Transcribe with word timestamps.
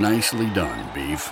Nicely 0.00 0.46
done, 0.50 0.88
Beef. 0.94 1.26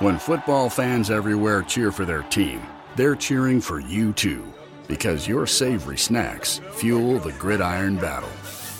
When 0.00 0.18
football 0.18 0.68
fans 0.68 1.08
everywhere 1.08 1.62
cheer 1.62 1.92
for 1.92 2.04
their 2.04 2.24
team, 2.24 2.60
they're 2.96 3.14
cheering 3.14 3.60
for 3.60 3.78
you 3.78 4.12
too. 4.12 4.44
Because 4.88 5.28
your 5.28 5.46
savory 5.46 5.98
snacks 5.98 6.60
fuel 6.72 7.20
the 7.20 7.30
gridiron 7.34 7.94
battle. 7.94 8.28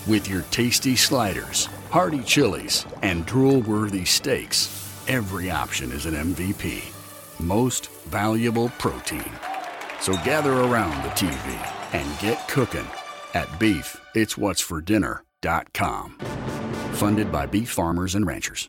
With 0.07 0.27
your 0.27 0.41
tasty 0.51 0.97
sliders, 0.97 1.67
hearty 1.89 2.21
chilies, 2.23 2.85
and 3.01 3.25
drool 3.25 3.61
worthy 3.61 4.03
steaks, 4.03 4.67
every 5.07 5.49
option 5.49 5.93
is 5.93 6.05
an 6.05 6.15
MVP. 6.15 6.83
Most 7.39 7.89
valuable 8.07 8.67
protein. 8.77 9.31
So 10.01 10.13
gather 10.25 10.51
around 10.51 11.01
the 11.01 11.11
TV 11.11 11.73
and 11.93 12.19
get 12.19 12.45
cooking 12.49 12.87
at 13.33 13.57
Beef 13.57 13.95
It's 14.15 14.37
What's 14.37 14.59
for 14.59 14.81
Dinner.com. 14.81 16.17
Funded 16.95 17.31
by 17.31 17.45
beef 17.45 17.69
farmers 17.69 18.15
and 18.15 18.27
ranchers. 18.27 18.67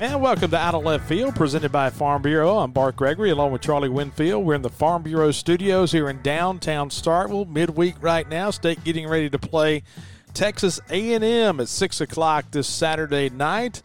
And 0.00 0.22
welcome 0.22 0.52
to 0.52 0.56
Out 0.56 0.76
of 0.76 0.84
Left 0.84 1.08
Field, 1.08 1.34
presented 1.34 1.72
by 1.72 1.90
Farm 1.90 2.22
Bureau. 2.22 2.58
I'm 2.58 2.70
Bart 2.70 2.94
Gregory, 2.94 3.30
along 3.30 3.50
with 3.50 3.62
Charlie 3.62 3.88
Winfield. 3.88 4.44
We're 4.44 4.54
in 4.54 4.62
the 4.62 4.68
Farm 4.68 5.02
Bureau 5.02 5.32
studios 5.32 5.90
here 5.90 6.08
in 6.08 6.22
downtown 6.22 6.88
Starkville, 6.90 7.48
midweek 7.48 7.96
right 8.00 8.28
now. 8.28 8.52
State 8.52 8.84
getting 8.84 9.08
ready 9.08 9.28
to 9.28 9.40
play 9.40 9.82
Texas 10.34 10.78
A&M 10.88 11.58
at 11.58 11.68
six 11.68 12.00
o'clock 12.00 12.52
this 12.52 12.68
Saturday 12.68 13.28
night. 13.28 13.82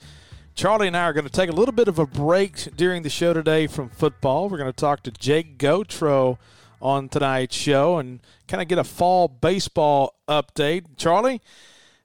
Charlie 0.53 0.85
and 0.85 0.95
I 0.95 1.05
are 1.05 1.13
going 1.13 1.25
to 1.25 1.31
take 1.31 1.49
a 1.49 1.53
little 1.53 1.73
bit 1.73 1.87
of 1.87 1.97
a 1.97 2.05
break 2.05 2.75
during 2.75 3.01
the 3.01 3.09
show 3.09 3.33
today 3.33 3.65
from 3.65 3.89
football. 3.89 4.49
We're 4.49 4.59
going 4.59 4.71
to 4.71 4.73
talk 4.73 5.01
to 5.03 5.11
Jake 5.11 5.57
Gautreau 5.57 6.37
on 6.79 7.09
tonight's 7.09 7.55
show 7.55 7.97
and 7.97 8.19
kind 8.47 8.61
of 8.61 8.67
get 8.67 8.77
a 8.77 8.83
fall 8.83 9.27
baseball 9.27 10.13
update. 10.27 10.95
Charlie, 10.95 11.41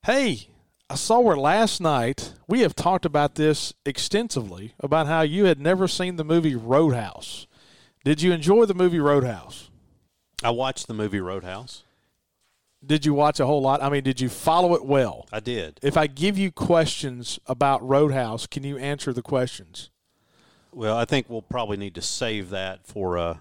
hey, 0.06 0.48
I 0.91 0.94
saw 0.94 1.20
where 1.20 1.36
last 1.36 1.81
night 1.81 2.33
we 2.47 2.61
have 2.61 2.75
talked 2.75 3.05
about 3.05 3.34
this 3.34 3.75
extensively 3.84 4.75
about 4.81 5.06
how 5.06 5.20
you 5.20 5.45
had 5.45 5.61
never 5.61 5.86
seen 5.86 6.17
the 6.17 6.25
movie 6.25 6.55
Roadhouse. 6.55 7.47
Did 8.05 8.22
you 8.22 8.33
enjoy 8.33 8.64
the 8.64 8.75
movie 8.75 8.98
Roadhouse? 8.98 9.70
I 10.42 10.50
watched 10.50 10.86
the 10.86 10.95
movie 10.95 11.20
Roadhouse. 11.20 11.83
Did 12.84 13.05
you 13.05 13.12
watch 13.12 13.39
a 13.39 13.45
whole 13.45 13.61
lot? 13.61 13.83
I 13.83 13.91
mean, 13.91 14.05
did 14.05 14.20
you 14.20 14.28
follow 14.28 14.75
it 14.75 14.84
well? 14.84 15.27
I 15.33 15.41
did. 15.41 15.78
If 15.83 15.97
I 15.97 16.06
give 16.06 16.39
you 16.39 16.50
questions 16.50 17.39
about 17.47 17.86
Roadhouse, 17.86 18.47
can 18.47 18.62
you 18.62 18.78
answer 18.78 19.12
the 19.12 19.20
questions? 19.20 19.91
Well, 20.73 20.97
I 20.97 21.05
think 21.05 21.28
we'll 21.28 21.42
probably 21.42 21.77
need 21.77 21.97
to 21.97 22.02
save 22.02 22.50
that 22.50 22.86
for 22.86 23.19
uh, 23.19 23.36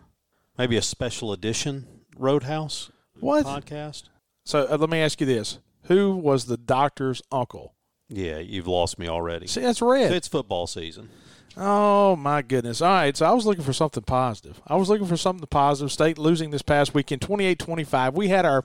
maybe 0.58 0.76
a 0.76 0.82
special 0.82 1.32
edition 1.32 1.86
Roadhouse 2.18 2.92
What? 3.20 3.46
podcast. 3.46 4.10
So 4.44 4.68
uh, 4.70 4.78
let 4.78 4.90
me 4.90 5.00
ask 5.00 5.22
you 5.22 5.28
this: 5.28 5.60
Who 5.88 6.16
was 6.16 6.46
the 6.46 6.58
doctor's 6.58 7.22
uncle? 7.32 7.74
Yeah, 8.10 8.38
you've 8.40 8.68
lost 8.68 9.00
me 9.00 9.08
already. 9.08 9.48
See, 9.48 9.62
that's 9.62 9.82
red. 9.82 10.12
It's 10.14 10.28
football 10.28 10.68
season. 10.68 11.10
Oh 11.58 12.16
my 12.16 12.42
goodness! 12.44 12.82
All 12.82 12.90
right, 12.90 13.18
so 13.18 13.26
I 13.26 13.32
was 13.32 13.46
looking 13.46 13.64
for 13.64 13.74
something 13.74 14.04
positive. 14.04 14.62
I 14.68 14.76
was 14.76 14.90
looking 14.90 15.08
for 15.08 15.18
something 15.18 15.46
positive. 15.48 15.92
State 15.92 16.18
losing 16.18 16.52
this 16.52 16.62
past 16.62 16.94
weekend, 16.94 17.22
28-25. 17.22 18.14
We 18.14 18.28
had 18.28 18.46
our 18.46 18.64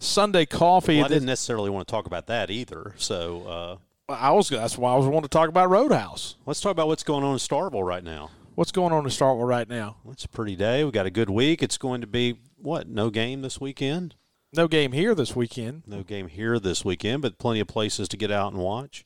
Sunday 0.00 0.44
coffee. 0.44 0.96
Well, 0.96 1.04
I 1.04 1.08
didn't 1.08 1.26
necessarily 1.26 1.70
want 1.70 1.86
to 1.86 1.92
talk 1.92 2.06
about 2.06 2.26
that 2.26 2.50
either. 2.50 2.94
So 2.96 3.78
uh, 4.08 4.12
I 4.12 4.32
was. 4.32 4.48
That's 4.48 4.76
why 4.76 4.92
I 4.92 4.96
was 4.96 5.06
wanting 5.06 5.22
to 5.22 5.28
talk 5.28 5.48
about 5.48 5.70
Roadhouse. 5.70 6.36
let's 6.46 6.60
talk 6.60 6.72
about 6.72 6.88
what's 6.88 7.04
going 7.04 7.22
on 7.22 7.32
in 7.32 7.38
Starkville 7.38 7.86
right 7.86 8.02
now. 8.04 8.30
What's 8.56 8.72
going 8.72 8.92
on 8.92 9.04
in 9.04 9.10
Starkville 9.10 9.46
right 9.46 9.68
now? 9.68 9.96
It's 10.10 10.24
a 10.24 10.28
pretty 10.28 10.56
day. 10.56 10.82
We 10.82 10.90
got 10.90 11.06
a 11.06 11.10
good 11.10 11.30
week. 11.30 11.62
It's 11.62 11.78
going 11.78 12.00
to 12.00 12.06
be 12.06 12.38
what? 12.56 12.88
No 12.88 13.10
game 13.10 13.42
this 13.42 13.60
weekend. 13.60 14.14
No 14.56 14.68
game 14.68 14.92
here 14.92 15.14
this 15.14 15.36
weekend. 15.36 15.82
No 15.86 16.02
game 16.02 16.28
here 16.28 16.58
this 16.58 16.84
weekend, 16.84 17.22
but 17.22 17.38
plenty 17.38 17.60
of 17.60 17.68
places 17.68 18.08
to 18.08 18.16
get 18.16 18.30
out 18.30 18.52
and 18.52 18.62
watch. 18.62 19.04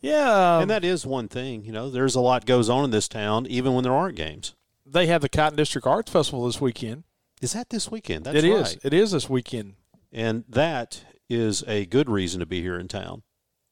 Yeah, 0.00 0.56
um, 0.56 0.62
and 0.62 0.70
that 0.70 0.84
is 0.84 1.04
one 1.04 1.28
thing. 1.28 1.64
You 1.64 1.72
know, 1.72 1.90
there's 1.90 2.14
a 2.14 2.20
lot 2.20 2.46
goes 2.46 2.68
on 2.68 2.84
in 2.84 2.90
this 2.90 3.08
town, 3.08 3.46
even 3.46 3.74
when 3.74 3.84
there 3.84 3.92
aren't 3.92 4.16
games. 4.16 4.54
they 4.86 5.06
have 5.06 5.20
the 5.20 5.28
Cotton 5.28 5.56
District 5.56 5.86
Arts 5.86 6.10
Festival 6.10 6.46
this 6.46 6.60
weekend. 6.60 7.04
Is 7.42 7.52
that 7.52 7.70
this 7.70 7.90
weekend? 7.90 8.24
That's 8.24 8.38
It 8.38 8.44
is. 8.44 8.62
right. 8.62 8.78
It 8.84 8.94
is 8.94 9.12
this 9.12 9.28
weekend. 9.28 9.74
And 10.12 10.44
that 10.48 11.04
is 11.28 11.62
a 11.66 11.84
good 11.86 12.08
reason 12.08 12.40
to 12.40 12.46
be 12.46 12.62
here 12.62 12.78
in 12.78 12.88
town. 12.88 13.22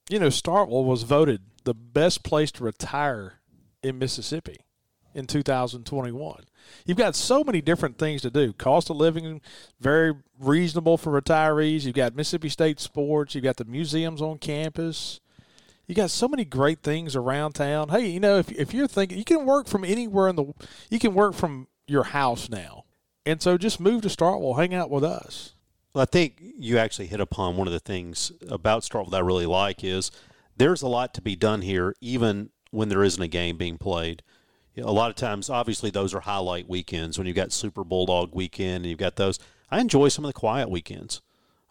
You 0.09 0.19
know, 0.19 0.29
Starkville 0.29 0.85
was 0.85 1.03
voted 1.05 1.43
the 1.65 1.75
best 1.75 2.23
place 2.23 2.53
to 2.53 2.65
retire 2.65 3.41
in 3.83 3.99
Mississippi 3.99 4.59
in 5.15 5.27
2021. 5.27 6.45
You've 6.85 6.97
got 6.97 7.15
so 7.15 7.45
many 7.45 7.61
different 7.61 7.99
things 7.99 8.23
to 8.23 8.31
do. 8.31 8.53
Cost 8.53 8.91
of 8.91 8.97
living 8.97 9.41
very 9.81 10.15
reasonable 10.39 10.97
for 10.97 11.21
retirees. 11.21 11.85
You've 11.85 11.95
got 11.95 12.15
Mississippi 12.15 12.49
State 12.49 12.81
sports. 12.81 13.35
You've 13.35 13.45
got 13.45 13.57
the 13.57 13.65
museums 13.65 14.23
on 14.23 14.39
campus. 14.39 15.21
You 15.87 15.95
got 15.95 16.11
so 16.11 16.29
many 16.29 16.45
great 16.45 16.83
things 16.83 17.15
around 17.15 17.53
town. 17.53 17.91
Hey, 17.91 18.09
you 18.09 18.21
know, 18.21 18.39
if 18.39 18.51
if 18.51 18.75
you're 18.75 18.89
thinking 18.89 19.19
you 19.19 19.25
can 19.25 19.47
work 19.47 19.69
from 19.69 19.85
anywhere 19.85 20.29
in 20.29 20.37
the 20.37 20.53
you 20.91 20.99
can 20.99 21.15
work 21.15 21.35
from 21.35 21.69
your 21.87 22.05
house 22.05 22.49
now. 22.49 22.85
And 23.25 23.43
so 23.43 23.59
just 23.59 23.81
move 23.81 24.03
to 24.03 24.09
Starkville, 24.09 24.57
hang 24.57 24.75
out 24.75 24.91
with 24.91 25.05
us. 25.05 25.55
Well, 25.93 26.03
I 26.03 26.07
think 26.07 26.41
you 26.41 26.79
actually 26.79 27.07
hit 27.07 27.21
upon 27.21 27.57
one 27.57 27.67
of 27.67 27.73
the 27.73 27.81
things 27.81 28.31
about 28.49 28.83
Starkville 28.83 29.11
that 29.11 29.17
I 29.17 29.21
really 29.21 29.47
like 29.47 29.83
is 29.83 30.11
there's 30.57 30.83
a 30.83 30.89
lot 30.89 31.15
to 31.15 31.23
be 31.23 31.37
done 31.37 31.63
here, 31.63 31.95
even 32.01 32.51
when 32.71 32.89
there 32.89 33.03
isn't 33.03 33.23
a 33.23 33.29
game 33.29 33.57
being 33.57 33.79
played. 33.79 34.23
A 34.79 34.93
lot 34.93 35.11
of 35.11 35.17
times, 35.17 35.49
obviously, 35.49 35.91
those 35.91 36.15
are 36.15 36.21
highlight 36.21 36.69
weekends 36.69 37.17
when 37.17 37.27
you've 37.27 37.37
got 37.37 37.53
Super 37.53 37.85
Bulldog 37.85 38.35
weekend 38.35 38.85
and 38.85 38.87
you've 38.87 38.99
got 38.99 39.17
those. 39.17 39.39
I 39.71 39.81
enjoy 39.81 40.09
some 40.09 40.25
of 40.25 40.29
the 40.29 40.39
quiet 40.39 40.71
weekends. 40.71 41.23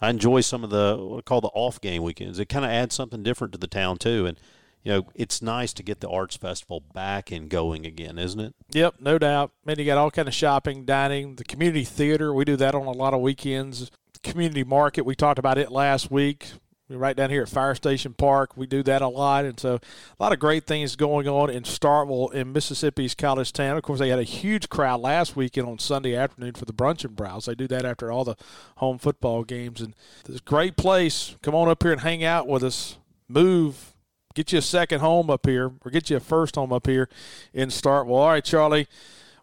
I 0.01 0.09
enjoy 0.09 0.41
some 0.41 0.63
of 0.63 0.69
the 0.69 0.97
what 0.97 1.19
I 1.19 1.21
call 1.21 1.41
the 1.41 1.47
off 1.49 1.79
game 1.79 2.03
weekends. 2.03 2.39
It 2.39 2.49
kind 2.49 2.65
of 2.65 2.71
adds 2.71 2.95
something 2.95 3.23
different 3.23 3.53
to 3.53 3.59
the 3.59 3.67
town 3.67 3.97
too, 3.97 4.25
and 4.25 4.39
you 4.83 4.91
know 4.91 5.07
it's 5.15 5.41
nice 5.41 5.71
to 5.73 5.83
get 5.83 6.01
the 6.01 6.09
arts 6.09 6.35
festival 6.35 6.83
back 6.93 7.31
and 7.31 7.49
going 7.49 7.85
again, 7.85 8.19
isn't 8.19 8.39
it? 8.39 8.55
Yep, 8.71 8.95
no 8.99 9.17
doubt. 9.17 9.51
Man, 9.63 9.79
you 9.79 9.85
got 9.85 9.97
all 9.97 10.11
kind 10.11 10.27
of 10.27 10.33
shopping, 10.33 10.83
dining, 10.83 11.35
the 11.35 11.45
community 11.45 11.85
theater. 11.85 12.33
We 12.33 12.43
do 12.43 12.55
that 12.57 12.75
on 12.75 12.85
a 12.87 12.91
lot 12.91 13.13
of 13.13 13.21
weekends. 13.21 13.89
Community 14.23 14.63
market. 14.63 15.05
We 15.05 15.15
talked 15.15 15.39
about 15.39 15.57
it 15.57 15.71
last 15.71 16.09
week. 16.11 16.47
We're 16.87 16.97
right 16.97 17.17
down 17.17 17.31
here 17.31 17.41
at 17.41 17.49
Fire 17.49 17.73
Station 17.73 18.13
Park. 18.13 18.55
We 18.55 18.67
do 18.67 18.83
that 18.83 19.01
a 19.01 19.07
lot, 19.07 19.43
and 19.43 19.59
so 19.59 19.75
a 19.75 20.23
lot 20.23 20.33
of 20.33 20.39
great 20.39 20.67
things 20.67 20.95
going 20.95 21.27
on 21.27 21.49
in 21.49 21.63
Starkville, 21.63 22.31
in 22.31 22.53
Mississippi's 22.53 23.15
college 23.15 23.51
town. 23.51 23.75
Of 23.75 23.81
course, 23.81 23.97
they 23.97 24.09
had 24.09 24.19
a 24.19 24.23
huge 24.23 24.69
crowd 24.69 25.01
last 25.01 25.35
weekend 25.35 25.67
on 25.67 25.79
Sunday 25.79 26.15
afternoon 26.15 26.53
for 26.53 26.65
the 26.65 26.73
brunch 26.73 27.03
and 27.03 27.15
browse. 27.15 27.45
They 27.45 27.55
do 27.55 27.67
that 27.69 27.85
after 27.85 28.11
all 28.11 28.23
the 28.23 28.35
home 28.77 28.99
football 28.99 29.43
games, 29.43 29.81
and 29.81 29.95
it's 30.29 30.37
a 30.37 30.43
great 30.43 30.77
place. 30.77 31.35
Come 31.41 31.55
on 31.55 31.69
up 31.69 31.81
here 31.81 31.91
and 31.91 32.01
hang 32.01 32.23
out 32.23 32.47
with 32.47 32.63
us. 32.63 32.99
Move, 33.27 33.95
get 34.35 34.51
you 34.51 34.59
a 34.59 34.61
second 34.61 34.99
home 34.99 35.31
up 35.31 35.47
here, 35.47 35.71
or 35.83 35.89
get 35.89 36.11
you 36.11 36.17
a 36.17 36.19
first 36.19 36.53
home 36.53 36.71
up 36.71 36.85
here 36.85 37.09
in 37.51 37.69
Starkville. 37.69 38.11
All 38.11 38.27
right, 38.27 38.45
Charlie. 38.45 38.87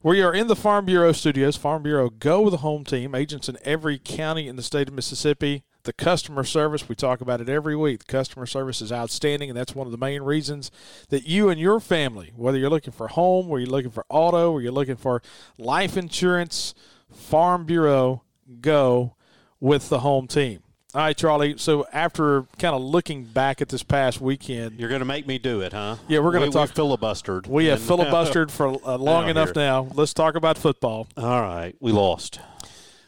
We 0.00 0.22
are 0.22 0.32
in 0.32 0.46
the 0.46 0.54
Farm 0.54 0.84
Bureau 0.84 1.10
studios. 1.10 1.56
Farm 1.56 1.82
Bureau, 1.82 2.08
go 2.08 2.42
with 2.42 2.52
the 2.52 2.58
home 2.58 2.84
team. 2.84 3.16
Agents 3.16 3.48
in 3.48 3.58
every 3.64 3.98
county 3.98 4.46
in 4.46 4.54
the 4.54 4.62
state 4.62 4.86
of 4.86 4.94
Mississippi. 4.94 5.64
The 5.84 5.92
customer 5.92 6.44
service, 6.44 6.88
we 6.88 6.94
talk 6.94 7.20
about 7.20 7.40
it 7.40 7.48
every 7.48 7.74
week. 7.74 8.00
The 8.00 8.12
customer 8.12 8.46
service 8.46 8.80
is 8.80 8.92
outstanding, 8.92 9.50
and 9.50 9.56
that's 9.58 9.74
one 9.74 9.86
of 9.88 9.90
the 9.90 9.98
main 9.98 10.22
reasons 10.22 10.70
that 11.08 11.26
you 11.26 11.48
and 11.48 11.58
your 11.60 11.80
family, 11.80 12.32
whether 12.36 12.56
you're 12.56 12.70
looking 12.70 12.92
for 12.92 13.08
home, 13.08 13.48
whether 13.48 13.62
you're 13.62 13.70
looking 13.70 13.90
for 13.90 14.06
auto, 14.08 14.52
or 14.52 14.62
you're 14.62 14.70
looking 14.70 14.94
for 14.94 15.22
life 15.58 15.96
insurance, 15.96 16.72
Farm 17.12 17.64
Bureau, 17.64 18.22
go 18.60 19.16
with 19.58 19.88
the 19.88 20.00
home 20.00 20.28
team. 20.28 20.62
All 20.94 21.00
right, 21.00 21.16
Charlie. 21.16 21.56
So 21.58 21.84
after 21.92 22.42
kind 22.60 22.76
of 22.76 22.82
looking 22.82 23.24
back 23.24 23.60
at 23.60 23.68
this 23.68 23.82
past 23.82 24.20
weekend, 24.20 24.78
You're 24.78 24.88
going 24.90 25.00
to 25.00 25.04
make 25.06 25.26
me 25.26 25.38
do 25.38 25.62
it, 25.62 25.72
huh? 25.72 25.96
Yeah, 26.06 26.18
we're 26.20 26.32
gonna 26.32 26.46
We- 26.46 26.52
talk- 26.52 26.68
We 26.68 26.74
filibustered. 26.82 27.46
we 27.48 27.64
have 27.66 27.80
filibustered 27.80 28.50
for 28.52 28.68
uh, 28.86 28.98
long 28.98 29.28
enough 29.28 29.48
here. 29.54 29.64
now. 29.64 29.88
Let's 29.94 30.12
talk 30.14 30.36
about 30.36 30.58
football. 30.58 31.08
All 31.16 31.40
right, 31.40 31.74
we 31.80 31.90
lost. 31.92 32.38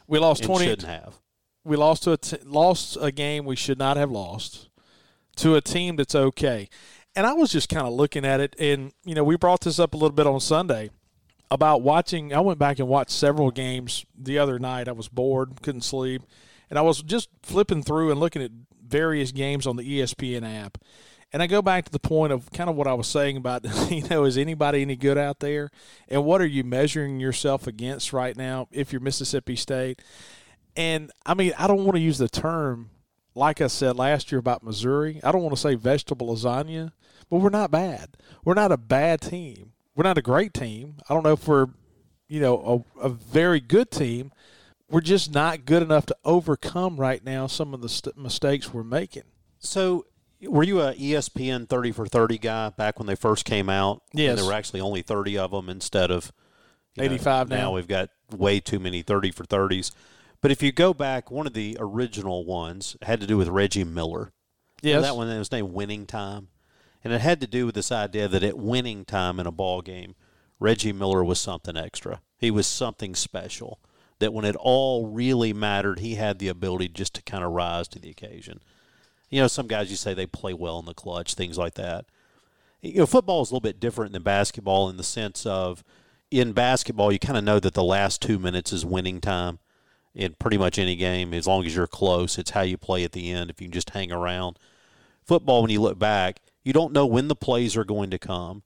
We 0.07 0.19
lost 0.19 0.41
And 0.41 0.47
twenty. 0.47 0.65
shouldn't 0.65 0.87
have. 0.89 1.15
We 1.65 1.75
lost 1.75 2.03
to 2.03 2.13
a 2.13 2.17
t- 2.17 2.37
lost 2.45 2.97
a 3.01 3.11
game 3.11 3.43
we 3.43 3.55
should 3.55 3.79
not 3.79 3.97
have 3.97 4.11
lost 4.11 4.69
to 5.37 5.55
a 5.55 5.61
team 5.61 5.97
that's 5.97 6.15
okay. 6.15 6.69
And 7.15 7.25
I 7.25 7.33
was 7.33 7.51
just 7.51 7.69
kind 7.69 7.87
of 7.87 7.93
looking 7.93 8.23
at 8.25 8.39
it, 8.39 8.55
and 8.59 8.93
you 9.03 9.15
know, 9.15 9.23
we 9.23 9.35
brought 9.35 9.61
this 9.61 9.79
up 9.79 9.93
a 9.93 9.97
little 9.97 10.15
bit 10.15 10.27
on 10.27 10.39
Sunday 10.39 10.91
about 11.49 11.81
watching. 11.81 12.33
I 12.33 12.39
went 12.39 12.59
back 12.59 12.79
and 12.79 12.87
watched 12.87 13.11
several 13.11 13.51
games 13.51 14.05
the 14.17 14.37
other 14.37 14.59
night. 14.59 14.87
I 14.87 14.93
was 14.93 15.07
bored, 15.07 15.61
couldn't 15.61 15.81
sleep, 15.81 16.21
and 16.69 16.77
I 16.77 16.83
was 16.83 17.01
just 17.01 17.29
flipping 17.41 17.83
through 17.83 18.11
and 18.11 18.19
looking 18.19 18.41
at 18.41 18.51
various 18.87 19.31
games 19.31 19.65
on 19.65 19.75
the 19.75 19.83
ESPN 19.83 20.43
app. 20.43 20.77
And 21.33 21.41
I 21.41 21.47
go 21.47 21.61
back 21.61 21.85
to 21.85 21.91
the 21.91 21.99
point 21.99 22.31
of 22.31 22.49
kind 22.51 22.69
of 22.69 22.75
what 22.75 22.87
I 22.87 22.93
was 22.93 23.07
saying 23.07 23.35
about, 23.35 23.65
you 23.89 24.03
know, 24.07 24.23
is 24.23 24.37
anybody 24.37 24.81
any 24.81 24.95
good 24.95 25.17
out 25.17 25.39
there? 25.39 25.69
And 26.07 26.23
what 26.23 26.39
are 26.41 26.45
you 26.45 26.63
measuring 26.63 27.19
yourself 27.19 27.67
against 27.67 28.13
right 28.13 28.37
now 28.37 28.67
if 28.71 28.93
you're 28.93 29.01
Mississippi 29.01 29.55
State? 29.55 30.01
And 30.75 31.11
I 31.25 31.33
mean, 31.33 31.53
I 31.57 31.67
don't 31.67 31.85
want 31.85 31.95
to 31.95 32.01
use 32.01 32.17
the 32.17 32.27
term 32.27 32.89
like 33.35 33.61
I 33.61 33.67
said 33.67 33.97
last 33.97 34.31
year 34.31 34.39
about 34.39 34.63
Missouri. 34.63 35.19
I 35.23 35.31
don't 35.31 35.43
want 35.43 35.55
to 35.55 35.61
say 35.61 35.75
vegetable 35.75 36.33
lasagna, 36.33 36.91
but 37.29 37.39
we're 37.39 37.49
not 37.49 37.71
bad. 37.71 38.17
We're 38.43 38.53
not 38.53 38.71
a 38.71 38.77
bad 38.77 39.21
team. 39.21 39.73
We're 39.95 40.03
not 40.03 40.17
a 40.17 40.21
great 40.21 40.53
team. 40.53 40.95
I 41.09 41.13
don't 41.13 41.23
know 41.23 41.33
if 41.33 41.47
we're, 41.47 41.67
you 42.27 42.39
know, 42.39 42.85
a, 42.97 43.05
a 43.05 43.09
very 43.09 43.59
good 43.59 43.91
team, 43.91 44.31
we're 44.89 45.01
just 45.01 45.33
not 45.33 45.65
good 45.65 45.81
enough 45.81 46.05
to 46.07 46.15
overcome 46.23 46.97
right 46.97 47.23
now 47.23 47.47
some 47.47 47.73
of 47.73 47.81
the 47.81 47.89
st- 47.89 48.17
mistakes 48.17 48.73
we're 48.73 48.83
making. 48.83 49.23
So, 49.59 50.05
were 50.41 50.63
you 50.63 50.81
a 50.81 50.93
ESPN 50.93 51.67
30 51.67 51.91
for 51.91 52.05
30 52.05 52.37
guy 52.37 52.69
back 52.69 52.99
when 52.99 53.07
they 53.07 53.15
first 53.15 53.45
came 53.45 53.69
out? 53.69 54.03
Yes. 54.13 54.31
And 54.31 54.39
there 54.39 54.45
were 54.45 54.53
actually 54.53 54.81
only 54.81 55.01
30 55.01 55.37
of 55.37 55.51
them 55.51 55.69
instead 55.69 56.11
of 56.11 56.31
you 56.95 57.03
know, 57.03 57.13
85 57.13 57.49
now. 57.49 57.55
Now 57.55 57.71
we've 57.73 57.87
got 57.87 58.09
way 58.31 58.59
too 58.59 58.79
many 58.79 59.01
30 59.01 59.31
for 59.31 59.43
30s. 59.43 59.91
But 60.45 60.51
if 60.51 60.61
you 60.61 60.71
go 60.71 60.93
back, 60.93 61.31
one 61.31 61.47
of 61.47 61.53
the 61.53 61.75
original 61.79 62.45
ones 62.45 62.95
had 63.01 63.19
to 63.19 63.25
do 63.25 63.35
with 63.35 63.47
Reggie 63.47 63.83
Miller. 63.83 64.31
Yes. 64.83 65.01
That 65.01 65.15
one 65.15 65.27
that 65.27 65.39
was 65.39 65.51
named 65.51 65.73
Winning 65.73 66.05
Time. 66.05 66.49
And 67.03 67.11
it 67.11 67.21
had 67.21 67.41
to 67.41 67.47
do 67.47 67.65
with 67.65 67.73
this 67.73 67.91
idea 67.91 68.27
that 68.27 68.43
at 68.43 68.55
winning 68.55 69.05
time 69.05 69.39
in 69.39 69.47
a 69.47 69.51
ball 69.51 69.81
game, 69.81 70.13
Reggie 70.59 70.93
Miller 70.93 71.23
was 71.23 71.39
something 71.39 71.75
extra. 71.75 72.21
He 72.37 72.51
was 72.51 72.67
something 72.67 73.15
special. 73.15 73.79
That 74.19 74.33
when 74.33 74.45
it 74.45 74.55
all 74.57 75.07
really 75.07 75.51
mattered, 75.51 75.97
he 75.97 76.13
had 76.13 76.37
the 76.37 76.49
ability 76.49 76.89
just 76.89 77.15
to 77.15 77.23
kind 77.23 77.43
of 77.43 77.51
rise 77.53 77.87
to 77.87 77.97
the 77.97 78.11
occasion. 78.11 78.59
You 79.31 79.41
know, 79.41 79.47
some 79.47 79.65
guys 79.65 79.89
you 79.89 79.97
say 79.97 80.13
they 80.13 80.27
play 80.27 80.53
well 80.53 80.77
in 80.77 80.85
the 80.85 80.93
clutch, 80.93 81.33
things 81.33 81.57
like 81.57 81.73
that. 81.73 82.05
You 82.83 82.99
know, 82.99 83.05
football 83.07 83.41
is 83.41 83.49
a 83.49 83.55
little 83.55 83.61
bit 83.61 83.79
different 83.79 84.13
than 84.13 84.21
basketball 84.21 84.89
in 84.89 84.97
the 84.97 85.03
sense 85.03 85.43
of 85.47 85.83
in 86.29 86.53
basketball, 86.53 87.11
you 87.11 87.17
kind 87.17 87.35
of 87.35 87.43
know 87.43 87.59
that 87.59 87.73
the 87.73 87.83
last 87.83 88.21
two 88.21 88.37
minutes 88.37 88.71
is 88.71 88.85
winning 88.85 89.21
time 89.21 89.57
in 90.15 90.35
pretty 90.39 90.57
much 90.57 90.79
any 90.79 90.95
game. 90.95 91.33
As 91.33 91.45
long 91.45 91.65
as 91.65 91.75
you're 91.75 91.85
close, 91.85 92.37
it's 92.37 92.51
how 92.51 92.61
you 92.61 92.77
play 92.77 93.03
at 93.03 93.11
the 93.11 93.31
end 93.31 93.49
if 93.49 93.61
you 93.61 93.67
can 93.67 93.73
just 93.73 93.91
hang 93.91 94.11
around. 94.11 94.57
Football, 95.23 95.61
when 95.61 95.71
you 95.71 95.81
look 95.81 95.99
back, 95.99 96.41
you 96.63 96.73
don't 96.73 96.93
know 96.93 97.05
when 97.05 97.27
the 97.27 97.35
plays 97.35 97.75
are 97.75 97.83
going 97.83 98.09
to 98.09 98.17
come. 98.17 98.63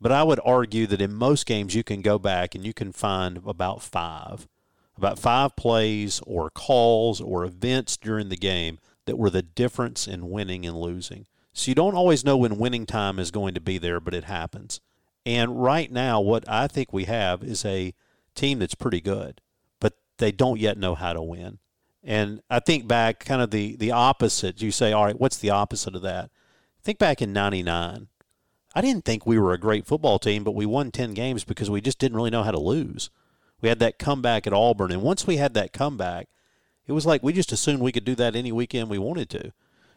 But 0.00 0.12
I 0.12 0.24
would 0.24 0.40
argue 0.44 0.88
that 0.88 1.00
in 1.00 1.14
most 1.14 1.46
games, 1.46 1.76
you 1.76 1.84
can 1.84 2.02
go 2.02 2.18
back 2.18 2.54
and 2.54 2.66
you 2.66 2.74
can 2.74 2.90
find 2.90 3.40
about 3.46 3.82
five, 3.82 4.48
about 4.96 5.18
five 5.18 5.54
plays 5.54 6.20
or 6.26 6.50
calls 6.50 7.20
or 7.20 7.44
events 7.44 7.96
during 7.96 8.28
the 8.28 8.36
game 8.36 8.80
that 9.06 9.16
were 9.16 9.30
the 9.30 9.42
difference 9.42 10.08
in 10.08 10.28
winning 10.28 10.66
and 10.66 10.76
losing. 10.76 11.26
So 11.52 11.70
you 11.70 11.76
don't 11.76 11.94
always 11.94 12.24
know 12.24 12.36
when 12.36 12.58
winning 12.58 12.84
time 12.84 13.20
is 13.20 13.30
going 13.30 13.54
to 13.54 13.60
be 13.60 13.78
there, 13.78 14.00
but 14.00 14.14
it 14.14 14.24
happens. 14.24 14.80
And 15.24 15.62
right 15.62 15.90
now, 15.90 16.20
what 16.20 16.48
I 16.48 16.66
think 16.66 16.92
we 16.92 17.04
have 17.04 17.44
is 17.44 17.64
a 17.64 17.94
team 18.34 18.58
that's 18.58 18.74
pretty 18.74 19.00
good, 19.00 19.40
they 20.22 20.32
don't 20.32 20.60
yet 20.60 20.78
know 20.78 20.94
how 20.94 21.12
to 21.12 21.22
win. 21.22 21.58
And 22.04 22.42
I 22.50 22.60
think 22.60 22.88
back 22.88 23.24
kind 23.24 23.42
of 23.42 23.50
the, 23.50 23.76
the 23.76 23.92
opposite. 23.92 24.60
You 24.62 24.70
say, 24.70 24.92
all 24.92 25.04
right, 25.04 25.18
what's 25.18 25.38
the 25.38 25.50
opposite 25.50 25.94
of 25.94 26.02
that? 26.02 26.30
Think 26.82 26.98
back 26.98 27.22
in 27.22 27.32
99. 27.32 28.08
I 28.74 28.80
didn't 28.80 29.04
think 29.04 29.26
we 29.26 29.38
were 29.38 29.52
a 29.52 29.58
great 29.58 29.86
football 29.86 30.18
team, 30.18 30.44
but 30.44 30.54
we 30.54 30.66
won 30.66 30.90
10 30.90 31.14
games 31.14 31.44
because 31.44 31.70
we 31.70 31.80
just 31.80 31.98
didn't 31.98 32.16
really 32.16 32.30
know 32.30 32.42
how 32.42 32.50
to 32.50 32.58
lose. 32.58 33.10
We 33.60 33.68
had 33.68 33.78
that 33.80 33.98
comeback 33.98 34.46
at 34.46 34.52
Auburn. 34.52 34.90
And 34.90 35.02
once 35.02 35.26
we 35.26 35.36
had 35.36 35.54
that 35.54 35.72
comeback, 35.72 36.28
it 36.86 36.92
was 36.92 37.06
like 37.06 37.22
we 37.22 37.32
just 37.32 37.52
assumed 37.52 37.80
we 37.80 37.92
could 37.92 38.04
do 38.04 38.14
that 38.16 38.34
any 38.34 38.50
weekend 38.50 38.88
we 38.88 38.98
wanted 38.98 39.30
to. 39.30 39.42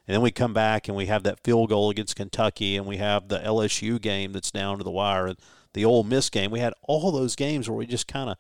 And 0.08 0.14
then 0.14 0.22
we 0.22 0.30
come 0.30 0.54
back 0.54 0.88
and 0.88 0.96
we 0.96 1.08
have 1.08 1.24
that 1.24 1.44
field 1.44 1.70
goal 1.70 1.90
against 1.90 2.16
Kentucky, 2.16 2.78
and 2.78 2.86
we 2.86 2.98
have 2.98 3.28
the 3.28 3.40
LSU 3.40 4.00
game 4.00 4.34
that's 4.34 4.52
down 4.52 4.78
to 4.78 4.84
the 4.84 4.92
wire, 4.92 5.26
and 5.26 5.38
the 5.74 5.84
Ole 5.84 6.04
Miss 6.04 6.30
game. 6.30 6.52
We 6.52 6.60
had 6.60 6.76
all 6.84 7.12
those 7.12 7.36
games 7.36 7.68
where 7.68 7.78
we 7.78 7.88
just 7.88 8.08
kind 8.08 8.30
of 8.30 8.38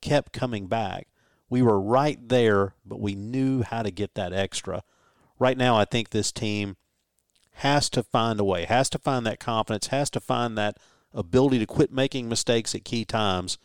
kept 0.00 0.32
coming 0.32 0.68
back. 0.68 1.08
We 1.50 1.62
were 1.62 1.80
right 1.80 2.18
there, 2.28 2.74
but 2.84 3.00
we 3.00 3.14
knew 3.14 3.62
how 3.62 3.82
to 3.82 3.90
get 3.90 4.14
that 4.14 4.32
extra. 4.32 4.82
Right 5.38 5.56
now, 5.56 5.76
I 5.76 5.84
think 5.84 6.10
this 6.10 6.32
team 6.32 6.76
has 7.52 7.90
to 7.90 8.02
find 8.02 8.38
a 8.38 8.44
way, 8.44 8.64
has 8.64 8.88
to 8.90 8.98
find 8.98 9.26
that 9.26 9.40
confidence, 9.40 9.88
has 9.88 10.10
to 10.10 10.20
find 10.20 10.56
that 10.58 10.76
ability 11.12 11.58
to 11.58 11.66
quit 11.66 11.92
making 11.92 12.28
mistakes 12.28 12.74
at 12.74 12.84
key 12.84 13.04
times 13.04 13.58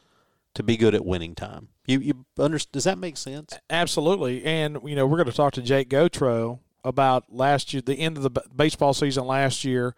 to 0.56 0.64
be 0.64 0.78
good 0.78 0.96
at 0.96 1.06
winning 1.06 1.36
time. 1.36 1.70
You 1.86 2.00
you 2.00 2.26
understand? 2.40 2.72
Does 2.72 2.84
that 2.86 2.98
make 2.98 3.18
sense? 3.18 3.60
Absolutely. 3.70 4.44
And 4.46 4.78
you 4.84 4.96
know, 4.96 5.06
we're 5.06 5.18
going 5.18 5.30
to 5.30 5.36
talk 5.36 5.54
to 5.54 5.62
Jake 5.62 5.90
Gautreau 5.90 6.60
about 6.84 7.34
last 7.34 7.74
year, 7.74 7.82
the 7.82 7.96
end 7.96 8.18
of 8.18 8.24
the 8.24 8.42
baseball 8.56 8.94
season 8.94 9.26
last 9.26 9.64
year, 9.64 9.96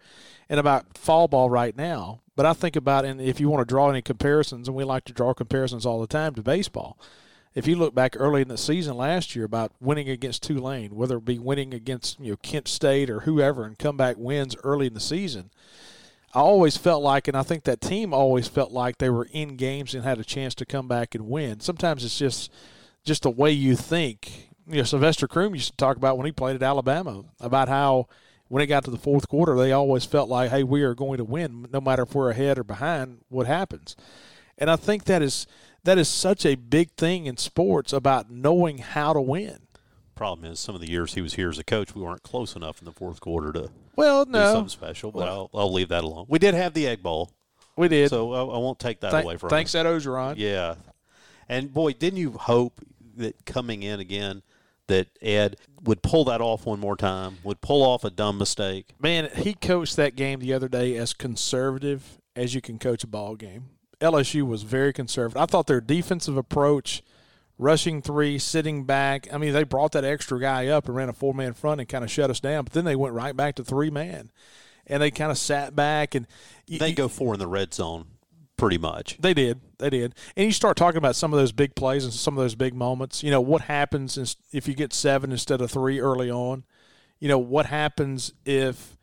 and 0.48 0.58
about 0.60 0.96
fall 0.96 1.28
ball 1.28 1.50
right 1.50 1.76
now. 1.76 2.20
But 2.36 2.46
I 2.46 2.52
think 2.52 2.76
about, 2.76 3.04
and 3.04 3.20
if 3.20 3.40
you 3.40 3.48
want 3.48 3.66
to 3.66 3.72
draw 3.72 3.88
any 3.88 4.02
comparisons, 4.02 4.68
and 4.68 4.76
we 4.76 4.84
like 4.84 5.04
to 5.06 5.12
draw 5.12 5.32
comparisons 5.32 5.86
all 5.86 6.00
the 6.00 6.06
time 6.06 6.34
to 6.34 6.42
baseball. 6.42 6.98
If 7.56 7.66
you 7.66 7.74
look 7.76 7.94
back 7.94 8.14
early 8.18 8.42
in 8.42 8.48
the 8.48 8.58
season 8.58 8.98
last 8.98 9.34
year 9.34 9.46
about 9.46 9.72
winning 9.80 10.10
against 10.10 10.42
Tulane, 10.42 10.94
whether 10.94 11.16
it 11.16 11.24
be 11.24 11.38
winning 11.38 11.72
against 11.72 12.20
you 12.20 12.32
know 12.32 12.36
Kent 12.36 12.68
State 12.68 13.08
or 13.08 13.20
whoever, 13.20 13.64
and 13.64 13.78
comeback 13.78 14.18
wins 14.18 14.54
early 14.62 14.86
in 14.86 14.92
the 14.92 15.00
season, 15.00 15.50
I 16.34 16.40
always 16.40 16.76
felt 16.76 17.02
like, 17.02 17.28
and 17.28 17.36
I 17.36 17.42
think 17.42 17.64
that 17.64 17.80
team 17.80 18.12
always 18.12 18.46
felt 18.46 18.72
like 18.72 18.98
they 18.98 19.08
were 19.08 19.26
in 19.32 19.56
games 19.56 19.94
and 19.94 20.04
had 20.04 20.18
a 20.18 20.24
chance 20.24 20.54
to 20.56 20.66
come 20.66 20.86
back 20.86 21.14
and 21.14 21.30
win. 21.30 21.60
Sometimes 21.60 22.04
it's 22.04 22.18
just 22.18 22.52
just 23.04 23.22
the 23.22 23.30
way 23.30 23.52
you 23.52 23.74
think 23.74 24.50
you 24.68 24.76
know, 24.76 24.82
Sylvester 24.82 25.26
Croom 25.26 25.54
used 25.54 25.70
to 25.70 25.76
talk 25.78 25.96
about 25.96 26.18
when 26.18 26.26
he 26.26 26.32
played 26.32 26.56
at 26.56 26.62
Alabama 26.62 27.24
about 27.40 27.68
how 27.68 28.06
when 28.48 28.62
it 28.62 28.66
got 28.66 28.84
to 28.84 28.90
the 28.90 28.98
fourth 28.98 29.28
quarter, 29.28 29.56
they 29.56 29.72
always 29.72 30.04
felt 30.04 30.28
like, 30.28 30.50
hey, 30.50 30.62
we 30.62 30.82
are 30.82 30.94
going 30.94 31.16
to 31.16 31.24
win 31.24 31.66
no 31.72 31.80
matter 31.80 32.02
if 32.02 32.14
we're 32.14 32.30
ahead 32.30 32.58
or 32.58 32.64
behind 32.64 33.22
what 33.30 33.46
happens. 33.46 33.96
And 34.58 34.70
I 34.70 34.76
think 34.76 35.04
that 35.04 35.22
is 35.22 35.46
that 35.86 35.98
is 35.98 36.08
such 36.08 36.44
a 36.44 36.54
big 36.54 36.90
thing 36.92 37.26
in 37.26 37.36
sports 37.36 37.92
about 37.92 38.30
knowing 38.30 38.78
how 38.78 39.12
to 39.12 39.20
win. 39.20 39.60
Problem 40.14 40.50
is, 40.50 40.60
some 40.60 40.74
of 40.74 40.80
the 40.80 40.90
years 40.90 41.14
he 41.14 41.20
was 41.20 41.34
here 41.34 41.48
as 41.48 41.58
a 41.58 41.64
coach, 41.64 41.94
we 41.94 42.02
weren't 42.02 42.22
close 42.22 42.56
enough 42.56 42.80
in 42.80 42.84
the 42.84 42.92
fourth 42.92 43.20
quarter 43.20 43.52
to 43.52 43.70
well, 43.96 44.24
do 44.24 44.32
no, 44.32 44.52
something 44.52 44.68
special. 44.68 45.12
But 45.12 45.28
I'll, 45.28 45.50
I'll 45.54 45.72
leave 45.72 45.88
that 45.88 46.04
alone. 46.04 46.26
We 46.28 46.38
did 46.38 46.54
have 46.54 46.74
the 46.74 46.86
Egg 46.86 47.02
Bowl, 47.02 47.30
we 47.76 47.88
did. 47.88 48.10
so 48.10 48.32
I, 48.32 48.40
I 48.40 48.58
won't 48.58 48.78
take 48.78 49.00
that 49.00 49.10
Th- 49.10 49.24
away 49.24 49.36
from 49.36 49.50
thanks, 49.50 49.74
him. 49.74 49.86
Ed 49.86 49.90
Orgeron. 49.90 50.34
Yeah, 50.36 50.76
and 51.48 51.72
boy, 51.72 51.92
didn't 51.92 52.18
you 52.18 52.32
hope 52.32 52.80
that 53.16 53.44
coming 53.44 53.82
in 53.82 54.00
again 54.00 54.42
that 54.88 55.08
Ed 55.20 55.56
would 55.82 56.02
pull 56.02 56.24
that 56.24 56.40
off 56.40 56.64
one 56.64 56.80
more 56.80 56.96
time, 56.96 57.38
would 57.42 57.60
pull 57.60 57.82
off 57.82 58.04
a 58.04 58.10
dumb 58.10 58.38
mistake. 58.38 58.94
Man, 59.00 59.28
he 59.34 59.54
coached 59.54 59.96
that 59.96 60.16
game 60.16 60.40
the 60.40 60.52
other 60.52 60.68
day 60.68 60.96
as 60.96 61.12
conservative 61.12 62.20
as 62.34 62.54
you 62.54 62.60
can 62.60 62.78
coach 62.78 63.02
a 63.04 63.06
ball 63.06 63.34
game. 63.34 63.70
LSU 64.00 64.46
was 64.46 64.62
very 64.62 64.92
conservative. 64.92 65.40
I 65.40 65.46
thought 65.46 65.66
their 65.66 65.80
defensive 65.80 66.36
approach, 66.36 67.02
rushing 67.58 68.02
three, 68.02 68.38
sitting 68.38 68.84
back. 68.84 69.32
I 69.32 69.38
mean, 69.38 69.52
they 69.52 69.64
brought 69.64 69.92
that 69.92 70.04
extra 70.04 70.38
guy 70.38 70.66
up 70.66 70.86
and 70.86 70.96
ran 70.96 71.08
a 71.08 71.12
four 71.12 71.32
man 71.34 71.54
front 71.54 71.80
and 71.80 71.88
kind 71.88 72.04
of 72.04 72.10
shut 72.10 72.30
us 72.30 72.40
down. 72.40 72.64
But 72.64 72.74
then 72.74 72.84
they 72.84 72.96
went 72.96 73.14
right 73.14 73.36
back 73.36 73.54
to 73.56 73.64
three 73.64 73.90
man, 73.90 74.30
and 74.86 75.02
they 75.02 75.10
kind 75.10 75.30
of 75.30 75.38
sat 75.38 75.74
back 75.74 76.14
and 76.14 76.26
They 76.68 76.92
go 76.92 77.08
four 77.08 77.34
in 77.34 77.40
the 77.40 77.46
red 77.46 77.72
zone, 77.72 78.06
pretty 78.56 78.78
much. 78.78 79.16
They 79.18 79.34
did. 79.34 79.60
They 79.78 79.90
did. 79.90 80.14
And 80.36 80.46
you 80.46 80.52
start 80.52 80.76
talking 80.76 80.98
about 80.98 81.16
some 81.16 81.32
of 81.32 81.38
those 81.38 81.52
big 81.52 81.74
plays 81.74 82.04
and 82.04 82.12
some 82.12 82.36
of 82.36 82.42
those 82.42 82.54
big 82.54 82.74
moments. 82.74 83.22
You 83.22 83.30
know, 83.30 83.40
what 83.40 83.62
happens 83.62 84.36
if 84.52 84.68
you 84.68 84.74
get 84.74 84.92
seven 84.92 85.32
instead 85.32 85.60
of 85.60 85.70
three 85.70 86.00
early 86.00 86.30
on? 86.30 86.64
You 87.18 87.28
know, 87.28 87.38
what 87.38 87.66
happens 87.66 88.32
if 88.44 88.96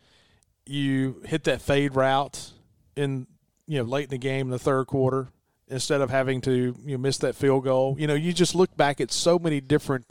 you 0.66 1.22
hit 1.26 1.44
that 1.46 1.62
fade 1.62 1.96
route 1.96 2.52
in, 2.96 3.28
you 3.68 3.78
know, 3.80 3.84
late 3.84 4.06
in 4.06 4.10
the 4.10 4.18
game 4.18 4.48
in 4.48 4.52
the 4.52 4.60
third 4.60 4.86
quarter 4.88 5.30
instead 5.68 6.02
of 6.02 6.10
having 6.10 6.42
to, 6.42 6.76
you 6.84 6.92
know, 6.94 6.98
miss 6.98 7.18
that 7.20 7.36
field 7.36 7.64
goal? 7.64 7.96
You 7.98 8.08
know, 8.08 8.14
you 8.14 8.34
just 8.34 8.56
look 8.56 8.76
back 8.78 9.00
at 9.02 9.12
so 9.12 9.40
many 9.40 9.62
different 9.62 10.06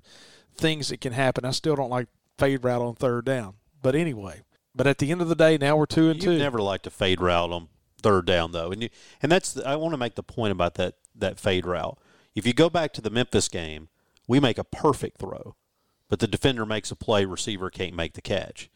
things 0.55 0.89
that 0.89 1.01
can 1.01 1.13
happen. 1.13 1.45
I 1.45 1.51
still 1.51 1.77
don't 1.77 1.91
like 1.91 2.09
fade 2.39 2.65
route 2.65 2.83
on 2.83 2.95
third 2.95 3.25
down. 3.25 3.55
But 3.83 3.95
anyway, 3.95 4.43
but 4.75 4.87
at 4.87 4.99
the 4.99 5.11
end 5.11 5.21
of 5.21 5.29
the 5.29 5.35
day, 5.35 5.59
now 5.59 5.77
we're 5.77 5.87
two 5.87 6.09
and 6.11 6.23
You 6.23 6.33
two. 6.33 6.39
never 6.39 6.61
like 6.61 6.83
to 6.83 6.91
fade 6.91 7.21
route 7.21 7.51
on 7.53 7.69
third 8.03 8.27
down 8.27 8.53
though, 8.53 8.73
and 8.73 8.83
you 8.83 8.89
and 9.23 9.31
that's 9.31 9.53
the, 9.53 9.67
I 9.67 9.77
want 9.77 9.93
to 9.93 9.97
make 9.99 10.17
the 10.17 10.23
point 10.23 10.51
about 10.53 10.75
that 10.75 10.95
that 11.15 11.39
fade 11.39 11.67
route. 11.67 11.99
If 12.35 12.47
you 12.47 12.53
go 12.53 12.69
back 12.71 12.93
to 12.95 13.01
the 13.01 13.11
Memphis 13.11 13.49
game, 13.49 13.89
we 14.27 14.41
make 14.41 14.59
a 14.59 14.65
perfect 14.65 15.19
throw, 15.19 15.55
but 16.09 16.19
the 16.19 16.27
defender 16.27 16.65
makes 16.65 16.91
a 16.91 16.97
play, 16.97 17.25
receiver 17.25 17.71
can't 17.71 17.95
make 17.95 18.15
the 18.15 18.23
catch. 18.23 18.71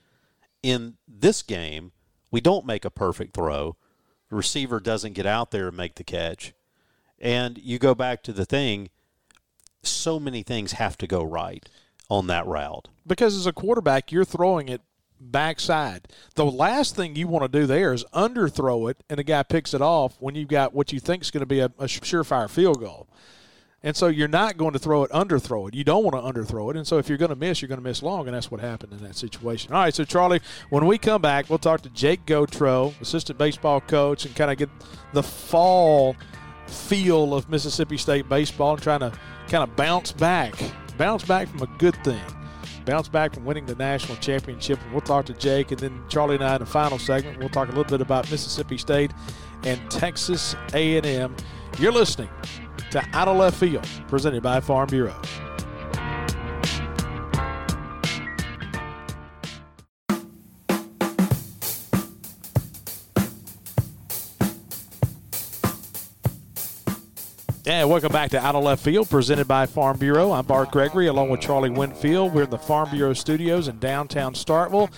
In 0.62 0.96
this 1.08 1.42
game, 1.42 1.92
we 2.30 2.40
don't 2.40 2.66
make 2.66 2.84
a 2.84 2.90
perfect 2.90 3.34
throw, 3.34 3.76
receiver 4.30 4.80
doesn't 4.80 5.14
get 5.14 5.26
out 5.26 5.50
there 5.50 5.68
and 5.68 5.76
make 5.76 5.94
the 5.96 6.04
catch, 6.04 6.52
and 7.18 7.58
you 7.58 7.78
go 7.78 7.94
back 7.94 8.22
to 8.24 8.32
the 8.32 8.44
thing. 8.44 8.90
So 9.82 10.18
many 10.18 10.42
things 10.42 10.72
have 10.72 10.98
to 10.98 11.06
go 11.06 11.22
right 11.22 11.68
on 12.10 12.26
that 12.28 12.46
route. 12.46 12.88
because 13.06 13.36
as 13.36 13.46
a 13.46 13.52
quarterback, 13.52 14.10
you're 14.10 14.24
throwing 14.24 14.68
it 14.68 14.80
backside. 15.20 16.08
The 16.34 16.44
last 16.44 16.96
thing 16.96 17.16
you 17.16 17.28
want 17.28 17.50
to 17.50 17.60
do 17.60 17.66
there 17.66 17.92
is 17.92 18.04
underthrow 18.12 18.90
it, 18.90 19.02
and 19.08 19.18
the 19.18 19.24
guy 19.24 19.42
picks 19.42 19.74
it 19.74 19.80
off 19.80 20.16
when 20.20 20.34
you've 20.34 20.48
got 20.48 20.74
what 20.74 20.92
you 20.92 21.00
think 21.00 21.22
is 21.22 21.30
going 21.30 21.40
to 21.40 21.46
be 21.46 21.60
a, 21.60 21.66
a 21.78 21.84
surefire 21.86 22.50
field 22.50 22.80
goal. 22.80 23.08
And 23.86 23.96
so 23.96 24.08
you're 24.08 24.26
not 24.26 24.56
going 24.56 24.72
to 24.72 24.80
throw 24.80 25.04
it, 25.04 25.12
underthrow 25.12 25.68
it. 25.68 25.74
You 25.74 25.84
don't 25.84 26.02
want 26.02 26.16
to 26.16 26.20
underthrow 26.20 26.72
it. 26.72 26.76
And 26.76 26.84
so 26.84 26.98
if 26.98 27.08
you're 27.08 27.16
going 27.16 27.28
to 27.28 27.36
miss, 27.36 27.62
you're 27.62 27.68
going 27.68 27.78
to 27.78 27.84
miss 27.84 28.02
long, 28.02 28.26
and 28.26 28.34
that's 28.34 28.50
what 28.50 28.60
happened 28.60 28.92
in 28.92 28.98
that 29.04 29.14
situation. 29.14 29.72
All 29.72 29.78
right, 29.78 29.94
so 29.94 30.02
Charlie, 30.02 30.40
when 30.70 30.86
we 30.86 30.98
come 30.98 31.22
back, 31.22 31.48
we'll 31.48 31.60
talk 31.60 31.82
to 31.82 31.90
Jake 31.90 32.26
Gautreau, 32.26 33.00
assistant 33.00 33.38
baseball 33.38 33.80
coach, 33.80 34.26
and 34.26 34.34
kind 34.34 34.50
of 34.50 34.58
get 34.58 34.70
the 35.12 35.22
fall 35.22 36.16
feel 36.66 37.32
of 37.32 37.48
Mississippi 37.48 37.96
State 37.96 38.28
baseball 38.28 38.72
and 38.72 38.82
trying 38.82 38.98
to 38.98 39.12
kind 39.46 39.62
of 39.62 39.76
bounce 39.76 40.10
back, 40.10 40.56
bounce 40.98 41.24
back 41.24 41.46
from 41.46 41.62
a 41.62 41.78
good 41.78 41.94
thing 42.02 42.20
bounce 42.84 43.08
back 43.08 43.34
from 43.34 43.44
winning 43.44 43.66
the 43.66 43.74
national 43.74 44.16
championship. 44.18 44.80
And 44.80 44.92
we'll 44.92 45.00
talk 45.00 45.26
to 45.26 45.34
Jake, 45.34 45.72
and 45.72 45.80
then 45.80 46.04
Charlie 46.08 46.36
and 46.36 46.44
I 46.44 46.54
in 46.54 46.60
the 46.60 46.66
final 46.66 47.00
segment. 47.00 47.38
We'll 47.40 47.48
talk 47.48 47.66
a 47.66 47.72
little 47.72 47.84
bit 47.84 48.00
about 48.00 48.30
Mississippi 48.30 48.78
State 48.78 49.10
and 49.64 49.80
Texas 49.90 50.54
A&M. 50.72 51.36
You're 51.80 51.92
listening 51.92 52.28
to 52.90 53.04
Out 53.12 53.28
of 53.28 53.36
Left 53.36 53.56
Field, 53.56 53.88
presented 54.08 54.42
by 54.42 54.60
Farm 54.60 54.88
Bureau. 54.88 55.14
And 67.68 67.90
welcome 67.90 68.12
back 68.12 68.30
to 68.30 68.38
Out 68.38 68.54
of 68.54 68.62
Left 68.62 68.80
Field, 68.80 69.10
presented 69.10 69.48
by 69.48 69.66
Farm 69.66 69.98
Bureau. 69.98 70.30
I'm 70.30 70.46
Bart 70.46 70.70
Gregory, 70.70 71.08
along 71.08 71.30
with 71.30 71.40
Charlie 71.40 71.68
Winfield. 71.68 72.32
We're 72.32 72.44
in 72.44 72.50
the 72.50 72.56
Farm 72.56 72.88
Bureau 72.90 73.12
studios 73.12 73.66
in 73.66 73.80
downtown 73.80 74.34
Starkville. 74.34 74.88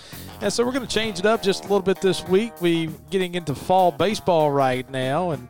And 0.41 0.53
so 0.53 0.63
we're 0.63 0.73
going 0.73 0.85
to 0.85 0.93
change 0.93 1.17
it 1.17 1.25
up 1.25 1.41
just 1.41 1.61
a 1.61 1.63
little 1.63 1.81
bit 1.81 1.99
this 1.99 2.23
week. 2.27 2.61
We're 2.61 2.91
getting 3.09 3.33
into 3.33 3.55
fall 3.55 3.91
baseball 3.91 4.51
right 4.51 4.87
now, 4.91 5.31
and 5.31 5.47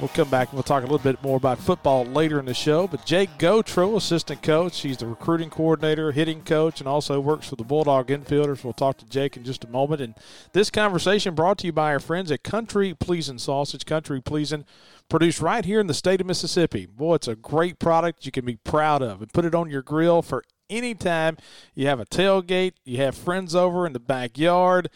we'll 0.00 0.08
come 0.08 0.28
back 0.28 0.48
and 0.48 0.54
we'll 0.54 0.62
talk 0.62 0.82
a 0.82 0.86
little 0.86 0.98
bit 0.98 1.22
more 1.22 1.36
about 1.36 1.58
football 1.58 2.04
later 2.04 2.38
in 2.38 2.44
the 2.44 2.54
show. 2.54 2.86
But 2.86 3.06
Jake 3.06 3.38
Gautreau, 3.38 3.96
assistant 3.96 4.42
coach, 4.42 4.80
he's 4.80 4.98
the 4.98 5.06
recruiting 5.06 5.50
coordinator, 5.50 6.12
hitting 6.12 6.42
coach, 6.42 6.80
and 6.80 6.88
also 6.88 7.20
works 7.20 7.48
for 7.48 7.56
the 7.56 7.64
Bulldog 7.64 8.08
infielders. 8.08 8.62
We'll 8.62 8.72
talk 8.72 8.98
to 8.98 9.06
Jake 9.06 9.36
in 9.36 9.44
just 9.44 9.64
a 9.64 9.68
moment. 9.68 10.00
And 10.00 10.14
this 10.52 10.70
conversation 10.70 11.34
brought 11.34 11.58
to 11.58 11.66
you 11.66 11.72
by 11.72 11.92
our 11.92 12.00
friends 12.00 12.30
at 12.30 12.42
Country 12.42 12.94
Pleasing 12.94 13.38
Sausage. 13.38 13.86
Country 13.86 14.20
Pleasing 14.20 14.64
produced 15.08 15.40
right 15.40 15.64
here 15.64 15.80
in 15.80 15.86
the 15.86 15.94
state 15.94 16.20
of 16.20 16.26
Mississippi. 16.26 16.86
Boy, 16.86 17.14
it's 17.14 17.28
a 17.28 17.36
great 17.36 17.78
product 17.78 18.26
you 18.26 18.32
can 18.32 18.44
be 18.44 18.56
proud 18.56 19.02
of 19.02 19.22
and 19.22 19.32
put 19.32 19.44
it 19.44 19.54
on 19.54 19.70
your 19.70 19.82
grill 19.82 20.22
for 20.22 20.42
any 20.68 20.94
time 20.94 21.36
you 21.74 21.86
have 21.86 22.00
a 22.00 22.06
tailgate, 22.06 22.72
you 22.84 22.98
have 22.98 23.16
friends 23.16 23.54
over 23.54 23.86
in 23.86 23.92
the 23.92 24.00
backyard. 24.00 24.90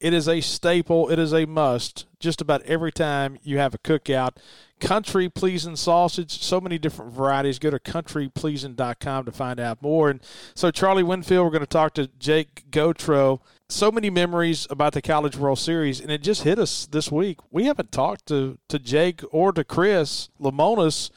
It 0.00 0.12
is 0.12 0.28
a 0.28 0.40
staple, 0.40 1.08
it 1.08 1.18
is 1.18 1.32
a 1.32 1.46
must 1.46 2.06
just 2.20 2.40
about 2.40 2.62
every 2.62 2.92
time 2.92 3.38
you 3.42 3.58
have 3.58 3.74
a 3.74 3.78
cookout. 3.78 4.36
Country 4.78 5.28
Pleasing 5.30 5.76
sausage, 5.76 6.42
so 6.42 6.60
many 6.60 6.76
different 6.76 7.12
varieties. 7.12 7.58
Go 7.58 7.70
to 7.70 7.78
countrypleasing.com 7.78 9.24
to 9.24 9.32
find 9.32 9.58
out 9.58 9.80
more. 9.80 10.10
And 10.10 10.20
so, 10.54 10.70
Charlie 10.70 11.02
Winfield, 11.02 11.44
we're 11.44 11.50
going 11.50 11.60
to 11.60 11.66
talk 11.66 11.94
to 11.94 12.08
Jake 12.18 12.64
Gautreau 12.70 13.40
so 13.68 13.90
many 13.90 14.10
memories 14.10 14.66
about 14.70 14.92
the 14.92 15.02
College 15.02 15.36
World 15.36 15.58
Series, 15.58 16.00
and 16.00 16.10
it 16.10 16.22
just 16.22 16.42
hit 16.42 16.58
us 16.58 16.86
this 16.86 17.10
week. 17.10 17.38
We 17.50 17.64
haven't 17.64 17.90
talked 17.90 18.26
to, 18.26 18.58
to 18.68 18.78
Jake 18.78 19.22
or 19.30 19.52
to 19.52 19.64
Chris 19.64 20.28
Lemonis 20.40 21.10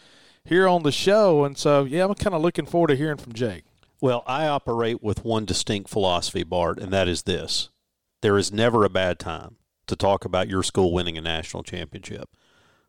here 0.43 0.67
on 0.67 0.83
the 0.83 0.91
show, 0.91 1.43
and 1.43 1.57
so 1.57 1.83
yeah, 1.83 2.05
I'm 2.05 2.13
kind 2.15 2.35
of 2.35 2.41
looking 2.41 2.65
forward 2.65 2.87
to 2.87 2.95
hearing 2.95 3.17
from 3.17 3.33
Jake. 3.33 3.65
Well, 4.01 4.23
I 4.25 4.47
operate 4.47 5.03
with 5.03 5.25
one 5.25 5.45
distinct 5.45 5.89
philosophy, 5.89 6.43
Bart, 6.43 6.79
and 6.79 6.91
that 6.91 7.07
is 7.07 7.23
this: 7.23 7.69
there 8.21 8.37
is 8.37 8.51
never 8.51 8.83
a 8.83 8.89
bad 8.89 9.19
time 9.19 9.57
to 9.87 9.95
talk 9.95 10.25
about 10.25 10.47
your 10.47 10.63
school 10.63 10.93
winning 10.93 11.17
a 11.17 11.21
national 11.21 11.63
championship. 11.63 12.29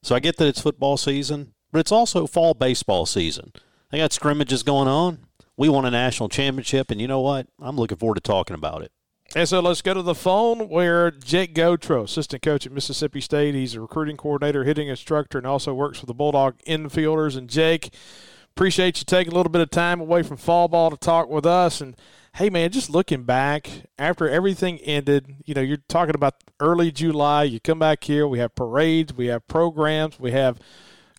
So 0.03 0.15
I 0.15 0.21
get 0.21 0.37
that 0.37 0.49
it's 0.49 0.61
football 0.61 0.97
season, 0.97 1.55
but 1.73 1.81
it's 1.81 1.93
also 1.93 2.27
fall 2.27 2.55
baseball 2.55 3.07
season. 3.07 3.53
They 3.91 3.99
got 3.99 4.13
scrimmages 4.13 4.63
going 4.63 4.89
on. 4.89 5.27
We 5.57 5.69
won 5.69 5.85
a 5.85 5.91
national 5.91 6.29
championship, 6.31 6.91
and 6.91 7.01
you 7.01 7.09
know 7.09 7.21
what? 7.21 7.47
I'm 7.61 7.77
looking 7.77 7.99
forward 7.99 8.15
to 8.15 8.21
talking 8.21 8.55
about 8.55 8.83
it. 8.83 8.93
And 9.35 9.49
so 9.49 9.61
let's 9.61 9.83
go 9.83 9.95
to 9.95 10.03
the 10.03 10.15
phone 10.15 10.69
where 10.69 11.11
Jake 11.11 11.55
Gautreau, 11.55 12.05
assistant 12.05 12.43
coach 12.43 12.67
at 12.67 12.73
Mississippi 12.73 13.21
State, 13.21 13.55
he's 13.55 13.75
a 13.75 13.81
recruiting 13.81 14.17
coordinator, 14.17 14.65
hitting 14.65 14.89
instructor, 14.89 15.39
and 15.39 15.47
also 15.47 15.73
works 15.73 16.01
for 16.01 16.07
the 16.07 16.15
Bulldog 16.15 16.59
infielders. 16.67 17.37
And 17.37 17.49
Jake, 17.49 17.95
appreciate 18.57 18.99
you 18.99 19.05
taking 19.05 19.33
a 19.33 19.37
little 19.37 19.51
bit 19.51 19.63
of 19.63 19.71
time 19.71 20.01
away 20.01 20.23
from 20.23 20.37
fall 20.37 20.69
ball 20.69 20.91
to 20.91 20.97
talk 20.97 21.29
with 21.29 21.47
us. 21.47 21.81
And 21.81 21.97
hey, 22.35 22.51
man, 22.51 22.71
just 22.71 22.91
looking 22.91 23.25
back 23.25 23.69
after 23.99 24.29
everything 24.29 24.79
ended, 24.79 25.37
you 25.45 25.55
know, 25.55 25.61
you're 25.61 25.79
talking 25.89 26.15
about 26.15 26.35
early 26.61 26.91
July. 26.91 27.45
You 27.45 27.61
come 27.61 27.79
back 27.79 28.05
here, 28.05 28.27
we 28.27 28.39
have 28.39 28.55
parades, 28.55 29.15
we 29.15 29.27
have 29.27 29.47
programs, 29.49 30.19
we 30.19 30.33
have 30.33 30.59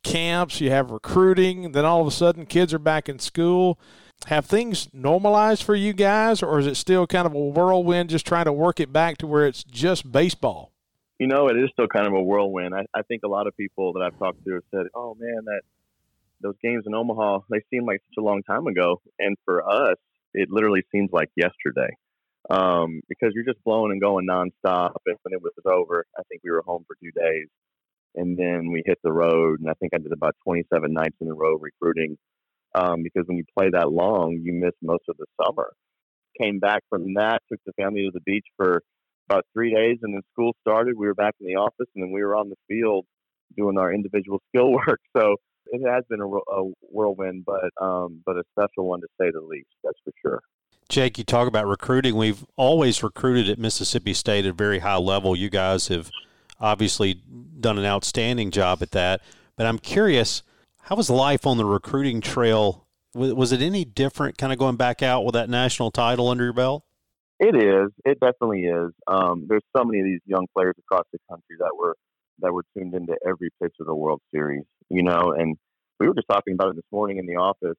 camps, 0.04 0.62
you 0.62 0.72
have 0.72 0.92
recruiting. 0.92 1.72
Then 1.72 1.86
all 1.86 2.02
of 2.02 2.08
a 2.08 2.12
sudden, 2.12 2.46
kids 2.46 2.74
are 2.74 2.80
back 2.80 3.10
in 3.10 3.20
school 3.20 3.80
have 4.28 4.46
things 4.46 4.88
normalized 4.94 5.64
for 5.64 5.76
you 5.76 5.94
guys, 5.94 6.44
or 6.44 6.60
is 6.60 6.68
it 6.68 6.76
still 6.76 7.08
kind 7.08 7.26
of 7.26 7.34
a 7.34 7.40
whirlwind, 7.40 8.10
just 8.10 8.26
trying 8.26 8.46
to 8.46 8.54
work 8.54 8.80
it 8.80 8.94
back 8.94 9.18
to 9.18 9.28
where 9.28 9.48
it's 9.48 9.64
just 9.64 10.12
baseball? 10.12 10.72
You 11.20 11.28
know, 11.28 11.48
it 11.48 11.58
is 11.58 11.70
still 11.74 11.88
kind 11.88 12.08
of 12.08 12.14
a 12.14 12.22
whirlwind. 12.22 12.74
I, 12.74 12.86
I 12.96 13.04
think 13.04 13.22
a 13.24 13.28
lot 13.28 13.48
of 13.48 13.56
people 13.56 13.94
that 13.94 14.02
I've 14.02 14.18
talked 14.18 14.44
to 14.46 14.54
have 14.54 14.64
said, 14.72 14.88
"Oh 14.96 15.16
man, 15.20 15.46
that 15.46 15.62
those 16.42 16.56
games 16.64 16.84
in 16.86 16.96
Omaha 16.96 17.40
they 17.50 17.62
seem 17.70 17.86
like 17.86 18.00
such 18.10 18.22
a 18.22 18.26
long 18.26 18.42
time 18.44 18.68
ago," 18.68 19.02
and 19.20 19.36
for 19.46 19.68
us, 19.68 19.98
it 20.34 20.50
literally 20.50 20.84
seems 20.92 21.10
like 21.12 21.30
yesterday 21.36 21.96
um, 22.50 23.02
because 23.08 23.32
you're 23.34 23.46
just 23.46 23.64
blowing 23.64 23.92
and 23.92 24.02
going 24.02 24.28
nonstop. 24.28 24.94
And 25.06 25.18
when 25.24 25.34
it 25.34 25.42
was 25.42 25.54
over, 25.66 26.06
I 26.18 26.24
think 26.30 26.42
we 26.44 26.52
were 26.52 26.64
home 26.66 26.86
for 26.88 26.96
two 27.04 27.12
days, 27.12 27.48
and 28.16 28.38
then 28.38 28.72
we 28.72 28.84
hit 28.86 29.00
the 29.04 29.14
road, 29.14 29.60
and 29.60 29.70
I 29.70 29.74
think 29.80 29.94
I 29.94 30.00
did 30.00 30.12
about 30.12 30.36
27 30.44 30.92
nights 30.92 31.16
in 31.22 31.30
a 31.30 31.34
row 31.34 31.58
recruiting 31.58 32.18
um, 32.76 33.04
because 33.04 33.24
when 33.28 33.38
you 33.38 33.44
play 33.58 33.70
that 33.72 33.92
long, 33.92 34.40
you 34.42 34.54
miss 34.54 34.74
most 34.82 35.04
of 35.10 35.18
the 35.18 35.26
summer. 35.44 35.72
Came 36.42 36.60
back 36.60 36.84
from 36.90 37.14
that, 37.16 37.42
took 37.50 37.60
the 37.66 37.74
family 37.74 38.04
to 38.04 38.12
the 38.14 38.22
beach 38.22 38.46
for 38.58 38.82
about 39.30 39.46
three 39.54 39.74
days, 39.74 40.00
and 40.02 40.14
then 40.14 40.22
school 40.34 40.56
started. 40.62 40.98
We 40.98 41.08
were 41.08 41.14
back 41.14 41.36
in 41.40 41.48
the 41.48 41.56
office, 41.56 41.88
and 41.96 42.04
then 42.04 42.12
we 42.12 42.24
were 42.24 42.36
on 42.36 42.50
the 42.50 42.56
field 42.68 43.06
doing 43.56 43.78
our 43.78 43.94
individual 43.94 44.42
skill 44.56 44.72
work. 44.72 45.00
So 45.16 45.36
it 45.72 45.82
has 45.90 46.04
been 46.10 46.22
a, 46.22 46.28
a 46.28 46.72
whirlwind, 46.82 47.46
but 47.46 47.72
um, 47.82 48.22
but 48.26 48.38
a 48.38 48.44
special 48.52 48.88
one 48.88 49.02
to 49.02 49.08
say 49.20 49.32
the 49.32 49.42
least. 49.42 49.70
That's 49.84 49.98
for 50.04 50.14
sure. 50.22 50.42
Jake, 50.90 51.18
you 51.18 51.24
talk 51.24 51.48
about 51.48 51.68
recruiting. 51.68 52.16
We've 52.16 52.46
always 52.58 53.02
recruited 53.02 53.50
at 53.50 53.58
Mississippi 53.58 54.14
State 54.14 54.46
at 54.46 54.52
a 54.52 54.54
very 54.54 54.80
high 54.80 54.98
level. 54.98 55.36
You 55.36 55.50
guys 55.50 55.88
have 55.88 56.12
obviously 56.60 57.22
done 57.60 57.78
an 57.78 57.86
outstanding 57.86 58.52
job 58.52 58.82
at 58.82 58.92
that. 58.92 59.22
But 59.56 59.66
I'm 59.66 59.80
curious 59.80 60.44
how 60.82 60.96
was 60.96 61.10
life 61.10 61.46
on 61.46 61.58
the 61.58 61.66
recruiting 61.66 62.20
trail? 62.20 62.86
Was, 63.14 63.34
was 63.34 63.52
it 63.52 63.62
any 63.62 63.86
different, 63.86 64.38
kind 64.38 64.52
of 64.52 64.60
going 64.60 64.76
back 64.76 65.02
out 65.02 65.24
with 65.24 65.34
that 65.34 65.50
national 65.50 65.92
title 65.92 66.28
under 66.28 66.44
your 66.44 66.54
belt? 66.54 66.84
It 67.40 67.56
is. 67.56 67.92
It 68.06 68.20
definitely 68.20 68.66
is. 68.66 68.92
Um, 69.08 69.46
there's 69.48 69.64
so 69.76 69.84
many 69.84 70.00
of 70.00 70.06
these 70.06 70.22
young 70.26 70.46
players 70.56 70.76
across 70.78 71.06
the 71.12 71.20
country 71.30 71.56
that 71.60 71.72
were 71.78 71.96
that 72.40 72.52
were 72.52 72.64
tuned 72.76 72.94
into 72.96 73.16
every 73.26 73.50
pitch 73.62 73.76
of 73.80 73.86
the 73.86 73.96
World 73.96 74.22
Series. 74.34 74.64
You 74.92 75.04
know, 75.04 75.34
and 75.38 75.56
we 76.02 76.08
were 76.08 76.14
just 76.14 76.28
talking 76.30 76.54
about 76.54 76.72
it 76.72 76.76
this 76.76 76.92
morning 76.92 77.18
in 77.18 77.26
the 77.26 77.38
office. 77.38 77.78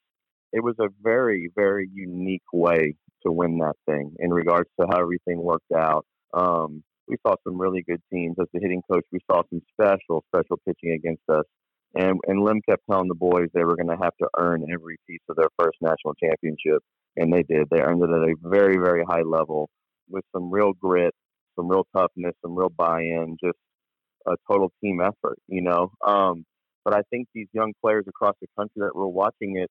It 0.51 0.65
was 0.65 0.77
a 0.81 0.89
very, 1.03 1.51
very 1.55 1.87
unique 1.93 2.49
way 2.55 2.95
to 3.27 3.31
win 3.31 3.59
that 3.59 3.75
thing 3.85 4.15
in 4.19 4.33
regards 4.33 4.71
to 4.81 4.87
how 4.91 4.99
everything 4.99 5.43
worked 5.43 5.73
out. 5.77 6.07
Um, 6.33 6.83
we 7.07 7.17
saw 7.27 7.35
some 7.45 7.61
really 7.61 7.83
good 7.87 8.01
teams 8.11 8.37
as 8.41 8.47
the 8.55 8.61
hitting 8.61 8.81
coach. 8.91 9.05
We 9.13 9.19
saw 9.31 9.43
some 9.51 9.61
special, 9.75 10.25
special 10.35 10.59
pitching 10.67 10.93
against 10.93 11.23
us. 11.29 11.45
And 11.95 12.19
and 12.27 12.43
Lem 12.43 12.61
kept 12.67 12.85
telling 12.91 13.09
the 13.09 13.15
boys 13.15 13.49
they 13.53 13.65
were 13.65 13.77
going 13.77 13.95
to 13.95 14.03
have 14.03 14.17
to 14.23 14.29
earn 14.39 14.65
every 14.73 14.97
piece 15.07 15.21
of 15.29 15.37
their 15.37 15.51
first 15.59 15.77
national 15.83 16.15
championship, 16.15 16.83
and 17.17 17.31
they 17.31 17.43
did. 17.43 17.69
They 17.71 17.83
earned 17.83 18.03
it 18.03 18.09
at 18.09 18.23
a 18.23 18.35
very 18.43 18.79
very 18.79 19.05
high 19.07 19.21
level 19.21 19.69
with 20.09 20.25
some 20.35 20.51
real 20.51 20.73
grit, 20.73 21.15
some 21.57 21.69
real 21.69 21.87
toughness, 21.95 22.33
some 22.41 22.57
real 22.57 22.71
buy-in, 22.71 23.37
just 23.45 23.59
a 24.27 24.33
total 24.51 24.73
team 24.83 25.03
effort. 25.03 25.37
You 25.49 25.61
know. 25.61 25.91
Um, 26.07 26.47
but 26.85 26.95
I 26.95 27.03
think 27.11 27.29
these 27.35 27.49
young 27.53 27.73
players 27.81 28.05
across 28.09 28.35
the 28.41 28.49
country 28.59 28.81
that 28.81 28.95
were 28.95 29.09
watching 29.09 29.57
it, 29.57 29.71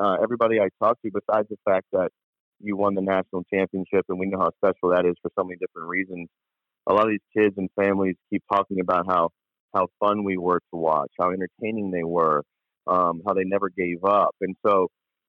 uh, 0.00 0.16
everybody 0.22 0.60
I 0.60 0.68
talked 0.82 1.02
to, 1.02 1.10
besides 1.10 1.48
the 1.48 1.56
fact 1.64 1.86
that 1.92 2.10
you 2.60 2.76
won 2.76 2.94
the 2.94 3.02
national 3.02 3.44
championship, 3.52 4.06
and 4.08 4.18
we 4.18 4.26
know 4.26 4.38
how 4.38 4.50
special 4.56 4.90
that 4.90 5.04
is 5.04 5.14
for 5.20 5.30
so 5.38 5.44
many 5.44 5.56
different 5.58 5.88
reasons. 5.88 6.28
A 6.86 6.94
lot 6.94 7.04
of 7.04 7.10
these 7.10 7.20
kids 7.36 7.54
and 7.58 7.68
families 7.76 8.16
keep 8.30 8.42
talking 8.52 8.80
about 8.80 9.06
how 9.06 9.30
how 9.74 9.88
fun 10.00 10.24
we 10.24 10.36
were 10.36 10.58
to 10.58 10.76
watch, 10.76 11.10
how 11.18 11.30
entertaining 11.30 11.90
they 11.90 12.04
were, 12.04 12.42
um, 12.86 13.22
how 13.26 13.32
they 13.32 13.44
never 13.44 13.70
gave 13.70 14.04
up. 14.04 14.34
And 14.40 14.54
so 14.64 14.88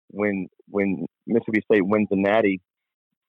when 0.09 0.47
when 0.69 1.05
Mississippi 1.25 1.61
State 1.71 1.85
wins 1.85 2.07
the 2.09 2.17
Natty, 2.17 2.61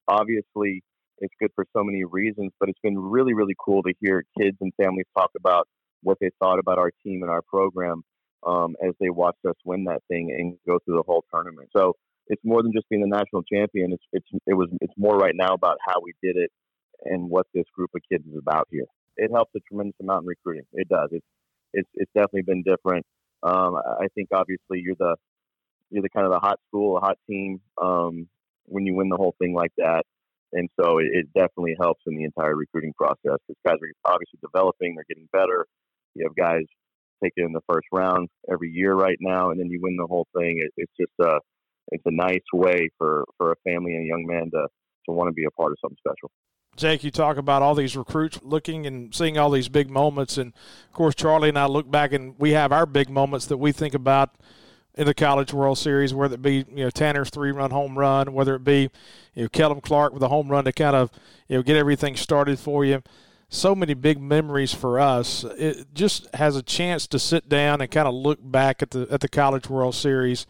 obviously 0.07 0.83
it's 1.19 1.33
good 1.39 1.51
for 1.55 1.65
so 1.75 1.83
many 1.83 2.03
reasons, 2.03 2.51
but 2.59 2.69
it's 2.69 2.79
been 2.83 2.97
really 2.97 3.33
really 3.33 3.55
cool 3.63 3.81
to 3.83 3.93
hear 3.99 4.23
kids 4.39 4.57
and 4.61 4.71
families 4.81 5.07
talk 5.17 5.31
about 5.37 5.67
what 6.01 6.17
they 6.21 6.29
thought 6.39 6.59
about 6.59 6.77
our 6.77 6.91
team 7.03 7.21
and 7.21 7.31
our 7.31 7.41
program 7.41 8.03
um, 8.45 8.75
as 8.85 8.93
they 8.99 9.09
watched 9.09 9.43
us 9.47 9.55
win 9.65 9.85
that 9.85 10.01
thing 10.07 10.35
and 10.37 10.57
go 10.67 10.79
through 10.85 10.97
the 10.97 11.03
whole 11.05 11.23
tournament. 11.33 11.69
So 11.75 11.93
it's 12.27 12.41
more 12.43 12.61
than 12.63 12.73
just 12.73 12.89
being 12.89 13.01
the 13.01 13.07
national 13.07 13.43
champion. 13.43 13.93
It's 13.93 14.03
it's 14.11 14.27
it 14.47 14.53
was 14.53 14.69
it's 14.81 14.93
more 14.97 15.17
right 15.17 15.35
now 15.35 15.53
about 15.53 15.77
how 15.85 16.01
we 16.03 16.13
did 16.21 16.37
it 16.37 16.51
and 17.03 17.29
what 17.29 17.47
this 17.53 17.65
group 17.75 17.91
of 17.95 18.01
kids 18.09 18.25
is 18.27 18.37
about 18.37 18.67
here 18.71 18.85
it 19.17 19.31
helps 19.31 19.51
a 19.55 19.59
tremendous 19.67 19.95
amount 20.01 20.23
in 20.23 20.27
recruiting. 20.27 20.65
It 20.73 20.87
does. 20.89 21.09
It's 21.11 21.25
it's 21.73 21.89
it's 21.95 22.11
definitely 22.13 22.43
been 22.43 22.63
different. 22.63 23.05
Um, 23.43 23.75
I 23.75 24.07
think 24.15 24.29
obviously 24.33 24.79
you're 24.79 24.95
the 24.97 25.15
you're 25.89 26.03
the 26.03 26.09
kind 26.09 26.25
of 26.25 26.31
the 26.31 26.39
hot 26.39 26.59
school, 26.67 26.97
a 26.97 26.99
hot 26.99 27.17
team 27.29 27.61
um, 27.81 28.27
when 28.65 28.85
you 28.85 28.95
win 28.95 29.09
the 29.09 29.17
whole 29.17 29.35
thing 29.39 29.53
like 29.53 29.71
that, 29.77 30.03
and 30.53 30.69
so 30.79 30.99
it, 30.99 31.07
it 31.11 31.25
definitely 31.33 31.75
helps 31.79 32.01
in 32.07 32.15
the 32.15 32.23
entire 32.23 32.55
recruiting 32.55 32.93
process 32.93 33.39
because 33.47 33.61
guys 33.65 33.75
are 33.75 34.13
obviously 34.13 34.39
developing, 34.41 34.95
they're 34.95 35.05
getting 35.07 35.29
better. 35.31 35.67
You 36.15 36.27
have 36.27 36.35
guys 36.35 36.63
taken 37.23 37.45
in 37.45 37.51
the 37.51 37.61
first 37.71 37.87
round 37.91 38.29
every 38.51 38.69
year 38.69 38.93
right 38.93 39.17
now, 39.19 39.51
and 39.51 39.59
then 39.59 39.69
you 39.69 39.79
win 39.81 39.97
the 39.97 40.07
whole 40.07 40.27
thing. 40.37 40.59
It, 40.59 40.71
it's 40.77 40.91
just 40.99 41.13
a 41.21 41.39
it's 41.91 42.03
a 42.05 42.11
nice 42.11 42.43
way 42.53 42.89
for 42.97 43.25
for 43.37 43.51
a 43.51 43.55
family 43.63 43.95
and 43.95 44.03
a 44.03 44.07
young 44.07 44.25
man 44.25 44.49
to 44.51 44.67
to 45.07 45.11
want 45.11 45.29
to 45.29 45.33
be 45.33 45.45
a 45.45 45.51
part 45.51 45.71
of 45.71 45.77
something 45.81 45.97
special. 45.99 46.31
Jake, 46.75 47.05
you 47.05 47.11
talk 47.11 47.37
about 47.37 47.61
all 47.61 47.73
these 47.73 47.95
recruits 47.95 48.39
looking 48.43 48.85
and 48.85 49.15
seeing 49.15 49.37
all 49.37 49.49
these 49.49 49.69
big 49.69 49.89
moments, 49.89 50.37
and 50.37 50.51
of 50.87 50.93
course, 50.93 51.15
Charlie 51.15 51.49
and 51.49 51.59
I 51.59 51.67
look 51.67 51.89
back 51.89 52.11
and 52.11 52.35
we 52.37 52.51
have 52.51 52.71
our 52.71 52.85
big 52.85 53.09
moments 53.09 53.45
that 53.45 53.57
we 53.57 53.71
think 53.71 53.93
about 53.93 54.35
in 54.97 55.05
the 55.05 55.13
College 55.13 55.53
World 55.53 55.77
Series, 55.77 56.13
whether 56.13 56.35
it 56.35 56.41
be 56.41 56.65
you 56.69 56.83
know 56.83 56.89
Tanner's 56.89 57.29
three-run 57.29 57.71
home 57.71 57.97
run, 57.97 58.33
whether 58.33 58.55
it 58.55 58.63
be 58.63 58.89
you 59.33 59.43
know 59.43 59.49
Kellum 59.49 59.81
Clark 59.81 60.13
with 60.13 60.23
a 60.23 60.27
home 60.27 60.49
run 60.49 60.65
to 60.65 60.73
kind 60.73 60.95
of 60.95 61.11
you 61.47 61.57
know 61.57 61.63
get 61.63 61.77
everything 61.77 62.15
started 62.15 62.59
for 62.59 62.83
you. 62.83 63.01
So 63.49 63.75
many 63.75 63.93
big 63.93 64.19
memories 64.19 64.73
for 64.73 64.99
us. 64.99 65.43
It 65.43 65.93
just 65.93 66.33
has 66.35 66.55
a 66.55 66.63
chance 66.63 67.07
to 67.07 67.19
sit 67.19 67.47
down 67.47 67.79
and 67.81 67.89
kind 67.89 68.07
of 68.07 68.13
look 68.13 68.39
back 68.41 68.81
at 68.81 68.91
the 68.91 69.07
at 69.11 69.21
the 69.21 69.29
College 69.29 69.69
World 69.69 69.95
Series. 69.95 70.45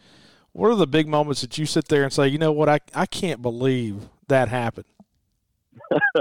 What 0.54 0.70
are 0.70 0.76
the 0.76 0.88
big 0.88 1.08
moments 1.08 1.42
that 1.42 1.58
you 1.58 1.66
sit 1.66 1.90
there 1.90 2.04
and 2.04 2.14
say, 2.14 2.28
you 2.28 2.38
know 2.38 2.52
what, 2.52 2.70
I 2.70 2.80
I 2.94 3.06
can't 3.06 3.42
believe 3.42 4.10
that 4.28 4.48
happened. 4.48 4.86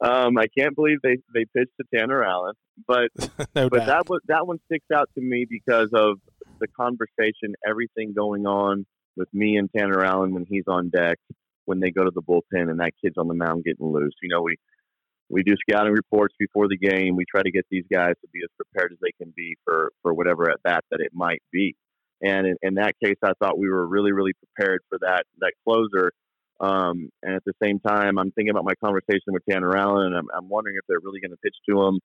um, 0.00 0.36
I 0.36 0.46
can't 0.56 0.74
believe 0.74 0.98
they, 1.02 1.18
they 1.32 1.44
pitched 1.56 1.72
to 1.80 1.86
Tanner 1.94 2.24
Allen, 2.24 2.54
but 2.86 3.10
no 3.54 3.68
but 3.68 3.78
doubt. 3.78 3.86
that 3.86 4.08
was 4.08 4.20
that 4.28 4.46
one 4.46 4.58
sticks 4.66 4.90
out 4.92 5.08
to 5.14 5.20
me 5.20 5.46
because 5.48 5.90
of 5.92 6.18
the 6.60 6.68
conversation, 6.68 7.54
everything 7.66 8.12
going 8.14 8.46
on 8.46 8.86
with 9.16 9.32
me 9.32 9.56
and 9.56 9.70
Tanner 9.74 10.04
Allen 10.04 10.34
when 10.34 10.46
he's 10.48 10.64
on 10.66 10.90
deck, 10.90 11.18
when 11.64 11.80
they 11.80 11.90
go 11.90 12.04
to 12.04 12.10
the 12.10 12.22
bullpen 12.22 12.70
and 12.70 12.80
that 12.80 12.92
kid's 13.02 13.16
on 13.16 13.28
the 13.28 13.34
mound 13.34 13.64
getting 13.64 13.86
loose. 13.86 14.14
You 14.22 14.28
know, 14.28 14.42
we 14.42 14.56
we 15.30 15.42
do 15.42 15.54
scouting 15.68 15.92
reports 15.92 16.34
before 16.38 16.68
the 16.68 16.76
game. 16.76 17.16
We 17.16 17.24
try 17.24 17.42
to 17.42 17.50
get 17.50 17.64
these 17.70 17.84
guys 17.90 18.14
to 18.20 18.28
be 18.32 18.40
as 18.42 18.50
prepared 18.56 18.92
as 18.92 18.98
they 19.00 19.12
can 19.22 19.32
be 19.36 19.56
for 19.64 19.92
for 20.02 20.12
whatever 20.12 20.50
at 20.50 20.62
bat 20.62 20.84
that 20.90 21.00
it 21.00 21.12
might 21.14 21.42
be. 21.52 21.76
And 22.22 22.46
in, 22.46 22.56
in 22.62 22.74
that 22.74 22.94
case, 23.02 23.16
I 23.24 23.32
thought 23.40 23.58
we 23.58 23.70
were 23.70 23.86
really, 23.86 24.12
really 24.12 24.32
prepared 24.34 24.80
for 24.88 24.98
that 25.02 25.24
that 25.38 25.52
closer. 25.66 26.12
Um, 26.60 27.08
and 27.22 27.34
at 27.34 27.44
the 27.46 27.54
same 27.62 27.80
time, 27.80 28.18
I'm 28.18 28.32
thinking 28.32 28.50
about 28.50 28.64
my 28.64 28.74
conversation 28.84 29.32
with 29.32 29.42
Tanner 29.48 29.74
Allen, 29.74 30.08
and 30.08 30.16
I'm, 30.16 30.26
I'm 30.36 30.48
wondering 30.50 30.76
if 30.76 30.84
they're 30.86 31.00
really 31.02 31.20
going 31.20 31.30
to 31.30 31.38
pitch 31.42 31.56
to 31.70 31.82
him. 31.86 32.00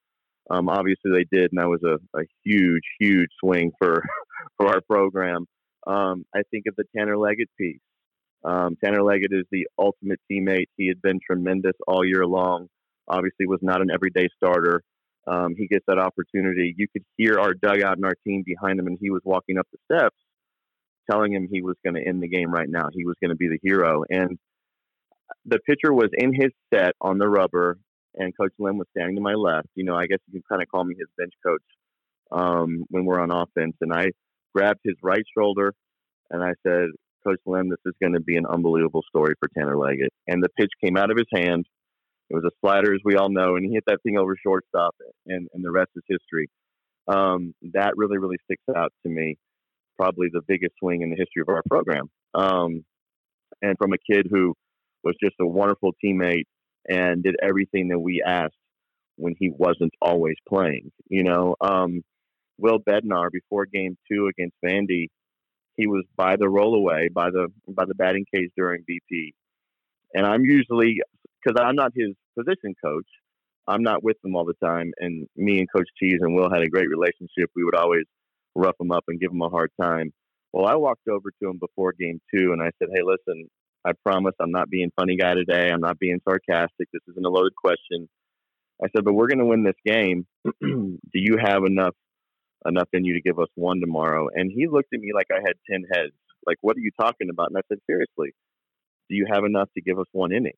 Um, 0.48 0.68
obviously, 0.70 1.10
they 1.12 1.26
did, 1.30 1.52
and 1.52 1.60
that 1.60 1.68
was 1.68 1.82
a, 1.84 1.98
a 2.18 2.22
huge, 2.44 2.84
huge 2.98 3.28
swing 3.40 3.72
for 3.78 4.02
for 4.56 4.68
our 4.68 4.80
program. 4.80 5.46
Um, 5.86 6.24
I 6.34 6.40
think 6.50 6.64
of 6.66 6.74
the 6.76 6.84
Tanner 6.96 7.18
Leggett 7.18 7.50
piece. 7.58 7.80
Um, 8.44 8.76
Tanner 8.82 9.02
Leggett 9.02 9.32
is 9.32 9.44
the 9.50 9.66
ultimate 9.78 10.20
teammate. 10.30 10.66
He 10.76 10.88
had 10.88 11.02
been 11.02 11.18
tremendous 11.24 11.74
all 11.86 12.04
year 12.04 12.24
long. 12.26 12.68
Obviously, 13.08 13.46
was 13.46 13.60
not 13.62 13.80
an 13.80 13.90
everyday 13.90 14.28
starter. 14.36 14.82
Um, 15.26 15.54
he 15.56 15.66
gets 15.66 15.84
that 15.88 15.98
opportunity. 15.98 16.74
You 16.76 16.86
could 16.92 17.04
hear 17.16 17.38
our 17.38 17.52
dugout 17.54 17.96
and 17.96 18.04
our 18.04 18.14
team 18.26 18.44
behind 18.46 18.78
him, 18.78 18.86
and 18.86 18.98
he 19.00 19.10
was 19.10 19.22
walking 19.24 19.58
up 19.58 19.66
the 19.72 19.78
steps, 19.92 20.16
telling 21.10 21.32
him 21.32 21.48
he 21.50 21.62
was 21.62 21.76
going 21.84 21.94
to 21.94 22.06
end 22.06 22.22
the 22.22 22.28
game 22.28 22.50
right 22.50 22.68
now. 22.68 22.88
He 22.92 23.04
was 23.04 23.16
going 23.20 23.30
to 23.30 23.36
be 23.36 23.48
the 23.48 23.58
hero. 23.62 24.04
And 24.08 24.38
the 25.44 25.58
pitcher 25.58 25.92
was 25.92 26.10
in 26.12 26.32
his 26.32 26.52
set 26.72 26.94
on 27.00 27.18
the 27.18 27.28
rubber, 27.28 27.78
and 28.14 28.36
Coach 28.36 28.52
Lem 28.58 28.78
was 28.78 28.86
standing 28.96 29.16
to 29.16 29.22
my 29.22 29.34
left. 29.34 29.68
You 29.74 29.84
know, 29.84 29.96
I 29.96 30.06
guess 30.06 30.18
you 30.26 30.40
can 30.40 30.42
kind 30.48 30.62
of 30.62 30.68
call 30.68 30.84
me 30.84 30.94
his 30.98 31.08
bench 31.18 31.32
coach 31.44 31.62
um, 32.30 32.84
when 32.88 33.04
we're 33.04 33.20
on 33.20 33.30
offense. 33.30 33.76
And 33.80 33.92
I 33.92 34.10
grabbed 34.54 34.80
his 34.84 34.94
right 35.02 35.24
shoulder, 35.36 35.74
and 36.30 36.42
I 36.42 36.52
said, 36.66 36.86
Coach 37.26 37.40
Lem, 37.44 37.68
this 37.68 37.78
is 37.84 37.94
going 38.00 38.14
to 38.14 38.20
be 38.20 38.36
an 38.36 38.46
unbelievable 38.46 39.02
story 39.08 39.34
for 39.40 39.48
Tanner 39.56 39.76
Leggett. 39.76 40.12
And 40.28 40.42
the 40.42 40.48
pitch 40.50 40.70
came 40.82 40.96
out 40.96 41.10
of 41.10 41.16
his 41.16 41.26
hand. 41.34 41.66
It 42.28 42.34
was 42.34 42.44
a 42.44 42.50
slider, 42.60 42.92
as 42.94 43.00
we 43.04 43.16
all 43.16 43.30
know, 43.30 43.56
and 43.56 43.64
he 43.64 43.72
hit 43.72 43.84
that 43.86 44.02
thing 44.02 44.18
over 44.18 44.36
shortstop, 44.42 44.94
and, 45.26 45.48
and 45.52 45.64
the 45.64 45.70
rest 45.70 45.90
is 45.94 46.02
history. 46.08 46.48
Um, 47.08 47.54
that 47.72 47.92
really, 47.96 48.18
really 48.18 48.38
sticks 48.44 48.64
out 48.74 48.92
to 49.04 49.08
me. 49.08 49.36
Probably 49.96 50.28
the 50.32 50.42
biggest 50.46 50.74
swing 50.78 51.02
in 51.02 51.10
the 51.10 51.16
history 51.16 51.40
of 51.40 51.48
our 51.48 51.62
program. 51.68 52.10
Um, 52.34 52.84
and 53.62 53.76
from 53.78 53.92
a 53.92 54.12
kid 54.12 54.26
who 54.30 54.54
was 55.04 55.14
just 55.22 55.36
a 55.40 55.46
wonderful 55.46 55.92
teammate 56.04 56.44
and 56.88 57.22
did 57.22 57.36
everything 57.42 57.88
that 57.88 57.98
we 57.98 58.22
asked 58.26 58.54
when 59.16 59.34
he 59.38 59.50
wasn't 59.50 59.92
always 60.02 60.36
playing. 60.48 60.90
You 61.08 61.24
know, 61.24 61.56
um, 61.60 62.02
Will 62.58 62.78
Bednar 62.78 63.30
before 63.30 63.66
Game 63.66 63.96
Two 64.10 64.28
against 64.28 64.56
Vandy, 64.64 65.08
he 65.76 65.86
was 65.86 66.04
by 66.16 66.36
the 66.36 66.46
rollaway 66.46 67.12
by 67.12 67.30
the 67.30 67.48
by 67.68 67.84
the 67.86 67.94
batting 67.94 68.26
cage 68.34 68.50
during 68.56 68.82
BP, 68.82 69.32
and 70.14 70.26
I'm 70.26 70.44
usually 70.44 71.00
because 71.46 71.60
I'm 71.64 71.76
not 71.76 71.92
his 71.94 72.14
position 72.38 72.74
coach. 72.84 73.06
I'm 73.68 73.82
not 73.82 74.02
with 74.02 74.16
him 74.24 74.36
all 74.36 74.44
the 74.44 74.54
time, 74.64 74.92
and 74.98 75.26
me 75.36 75.58
and 75.58 75.68
Coach 75.70 75.88
Cheese 76.00 76.18
and 76.20 76.34
Will 76.34 76.50
had 76.50 76.62
a 76.62 76.68
great 76.68 76.88
relationship. 76.88 77.50
We 77.54 77.64
would 77.64 77.74
always 77.74 78.04
rough 78.54 78.76
him 78.80 78.92
up 78.92 79.04
and 79.08 79.20
give 79.20 79.32
him 79.32 79.42
a 79.42 79.48
hard 79.48 79.70
time. 79.80 80.12
Well, 80.52 80.66
I 80.66 80.76
walked 80.76 81.08
over 81.08 81.30
to 81.30 81.50
him 81.50 81.58
before 81.58 81.92
game 81.92 82.20
two 82.32 82.52
and 82.52 82.62
I 82.62 82.70
said, 82.78 82.88
Hey, 82.94 83.02
listen, 83.02 83.48
I 83.84 83.92
promise 84.04 84.34
I'm 84.40 84.52
not 84.52 84.70
being 84.70 84.90
funny 84.98 85.16
guy 85.16 85.34
today. 85.34 85.70
I'm 85.70 85.80
not 85.80 85.98
being 85.98 86.20
sarcastic. 86.26 86.88
This 86.92 87.02
isn't 87.10 87.26
a 87.26 87.28
loaded 87.28 87.54
question. 87.56 88.08
I 88.82 88.88
said, 88.94 89.04
but 89.04 89.14
we're 89.14 89.26
going 89.26 89.38
to 89.38 89.44
win 89.44 89.64
this 89.64 89.74
game. 89.84 90.26
Do 90.62 90.98
you 91.12 91.36
have 91.42 91.64
enough 91.64 91.94
enough 92.66 92.88
in 92.92 93.04
you 93.04 93.14
to 93.14 93.20
give 93.20 93.38
us 93.38 93.48
one 93.54 93.80
tomorrow? 93.80 94.28
And 94.34 94.50
he 94.50 94.66
looked 94.66 94.94
at 94.94 95.00
me 95.00 95.12
like 95.14 95.26
I 95.30 95.40
had 95.44 95.54
ten 95.70 95.84
heads. 95.92 96.14
Like, 96.46 96.56
what 96.62 96.76
are 96.76 96.80
you 96.80 96.90
talking 96.98 97.28
about? 97.30 97.48
And 97.48 97.58
I 97.58 97.62
said, 97.68 97.78
seriously, 97.86 98.32
do 99.10 99.16
you 99.16 99.26
have 99.30 99.44
enough 99.44 99.68
to 99.74 99.82
give 99.82 99.98
us 99.98 100.06
one 100.12 100.32
inning? 100.32 100.52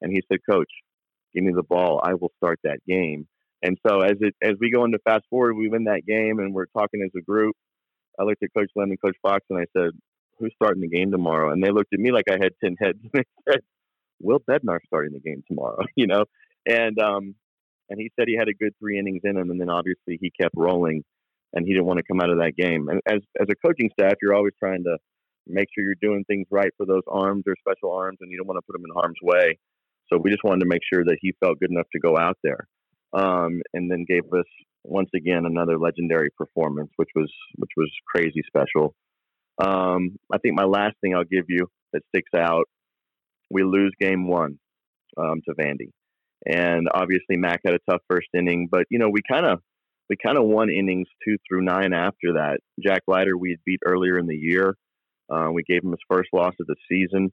And 0.00 0.12
he 0.12 0.22
said, 0.30 0.40
Coach, 0.48 0.70
give 1.34 1.44
me 1.44 1.52
the 1.54 1.62
ball. 1.62 2.00
I 2.02 2.14
will 2.14 2.32
start 2.38 2.58
that 2.64 2.78
game. 2.86 3.26
And 3.62 3.78
so 3.86 4.00
as 4.00 4.16
it 4.20 4.34
as 4.42 4.54
we 4.60 4.70
go 4.70 4.84
into 4.84 4.98
fast 5.04 5.24
forward, 5.30 5.54
we 5.54 5.68
win 5.68 5.84
that 5.84 6.06
game, 6.06 6.38
and 6.38 6.54
we're 6.54 6.66
talking 6.66 7.02
as 7.02 7.10
a 7.16 7.22
group. 7.22 7.56
I 8.18 8.24
looked 8.24 8.42
at 8.42 8.50
Coach 8.56 8.70
Lemon, 8.76 8.96
Coach 9.02 9.16
Fox, 9.22 9.44
and 9.50 9.58
I 9.58 9.64
said, 9.76 9.90
"Who's 10.38 10.52
starting 10.54 10.82
the 10.82 10.88
game 10.88 11.10
tomorrow?" 11.10 11.50
And 11.52 11.62
they 11.62 11.70
looked 11.70 11.92
at 11.92 12.00
me 12.00 12.12
like 12.12 12.26
I 12.30 12.38
had 12.40 12.52
ten 12.62 12.76
heads. 12.78 12.98
And 13.02 13.12
they 13.14 13.52
said, 13.52 13.60
"Will 14.20 14.40
Bednar 14.40 14.78
starting 14.86 15.12
the 15.12 15.20
game 15.20 15.42
tomorrow?" 15.48 15.78
you 15.96 16.06
know, 16.06 16.24
and 16.66 16.98
um, 17.00 17.34
and 17.88 17.98
he 17.98 18.10
said 18.14 18.28
he 18.28 18.36
had 18.36 18.48
a 18.48 18.54
good 18.54 18.74
three 18.78 18.98
innings 18.98 19.22
in 19.24 19.36
him, 19.36 19.50
and 19.50 19.60
then 19.60 19.70
obviously 19.70 20.18
he 20.20 20.30
kept 20.30 20.54
rolling, 20.54 21.02
and 21.54 21.66
he 21.66 21.72
didn't 21.72 21.86
want 21.86 21.98
to 21.98 22.04
come 22.04 22.20
out 22.20 22.30
of 22.30 22.38
that 22.38 22.56
game. 22.56 22.88
And 22.88 23.00
as 23.06 23.20
as 23.40 23.48
a 23.50 23.66
coaching 23.66 23.90
staff, 23.98 24.14
you're 24.20 24.34
always 24.34 24.54
trying 24.58 24.84
to 24.84 24.98
make 25.46 25.68
sure 25.74 25.84
you're 25.84 25.94
doing 26.00 26.24
things 26.24 26.46
right 26.50 26.72
for 26.76 26.86
those 26.86 27.04
arms 27.08 27.44
or 27.46 27.54
special 27.58 27.92
arms, 27.92 28.18
and 28.20 28.30
you 28.30 28.36
don't 28.36 28.46
want 28.46 28.58
to 28.58 28.66
put 28.66 28.74
them 28.74 28.84
in 28.84 28.94
harm's 28.94 29.18
way. 29.22 29.58
So 30.08 30.18
we 30.18 30.30
just 30.30 30.44
wanted 30.44 30.60
to 30.60 30.66
make 30.66 30.82
sure 30.92 31.04
that 31.04 31.18
he 31.20 31.34
felt 31.40 31.58
good 31.58 31.70
enough 31.70 31.86
to 31.92 31.98
go 31.98 32.16
out 32.16 32.38
there, 32.42 32.66
um, 33.12 33.60
and 33.74 33.90
then 33.90 34.04
gave 34.08 34.24
us 34.32 34.46
once 34.84 35.10
again 35.14 35.44
another 35.46 35.78
legendary 35.78 36.30
performance, 36.36 36.90
which 36.96 37.10
was 37.14 37.32
which 37.56 37.70
was 37.76 37.90
crazy 38.06 38.42
special. 38.46 38.94
Um, 39.62 40.16
I 40.32 40.38
think 40.38 40.54
my 40.54 40.64
last 40.64 40.96
thing 41.00 41.14
I'll 41.14 41.24
give 41.24 41.46
you 41.48 41.68
that 41.92 42.02
sticks 42.08 42.32
out, 42.36 42.64
we 43.50 43.64
lose 43.64 43.92
game 44.00 44.28
one 44.28 44.58
um, 45.16 45.40
to 45.48 45.54
Vandy, 45.54 45.90
and 46.46 46.88
obviously 46.92 47.36
Mac 47.36 47.60
had 47.64 47.74
a 47.74 47.90
tough 47.90 48.02
first 48.08 48.28
inning, 48.34 48.68
but 48.70 48.84
you 48.90 48.98
know 48.98 49.08
we 49.08 49.20
kind 49.28 49.46
of 49.46 49.60
we 50.08 50.16
kind 50.24 50.38
of 50.38 50.44
won 50.44 50.70
innings 50.70 51.08
two 51.24 51.36
through 51.48 51.62
nine 51.62 51.92
after 51.92 52.34
that. 52.34 52.58
Jack 52.84 53.02
Leiter 53.08 53.36
we 53.36 53.50
had 53.50 53.58
beat 53.64 53.80
earlier 53.84 54.18
in 54.18 54.26
the 54.26 54.36
year. 54.36 54.76
Uh, 55.28 55.48
we 55.52 55.64
gave 55.64 55.82
him 55.82 55.90
his 55.90 56.00
first 56.08 56.28
loss 56.32 56.54
of 56.60 56.66
the 56.66 56.76
season. 56.88 57.32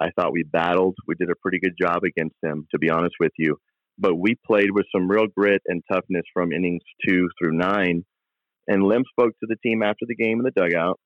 I 0.00 0.10
thought 0.10 0.32
we 0.32 0.44
battled. 0.44 0.96
We 1.06 1.14
did 1.14 1.30
a 1.30 1.36
pretty 1.42 1.58
good 1.60 1.74
job 1.80 2.02
against 2.04 2.36
him, 2.42 2.66
to 2.72 2.78
be 2.78 2.90
honest 2.90 3.14
with 3.20 3.32
you. 3.38 3.56
But 3.98 4.16
we 4.16 4.34
played 4.46 4.70
with 4.70 4.86
some 4.94 5.10
real 5.10 5.26
grit 5.26 5.60
and 5.66 5.82
toughness 5.92 6.24
from 6.32 6.52
innings 6.52 6.82
two 7.06 7.28
through 7.38 7.56
nine. 7.56 8.04
And 8.66 8.82
Lem 8.82 9.02
spoke 9.10 9.32
to 9.40 9.46
the 9.46 9.56
team 9.62 9.82
after 9.82 10.06
the 10.08 10.14
game 10.14 10.38
in 10.38 10.44
the 10.44 10.52
dugout. 10.52 10.98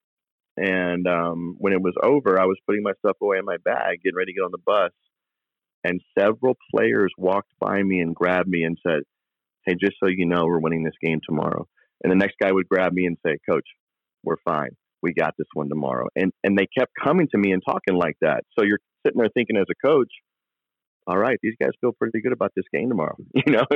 And 0.57 1.09
um, 1.09 1.57
when 1.59 1.73
it 1.73 1.83
was 1.83 1.95
over, 2.01 2.39
I 2.39 2.45
was 2.45 2.57
putting 2.67 2.85
my 2.85 2.93
stuff 3.01 3.17
away 3.21 3.39
in 3.39 3.45
my 3.45 3.57
bag, 3.65 3.99
getting 4.05 4.17
ready 4.17 4.33
to 4.33 4.39
get 4.39 4.45
on 4.45 4.53
the 4.53 4.59
bus. 4.65 4.93
And 5.83 6.01
several 6.17 6.57
players 6.75 7.13
walked 7.19 7.53
by 7.61 7.83
me 7.83 7.99
and 7.99 8.15
grabbed 8.15 8.49
me 8.49 8.63
and 8.63 8.79
said, 8.87 9.01
Hey, 9.67 9.75
just 9.81 9.97
so 9.99 10.09
you 10.09 10.27
know, 10.27 10.45
we're 10.45 10.61
winning 10.61 10.85
this 10.85 10.95
game 11.03 11.21
tomorrow. 11.27 11.67
And 12.03 12.13
the 12.13 12.17
next 12.17 12.37
guy 12.41 12.53
would 12.53 12.69
grab 12.69 12.93
me 12.93 13.07
and 13.07 13.17
say, 13.27 13.39
Coach, 13.49 13.67
we're 14.23 14.37
fine 14.45 14.77
we 15.05 15.12
got 15.12 15.35
this 15.38 15.47
one 15.53 15.69
tomorrow. 15.69 16.09
And 16.17 16.33
and 16.43 16.59
they 16.59 16.67
kept 16.77 16.93
coming 17.03 17.29
to 17.31 17.38
me 17.38 17.53
and 17.53 17.62
talking 17.64 17.95
like 17.95 18.17
that. 18.23 18.43
So 18.59 18.64
you're 18.64 18.81
sitting 19.07 19.21
there 19.21 19.29
thinking 19.35 19.57
as 19.57 19.67
a 19.71 19.87
coach, 19.87 20.11
all 21.07 21.19
right, 21.19 21.38
these 21.43 21.55
guys 21.61 21.73
feel 21.81 21.93
pretty 21.93 22.23
good 22.23 22.33
about 22.33 22.53
this 22.57 22.64
game 22.73 22.88
tomorrow, 22.88 23.17
you 23.35 23.53
know. 23.53 23.67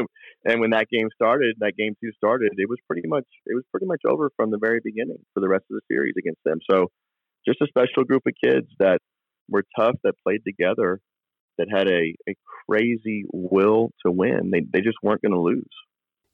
And 0.45 0.61
when 0.61 0.71
that 0.71 0.87
game 0.91 1.09
started, 1.14 1.57
that 1.61 1.77
game 1.79 1.95
two 2.03 2.11
started, 2.17 2.53
it 2.57 2.69
was 2.69 2.79
pretty 2.87 3.07
much 3.07 3.27
it 3.47 3.55
was 3.55 3.64
pretty 3.71 3.87
much 3.87 4.01
over 4.09 4.31
from 4.37 4.51
the 4.51 4.59
very 4.59 4.81
beginning 4.83 5.19
for 5.35 5.41
the 5.41 5.49
rest 5.49 5.64
of 5.71 5.77
the 5.77 5.95
series 5.95 6.14
against 6.19 6.41
them. 6.45 6.59
So 6.71 6.87
just 7.47 7.61
a 7.61 7.67
special 7.69 8.05
group 8.05 8.23
of 8.27 8.33
kids 8.43 8.67
that 8.79 8.99
were 9.49 9.64
tough, 9.79 9.97
that 10.05 10.14
played 10.27 10.41
together, 10.47 11.01
that 11.59 11.69
had 11.71 11.88
a, 11.88 12.14
a 12.29 12.35
crazy 12.67 13.25
will 13.33 13.91
to 14.05 14.11
win. 14.11 14.51
They 14.51 14.62
they 14.73 14.81
just 14.81 14.99
weren't 15.03 15.23
going 15.23 15.33
to 15.33 15.41
lose. 15.41 15.69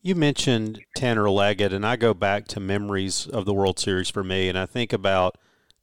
You 0.06 0.14
mentioned 0.14 0.84
Tanner 0.94 1.30
Leggett, 1.30 1.72
and 1.72 1.86
I 1.86 1.96
go 1.96 2.12
back 2.12 2.46
to 2.48 2.60
memories 2.60 3.26
of 3.26 3.46
the 3.46 3.54
World 3.54 3.78
Series 3.78 4.10
for 4.10 4.22
me, 4.22 4.50
and 4.50 4.58
I 4.58 4.66
think 4.66 4.92
about 4.92 5.38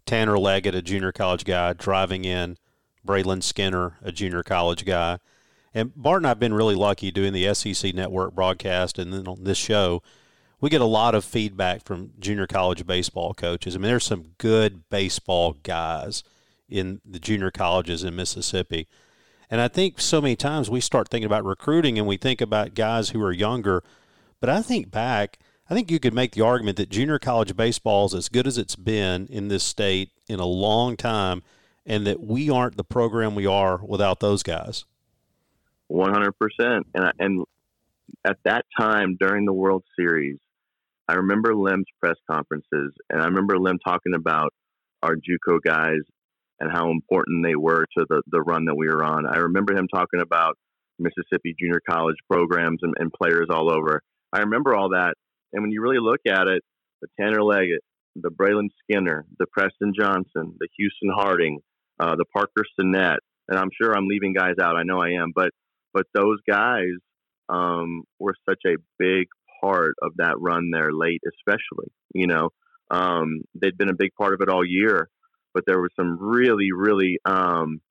Tanner 0.06 0.38
Leggett, 0.38 0.76
a 0.76 0.84
junior 0.84 1.12
college 1.12 1.44
guy, 1.44 1.74
driving 1.74 2.24
in 2.24 2.58
Brayland 3.04 3.42
Skinner, 3.42 3.98
a 4.04 4.12
junior 4.12 4.44
college 4.44 4.86
guy. 4.86 5.18
And 5.74 5.92
Bart 5.96 6.18
and 6.18 6.28
I 6.28 6.30
have 6.30 6.40
been 6.40 6.54
really 6.54 6.76
lucky 6.76 7.10
doing 7.10 7.34
the 7.34 7.52
SEC 7.56 7.96
network 7.96 8.36
broadcast 8.36 9.00
and 9.00 9.12
then 9.12 9.28
on 9.28 9.44
this 9.44 9.58
show. 9.58 10.04
We 10.60 10.70
get 10.70 10.82
a 10.82 10.86
lot 10.86 11.16
of 11.16 11.26
feedback 11.26 11.84
from 11.84 12.12
junior 12.20 12.46
college 12.46 12.86
baseball 12.86 13.34
coaches. 13.34 13.76
I 13.76 13.80
mean, 13.80 13.90
there's 13.90 14.06
some 14.06 14.34
good 14.38 14.88
baseball 14.92 15.54
guys 15.64 16.24
in 16.70 17.02
the 17.04 17.20
junior 17.20 17.50
colleges 17.50 18.04
in 18.04 18.16
Mississippi. 18.16 18.88
And 19.50 19.60
I 19.60 19.68
think 19.68 20.00
so 20.00 20.22
many 20.22 20.36
times 20.36 20.70
we 20.70 20.80
start 20.80 21.10
thinking 21.10 21.26
about 21.26 21.44
recruiting 21.44 21.98
and 21.98 22.06
we 22.06 22.18
think 22.18 22.40
about 22.40 22.76
guys 22.76 23.10
who 23.10 23.24
are 23.24 23.32
younger. 23.32 23.82
But 24.42 24.50
I 24.50 24.62
think 24.62 24.92
back, 24.92 25.40
I 25.70 25.74
think 25.74 25.90
you 25.90 26.00
could 26.00 26.14
make 26.14 26.34
the 26.34 26.42
argument 26.42 26.76
that 26.78 26.90
junior 26.90 27.20
college 27.20 27.56
baseball 27.56 28.08
is 28.08 28.14
as 28.14 28.28
good 28.28 28.48
as 28.48 28.58
it's 28.58 28.76
been 28.76 29.28
in 29.28 29.48
this 29.48 29.64
state 29.64 30.10
in 30.28 30.42
a 30.42 30.46
long 30.46 30.98
time, 30.98 31.44
and 31.86 32.06
that 32.06 32.20
we 32.20 32.50
aren't 32.50 32.76
the 32.76 32.84
program 32.84 33.36
we 33.36 33.46
are 33.46 33.80
without 33.86 34.20
those 34.20 34.44
guys. 34.44 34.84
One 35.88 36.12
hundred 36.12 36.34
percent. 36.38 36.88
And 36.94 37.14
and 37.20 37.46
at 38.26 38.38
that 38.44 38.66
time 38.78 39.16
during 39.20 39.46
the 39.46 39.54
World 39.54 39.84
Series, 39.98 40.38
I 41.08 41.14
remember 41.14 41.56
Lem's 41.56 41.86
press 42.00 42.18
conferences, 42.30 42.94
and 43.10 43.22
I 43.22 43.26
remember 43.26 43.58
Lem 43.58 43.78
talking 43.80 44.14
about 44.16 44.54
our 45.04 45.16
JUCO 45.16 45.60
guys 45.64 46.02
and 46.60 46.72
how 46.72 46.92
important 46.92 47.44
they 47.44 47.56
were 47.56 47.86
to 47.98 48.06
the, 48.08 48.22
the 48.28 48.42
run 48.42 48.66
that 48.66 48.76
we 48.76 48.88
were 48.88 49.04
on. 49.04 49.26
I 49.26 49.38
remember 49.38 49.76
him 49.76 49.88
talking 49.88 50.22
about 50.22 50.58
Mississippi 51.00 51.56
junior 51.60 51.82
college 51.90 52.18
programs 52.30 52.80
and, 52.84 52.94
and 53.00 53.12
players 53.12 53.48
all 53.50 53.72
over. 53.72 54.02
I 54.34 54.40
remember 54.40 54.76
all 54.76 54.90
that. 54.90 55.14
And 55.54 55.62
when 55.62 55.72
you 55.72 55.82
really 55.82 56.00
look 56.00 56.22
at 56.28 56.48
it, 56.48 56.64
the 57.02 57.08
Tanner 57.20 57.44
Leggett, 57.44 57.82
the 58.16 58.30
Brayland 58.30 58.70
Skinner, 58.84 59.26
the 59.40 59.48
Preston 59.52 59.94
Johnson, 59.98 60.56
the 60.60 60.68
Houston 60.78 61.12
Harding, 61.16 61.60
uh, 62.00 62.16
the 62.16 62.26
Parker 62.34 62.66
Stinnett, 62.80 63.18
and 63.48 63.58
I'm 63.58 63.70
sure 63.80 63.96
I'm 63.96 64.08
leaving 64.08 64.34
guys 64.34 64.56
out. 64.62 64.76
I 64.76 64.84
know 64.84 65.02
I 65.02 65.12
am, 65.22 65.32
but 65.36 65.50
but 65.94 66.06
those 66.14 66.38
guys 66.50 66.94
um, 67.50 68.04
were 68.20 68.36
such 68.48 68.62
a 68.66 68.78
big 68.98 69.28
part 69.62 69.94
of 70.02 70.14
that 70.18 70.40
run 70.40 70.72
there 70.72 70.92
late, 70.94 71.22
especially. 71.28 71.92
You 72.14 72.28
know, 72.28 72.50
um, 72.90 73.42
they'd 73.60 73.78
been 73.78 73.90
a 73.90 73.96
big 73.96 74.12
part 74.18 74.34
of 74.34 74.42
it 74.42 74.50
all 74.50 74.66
year, 74.66 75.10
but 75.54 75.64
there 75.68 75.82
was 75.82 75.92
some 75.96 76.18
really, 76.20 76.70
really 76.76 77.18
um, 77.26 77.82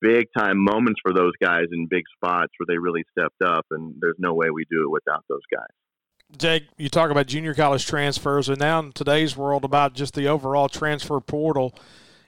big 0.00 0.26
time 0.36 0.58
moments 0.58 1.00
for 1.02 1.12
those 1.12 1.32
guys 1.42 1.66
in 1.72 1.86
big 1.86 2.04
spots 2.16 2.52
where 2.58 2.66
they 2.68 2.78
really 2.78 3.04
stepped 3.16 3.42
up, 3.42 3.66
and 3.70 3.94
there's 4.00 4.16
no 4.18 4.34
way 4.34 4.50
we 4.50 4.64
do 4.70 4.84
it 4.84 4.90
without 4.90 5.24
those 5.28 5.42
guys. 5.52 5.68
Jake, 6.36 6.64
you 6.78 6.88
talk 6.88 7.10
about 7.10 7.26
junior 7.26 7.54
college 7.54 7.86
transfers, 7.86 8.48
and 8.48 8.58
now 8.58 8.78
in 8.78 8.92
today's 8.92 9.36
world, 9.36 9.64
about 9.64 9.94
just 9.94 10.14
the 10.14 10.26
overall 10.26 10.68
transfer 10.68 11.20
portal. 11.20 11.74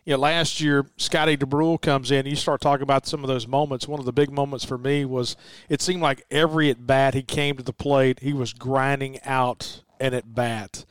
You 0.05 0.15
know, 0.15 0.19
last 0.19 0.61
year 0.61 0.87
Scotty 0.99 1.37
Dubrule 1.37 1.81
comes 1.81 2.11
in. 2.11 2.27
You 2.27 2.37
start 2.37 2.61
talking 2.61 2.83
about 2.83 3.07
some 3.07 3.25
of 3.25 3.29
those 3.29 3.49
moments. 3.49 3.89
One 3.89 3.99
of 3.99 4.05
the 4.05 4.13
big 4.13 4.31
moments 4.31 4.63
for 4.63 4.77
me 4.77 5.07
was 5.07 5.35
it 5.71 5.81
seemed 5.81 6.03
like 6.03 6.27
every 6.31 6.69
at 6.69 6.87
bat 6.87 7.15
he 7.15 7.23
came 7.23 7.57
to 7.57 7.63
the 7.63 7.73
plate, 7.73 8.21
he 8.21 8.35
was 8.35 8.53
grinding 8.53 9.23
out 9.23 9.83
an 9.99 10.13
at 10.13 10.35
bat 10.35 10.85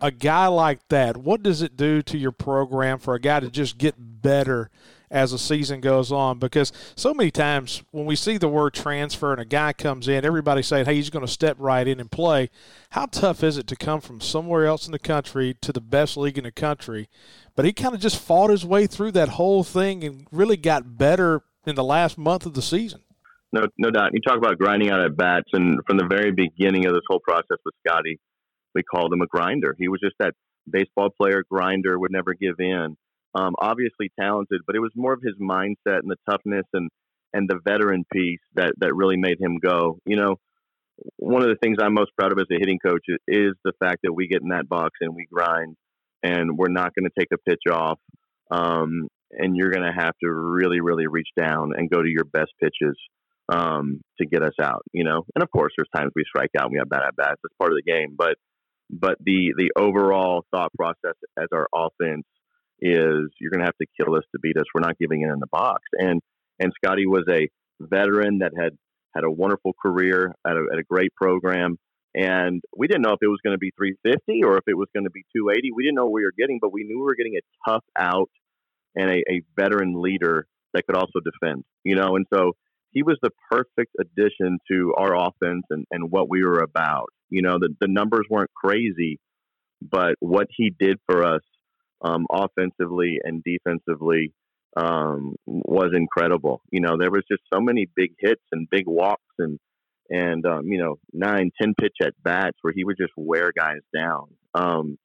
a 0.00 0.10
guy 0.10 0.46
like 0.46 0.88
that, 0.88 1.16
what 1.16 1.42
does 1.42 1.62
it 1.62 1.76
do 1.76 2.02
to 2.02 2.16
your 2.16 2.32
program 2.32 2.98
for 2.98 3.14
a 3.14 3.20
guy 3.20 3.40
to 3.40 3.50
just 3.50 3.78
get 3.78 3.94
better 3.98 4.70
as 5.10 5.32
the 5.32 5.38
season 5.38 5.80
goes 5.80 6.12
on? 6.12 6.38
Because 6.38 6.72
so 6.94 7.12
many 7.12 7.30
times 7.30 7.82
when 7.90 8.06
we 8.06 8.16
see 8.16 8.38
the 8.38 8.48
word 8.48 8.74
transfer 8.74 9.32
and 9.32 9.40
a 9.40 9.44
guy 9.44 9.72
comes 9.72 10.08
in, 10.08 10.24
everybody's 10.24 10.66
saying, 10.66 10.86
hey, 10.86 10.94
he's 10.94 11.10
going 11.10 11.24
to 11.24 11.30
step 11.30 11.56
right 11.58 11.86
in 11.86 12.00
and 12.00 12.10
play. 12.10 12.50
How 12.90 13.06
tough 13.06 13.42
is 13.42 13.58
it 13.58 13.66
to 13.68 13.76
come 13.76 14.00
from 14.00 14.20
somewhere 14.20 14.66
else 14.66 14.86
in 14.86 14.92
the 14.92 14.98
country 14.98 15.56
to 15.60 15.72
the 15.72 15.80
best 15.80 16.16
league 16.16 16.38
in 16.38 16.44
the 16.44 16.52
country? 16.52 17.08
But 17.56 17.64
he 17.64 17.72
kind 17.72 17.94
of 17.94 18.00
just 18.00 18.18
fought 18.18 18.50
his 18.50 18.64
way 18.64 18.86
through 18.86 19.12
that 19.12 19.30
whole 19.30 19.64
thing 19.64 20.04
and 20.04 20.26
really 20.30 20.56
got 20.56 20.96
better 20.96 21.42
in 21.66 21.74
the 21.74 21.84
last 21.84 22.16
month 22.16 22.46
of 22.46 22.54
the 22.54 22.62
season. 22.62 23.00
No, 23.52 23.66
no 23.78 23.90
doubt. 23.90 24.10
You 24.12 24.20
talk 24.20 24.38
about 24.38 24.58
grinding 24.58 24.90
out 24.90 25.00
at 25.00 25.16
bats, 25.16 25.50
and 25.52 25.80
from 25.86 25.98
the 25.98 26.06
very 26.06 26.30
beginning 26.30 26.86
of 26.86 26.94
this 26.94 27.02
whole 27.08 27.18
process 27.18 27.58
with 27.64 27.74
Scotty, 27.86 28.20
we 28.74 28.82
called 28.84 29.12
him 29.12 29.22
a 29.22 29.26
grinder. 29.26 29.74
He 29.78 29.88
was 29.88 30.00
just 30.00 30.14
that 30.20 30.34
baseball 30.70 31.10
player 31.10 31.42
grinder, 31.50 31.98
would 31.98 32.12
never 32.12 32.34
give 32.34 32.60
in. 32.60 32.96
Um, 33.34 33.54
obviously 33.60 34.10
talented, 34.18 34.62
but 34.66 34.74
it 34.74 34.80
was 34.80 34.90
more 34.96 35.12
of 35.12 35.20
his 35.22 35.36
mindset 35.40 36.00
and 36.00 36.10
the 36.10 36.16
toughness 36.28 36.66
and 36.72 36.90
and 37.32 37.48
the 37.48 37.60
veteran 37.64 38.04
piece 38.12 38.40
that 38.54 38.72
that 38.78 38.94
really 38.94 39.16
made 39.16 39.40
him 39.40 39.58
go. 39.58 39.98
You 40.04 40.16
know, 40.16 40.36
one 41.16 41.42
of 41.42 41.48
the 41.48 41.56
things 41.62 41.78
I'm 41.80 41.94
most 41.94 42.10
proud 42.18 42.32
of 42.32 42.38
as 42.38 42.46
a 42.50 42.58
hitting 42.58 42.78
coach 42.84 43.04
is, 43.06 43.18
is 43.28 43.52
the 43.64 43.72
fact 43.78 44.00
that 44.02 44.12
we 44.12 44.26
get 44.26 44.42
in 44.42 44.48
that 44.48 44.68
box 44.68 44.98
and 45.00 45.14
we 45.14 45.26
grind, 45.32 45.76
and 46.22 46.58
we're 46.58 46.68
not 46.68 46.92
going 46.94 47.08
to 47.08 47.18
take 47.18 47.28
a 47.32 47.38
pitch 47.38 47.72
off. 47.72 47.98
Um, 48.50 49.08
and 49.32 49.56
you're 49.56 49.70
going 49.70 49.86
to 49.86 49.92
have 49.92 50.14
to 50.24 50.28
really, 50.28 50.80
really 50.80 51.06
reach 51.06 51.28
down 51.38 51.70
and 51.76 51.88
go 51.88 52.02
to 52.02 52.08
your 52.08 52.24
best 52.24 52.50
pitches 52.60 52.96
um, 53.48 54.00
to 54.18 54.26
get 54.26 54.42
us 54.42 54.54
out. 54.60 54.82
You 54.92 55.04
know, 55.04 55.24
and 55.34 55.42
of 55.42 55.50
course, 55.50 55.72
there's 55.76 55.88
times 55.94 56.12
we 56.16 56.24
strike 56.26 56.50
out 56.58 56.64
and 56.64 56.72
we 56.72 56.78
have 56.78 56.88
bad 56.88 57.02
at 57.06 57.16
bats. 57.16 57.40
That's 57.42 57.54
part 57.58 57.72
of 57.72 57.76
the 57.76 57.90
game, 57.90 58.14
but 58.16 58.36
but 58.90 59.16
the 59.20 59.54
the 59.56 59.70
overall 59.76 60.44
thought 60.50 60.72
process 60.74 61.14
as 61.38 61.46
our 61.52 61.68
offense 61.74 62.24
is 62.80 63.30
you're 63.40 63.50
going 63.50 63.60
to 63.60 63.66
have 63.66 63.76
to 63.80 63.86
kill 63.98 64.14
us 64.16 64.24
to 64.32 64.38
beat 64.40 64.56
us. 64.56 64.64
We're 64.74 64.80
not 64.80 64.98
giving 64.98 65.22
in 65.22 65.30
in 65.30 65.40
the 65.40 65.46
box. 65.50 65.82
And 65.98 66.20
and 66.58 66.72
Scotty 66.82 67.06
was 67.06 67.24
a 67.30 67.48
veteran 67.80 68.38
that 68.38 68.52
had 68.56 68.76
had 69.14 69.24
a 69.24 69.30
wonderful 69.30 69.72
career 69.80 70.34
at 70.46 70.52
a, 70.52 70.66
at 70.72 70.78
a 70.78 70.84
great 70.84 71.14
program. 71.14 71.76
And 72.14 72.60
we 72.76 72.88
didn't 72.88 73.02
know 73.02 73.12
if 73.12 73.22
it 73.22 73.28
was 73.28 73.40
going 73.44 73.54
to 73.54 73.58
be 73.58 73.72
350 73.76 74.44
or 74.44 74.56
if 74.56 74.64
it 74.66 74.76
was 74.76 74.88
going 74.94 75.04
to 75.04 75.10
be 75.10 75.22
280. 75.36 75.70
We 75.74 75.84
didn't 75.84 75.96
know 75.96 76.04
what 76.04 76.12
we 76.12 76.24
were 76.24 76.34
getting, 76.36 76.58
but 76.60 76.72
we 76.72 76.84
knew 76.84 76.98
we 76.98 77.04
were 77.04 77.14
getting 77.14 77.36
a 77.36 77.70
tough 77.70 77.84
out 77.96 78.30
and 78.96 79.10
a, 79.10 79.18
a 79.30 79.42
veteran 79.56 80.00
leader 80.00 80.46
that 80.74 80.86
could 80.86 80.96
also 80.96 81.20
defend, 81.24 81.64
you 81.84 81.94
know. 81.94 82.16
And 82.16 82.26
so 82.32 82.52
he 82.90 83.02
was 83.02 83.16
the 83.22 83.30
perfect 83.50 83.94
addition 84.00 84.58
to 84.70 84.94
our 84.96 85.14
offense 85.14 85.64
and, 85.70 85.86
and 85.90 86.10
what 86.10 86.28
we 86.28 86.44
were 86.44 86.60
about. 86.60 87.06
You 87.28 87.42
know, 87.42 87.58
the, 87.60 87.74
the 87.80 87.88
numbers 87.88 88.26
weren't 88.28 88.50
crazy, 88.54 89.18
but 89.80 90.14
what 90.18 90.48
he 90.56 90.72
did 90.76 90.98
for 91.06 91.24
us 91.24 91.42
um, 92.02 92.26
offensively 92.30 93.18
and 93.22 93.42
defensively 93.44 94.32
um, 94.76 95.34
was 95.46 95.90
incredible. 95.94 96.62
You 96.70 96.80
know, 96.80 96.96
there 96.98 97.10
was 97.10 97.24
just 97.30 97.42
so 97.52 97.60
many 97.60 97.88
big 97.94 98.12
hits 98.18 98.42
and 98.52 98.68
big 98.70 98.86
walks 98.86 99.22
and 99.38 99.58
and 100.08 100.44
um, 100.44 100.66
you 100.66 100.78
know 100.78 100.96
nine, 101.12 101.50
ten 101.60 101.74
pitch 101.78 101.96
at 102.02 102.14
bats 102.22 102.56
where 102.62 102.72
he 102.74 102.84
would 102.84 102.96
just 102.98 103.12
wear 103.16 103.52
guys 103.56 103.80
down. 103.96 104.28
Um, 104.54 104.98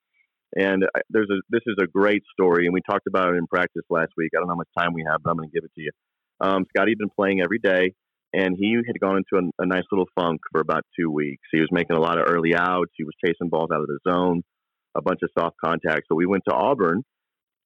and 0.55 0.83
there's 1.09 1.29
a 1.29 1.41
this 1.49 1.61
is 1.67 1.75
a 1.81 1.87
great 1.87 2.23
story, 2.33 2.65
and 2.65 2.73
we 2.73 2.81
talked 2.81 3.07
about 3.07 3.29
it 3.29 3.37
in 3.37 3.47
practice 3.47 3.83
last 3.89 4.11
week. 4.17 4.31
I 4.35 4.39
don't 4.39 4.47
know 4.47 4.53
how 4.53 4.57
much 4.57 4.69
time 4.77 4.93
we 4.93 5.05
have, 5.09 5.21
but 5.23 5.31
I'm 5.31 5.37
going 5.37 5.49
to 5.49 5.53
give 5.53 5.65
it 5.65 5.71
to 5.75 5.81
you. 5.81 5.91
Um, 6.39 6.65
Scotty 6.69 6.91
had 6.91 6.97
been 6.97 7.09
playing 7.09 7.41
every 7.41 7.59
day, 7.59 7.93
and 8.33 8.55
he 8.57 8.77
had 8.85 8.99
gone 8.99 9.17
into 9.17 9.43
a, 9.45 9.63
a, 9.63 9.65
nice 9.65 9.83
little 9.91 10.07
funk 10.15 10.41
for 10.51 10.59
about 10.61 10.83
two 10.97 11.09
weeks. 11.09 11.43
He 11.51 11.59
was 11.59 11.69
making 11.71 11.95
a 11.95 12.01
lot 12.01 12.17
of 12.17 12.25
early 12.27 12.55
outs. 12.55 12.91
He 12.97 13.03
was 13.03 13.13
chasing 13.23 13.49
balls 13.49 13.69
out 13.73 13.81
of 13.81 13.87
the 13.87 13.99
zone, 14.09 14.43
a 14.95 15.01
bunch 15.01 15.19
of 15.23 15.29
soft 15.37 15.55
contacts. 15.63 16.07
So 16.09 16.15
we 16.15 16.25
went 16.25 16.43
to 16.47 16.55
Auburn, 16.55 17.03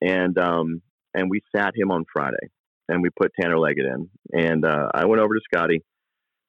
and 0.01 0.37
um, 0.37 0.81
and 1.13 1.29
we 1.29 1.41
sat 1.55 1.73
him 1.75 1.91
on 1.91 2.05
Friday, 2.11 2.49
and 2.87 3.01
we 3.01 3.09
put 3.09 3.31
Tanner 3.39 3.59
Leggett 3.59 3.85
in. 3.85 4.09
And 4.33 4.65
uh, 4.65 4.89
I 4.93 5.05
went 5.05 5.21
over 5.21 5.33
to 5.33 5.41
Scotty 5.53 5.83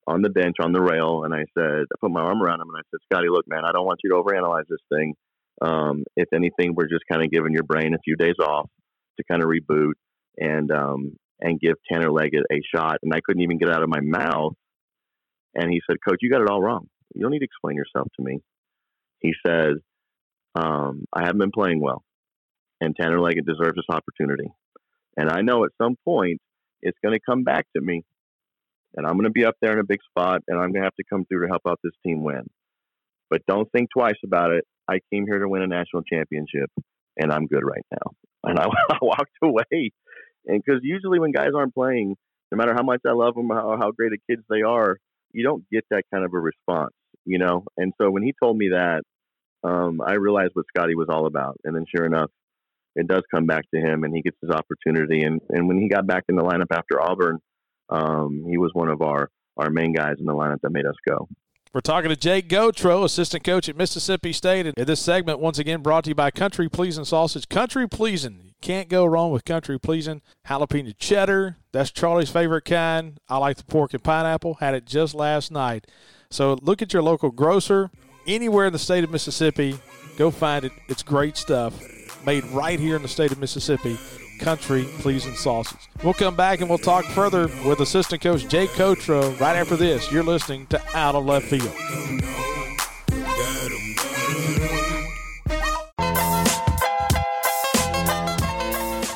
on 0.07 0.23
the 0.23 0.31
bench 0.31 0.57
on 0.61 0.73
the 0.73 0.83
rail, 0.83 1.25
and 1.25 1.35
I 1.35 1.45
said, 1.57 1.85
I 1.93 1.97
put 2.01 2.11
my 2.11 2.23
arm 2.23 2.43
around 2.43 2.61
him, 2.61 2.69
and 2.69 2.79
I 2.79 2.83
said, 2.91 3.01
Scotty, 3.13 3.29
look, 3.29 3.47
man, 3.47 3.65
I 3.65 3.73
don't 3.73 3.87
want 3.87 4.01
you 4.03 4.11
to 4.11 4.17
overanalyze 4.17 4.67
this 4.69 4.81
thing. 4.93 5.15
Um, 5.63 6.05
if 6.17 6.29
anything, 6.35 6.75
we're 6.75 6.89
just 6.89 7.05
kind 7.11 7.23
of 7.23 7.31
giving 7.31 7.53
your 7.53 7.65
brain 7.65 7.95
a 7.95 7.99
few 8.05 8.17
days 8.17 8.37
off 8.43 8.69
to 9.19 9.25
kind 9.31 9.43
of 9.43 9.49
reboot. 9.49 9.93
And 10.39 10.71
um, 10.71 11.17
and 11.41 11.61
give 11.61 11.75
Tanner 11.91 12.11
Leggett 12.11 12.45
a 12.53 12.61
shot. 12.75 12.99
And 13.03 13.13
I 13.15 13.21
couldn't 13.25 13.43
even 13.43 13.59
get 13.59 13.71
out 13.71 13.83
of 13.83 13.89
my 13.89 14.01
mouth. 14.01 14.55
And 15.55 15.71
he 15.71 15.81
said, 15.89 15.97
Coach, 16.07 16.19
you 16.21 16.31
got 16.31 16.43
it 16.43 16.49
all 16.49 16.63
wrong. 16.63 16.87
You 17.15 17.23
don't 17.23 17.33
need 17.33 17.41
to 17.41 17.45
explain 17.45 17.77
yourself 17.77 18.09
to 18.17 18.25
me. 18.25 18.41
He 19.19 19.33
said, 19.45 19.75
um, 20.55 21.05
I 21.13 21.25
haven't 21.25 21.39
been 21.39 21.53
playing 21.53 21.81
well, 21.81 22.03
and 22.81 22.95
Tanner 22.97 23.21
Leggett 23.21 23.47
deserves 23.47 23.77
this 23.77 23.95
opportunity. 23.95 24.49
And 25.17 25.31
I 25.31 25.43
know 25.43 25.65
at 25.65 25.71
some 25.81 25.97
point 26.05 26.41
it's 26.83 26.99
going 27.03 27.15
to 27.15 27.21
come 27.25 27.45
back 27.45 27.67
to 27.77 27.83
me, 27.83 28.05
and 28.97 29.07
I'm 29.07 29.15
going 29.15 29.25
to 29.25 29.31
be 29.31 29.45
up 29.45 29.57
there 29.61 29.73
in 29.73 29.79
a 29.79 29.85
big 29.85 30.01
spot, 30.09 30.43
and 30.49 30.59
I'm 30.59 30.73
going 30.73 30.83
to 30.83 30.87
have 30.87 30.97
to 30.97 31.05
come 31.09 31.25
through 31.25 31.47
to 31.47 31.49
help 31.49 31.63
out 31.69 31.81
this 31.83 31.93
team 32.05 32.23
win. 32.23 32.49
But 33.29 33.47
don't 33.47 33.71
think 33.71 33.91
twice 33.97 34.19
about 34.25 34.53
it. 34.53 34.65
I 34.89 34.99
came 35.13 35.27
here 35.27 35.39
to 35.39 35.49
win 35.49 35.63
a 35.63 35.67
national 35.69 36.03
championship, 36.03 36.71
and 37.17 37.33
I'm 37.33 37.47
good 37.47 37.65
right 37.65 37.87
now. 37.93 38.13
And 38.43 38.59
I, 38.59 38.65
I 38.91 38.99
walked 39.03 39.37
away 39.43 39.93
and 40.47 40.63
because 40.65 40.81
usually 40.83 41.19
when 41.19 41.33
guys 41.33 41.51
aren't 41.57 41.75
playing, 41.75 42.17
no 42.53 42.57
matter 42.57 42.75
how 42.75 42.83
much 42.83 43.01
I 43.07 43.13
love 43.13 43.35
them, 43.35 43.49
how, 43.51 43.77
how 43.79 43.91
great 43.93 44.13
of 44.13 44.19
kids 44.29 44.43
they 44.49 44.63
are, 44.63 44.99
you 45.33 45.45
don't 45.45 45.65
get 45.71 45.85
that 45.91 46.05
kind 46.13 46.25
of 46.25 46.33
a 46.35 46.39
response, 46.39 46.93
you 47.25 47.39
know? 47.39 47.65
And 47.77 47.93
so 48.01 48.11
when 48.11 48.23
he 48.23 48.35
told 48.43 48.57
me 48.57 48.71
that, 48.73 49.03
um, 49.63 50.01
I 50.01 50.15
realized 50.15 50.53
what 50.55 50.67
Scotty 50.75 50.95
was 50.95 51.09
all 51.09 51.27
about. 51.27 51.59
And 51.65 51.75
then 51.75 51.85
sure 51.95 52.07
enough, 52.07 52.31
it 52.97 53.07
does 53.07 53.23
come 53.33 53.47
back 53.47 53.65
to 53.75 53.81
him 53.81 54.05
and 54.05 54.15
he 54.15 54.23
gets 54.23 54.37
his 54.41 54.51
opportunity. 54.51 55.23
And, 55.23 55.41
and 55.51 55.69
when 55.69 55.79
he 55.79 55.89
got 55.89 56.07
back 56.07 56.25
in 56.29 56.37
the 56.37 56.43
lineup 56.43 56.73
after 56.73 57.01
Auburn, 57.01 57.39
um, 57.89 58.45
he 58.49 58.57
was 58.57 58.71
one 58.73 58.89
of 58.89 59.03
our, 59.03 59.31
our 59.57 59.71
main 59.71 59.93
guys 59.93 60.15
in 60.19 60.27
the 60.27 60.35
lineup 60.35 60.61
that 60.63 60.71
made 60.71 60.87
us 60.87 60.95
go. 61.09 61.29
We're 61.73 61.81
talking 61.81 62.09
to 62.09 62.17
Jake 62.17 62.49
Gautreau, 62.49 63.05
assistant 63.05 63.45
coach 63.45 63.69
at 63.69 63.77
Mississippi 63.77 64.33
State. 64.33 64.67
And 64.67 64.75
this 64.75 65.01
segment, 65.01 65.39
once 65.39 65.57
again, 65.59 65.83
brought 65.83 66.03
to 66.05 66.11
you 66.11 66.17
by 66.17 66.33
Country 66.33 66.69
Pleasing 66.69 67.05
Sausage. 67.05 67.49
Country 67.49 67.89
Pleasing. 67.89 68.55
Can't 68.61 68.89
go 68.89 69.05
wrong 69.05 69.31
with 69.31 69.45
Country 69.45 69.79
Pleasing. 69.79 70.21
Jalapeno 70.49 70.93
cheddar. 70.99 71.59
That's 71.71 71.93
Charlie's 71.93 72.29
favorite 72.29 72.65
kind. 72.65 73.21
I 73.29 73.37
like 73.39 73.57
the 73.57 73.65
pork 73.65 73.95
and 73.95 74.03
pineapple. 74.03 74.55
Had 74.55 74.75
it 74.75 74.85
just 74.85 75.15
last 75.15 75.53
night. 75.53 75.87
So 76.29 76.59
look 76.61 76.83
at 76.83 76.93
your 76.93 77.03
local 77.03 77.31
grocer 77.31 77.91
anywhere 78.27 78.67
in 78.67 78.73
the 78.73 78.79
state 78.79 79.05
of 79.05 79.11
Mississippi. 79.11 79.79
Go 80.17 80.31
find 80.31 80.65
it. 80.65 80.73
It's 80.89 81.03
great 81.03 81.37
stuff. 81.37 81.75
made 82.25 82.45
right 82.47 82.79
here 82.79 82.97
in 82.97 83.03
the 83.03 83.09
state 83.09 83.33
of 83.33 83.39
Mississippi. 83.39 83.99
Country 84.41 84.85
pleasing 85.01 85.35
sausage. 85.35 85.89
We'll 86.03 86.15
come 86.15 86.35
back 86.35 86.61
and 86.61 86.69
we'll 86.69 86.79
talk 86.79 87.05
further 87.07 87.49
with 87.67 87.81
assistant 87.81 88.23
coach 88.23 88.49
Jake 88.49 88.71
Gautreau 88.71 89.39
right 89.41 89.57
after 89.57 89.77
this. 89.77 90.11
You're 90.11 90.23
listening 90.23 90.67
to 90.69 90.81
Out 90.95 91.15
of 91.15 91.25
Left 91.25 91.47
Field. 91.47 91.71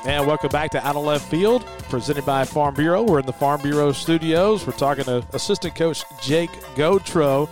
And 0.06 0.26
welcome 0.26 0.50
back 0.50 0.70
to 0.72 0.86
Out 0.86 0.96
of 0.96 1.04
Left 1.04 1.28
Field, 1.30 1.64
presented 1.88 2.26
by 2.26 2.44
Farm 2.44 2.74
Bureau. 2.74 3.02
We're 3.02 3.20
in 3.20 3.26
the 3.26 3.32
Farm 3.32 3.62
Bureau 3.62 3.92
studios. 3.92 4.66
We're 4.66 4.74
talking 4.74 5.04
to 5.04 5.26
assistant 5.32 5.74
coach 5.74 6.04
Jake 6.22 6.50
Gautreau. 6.76 7.48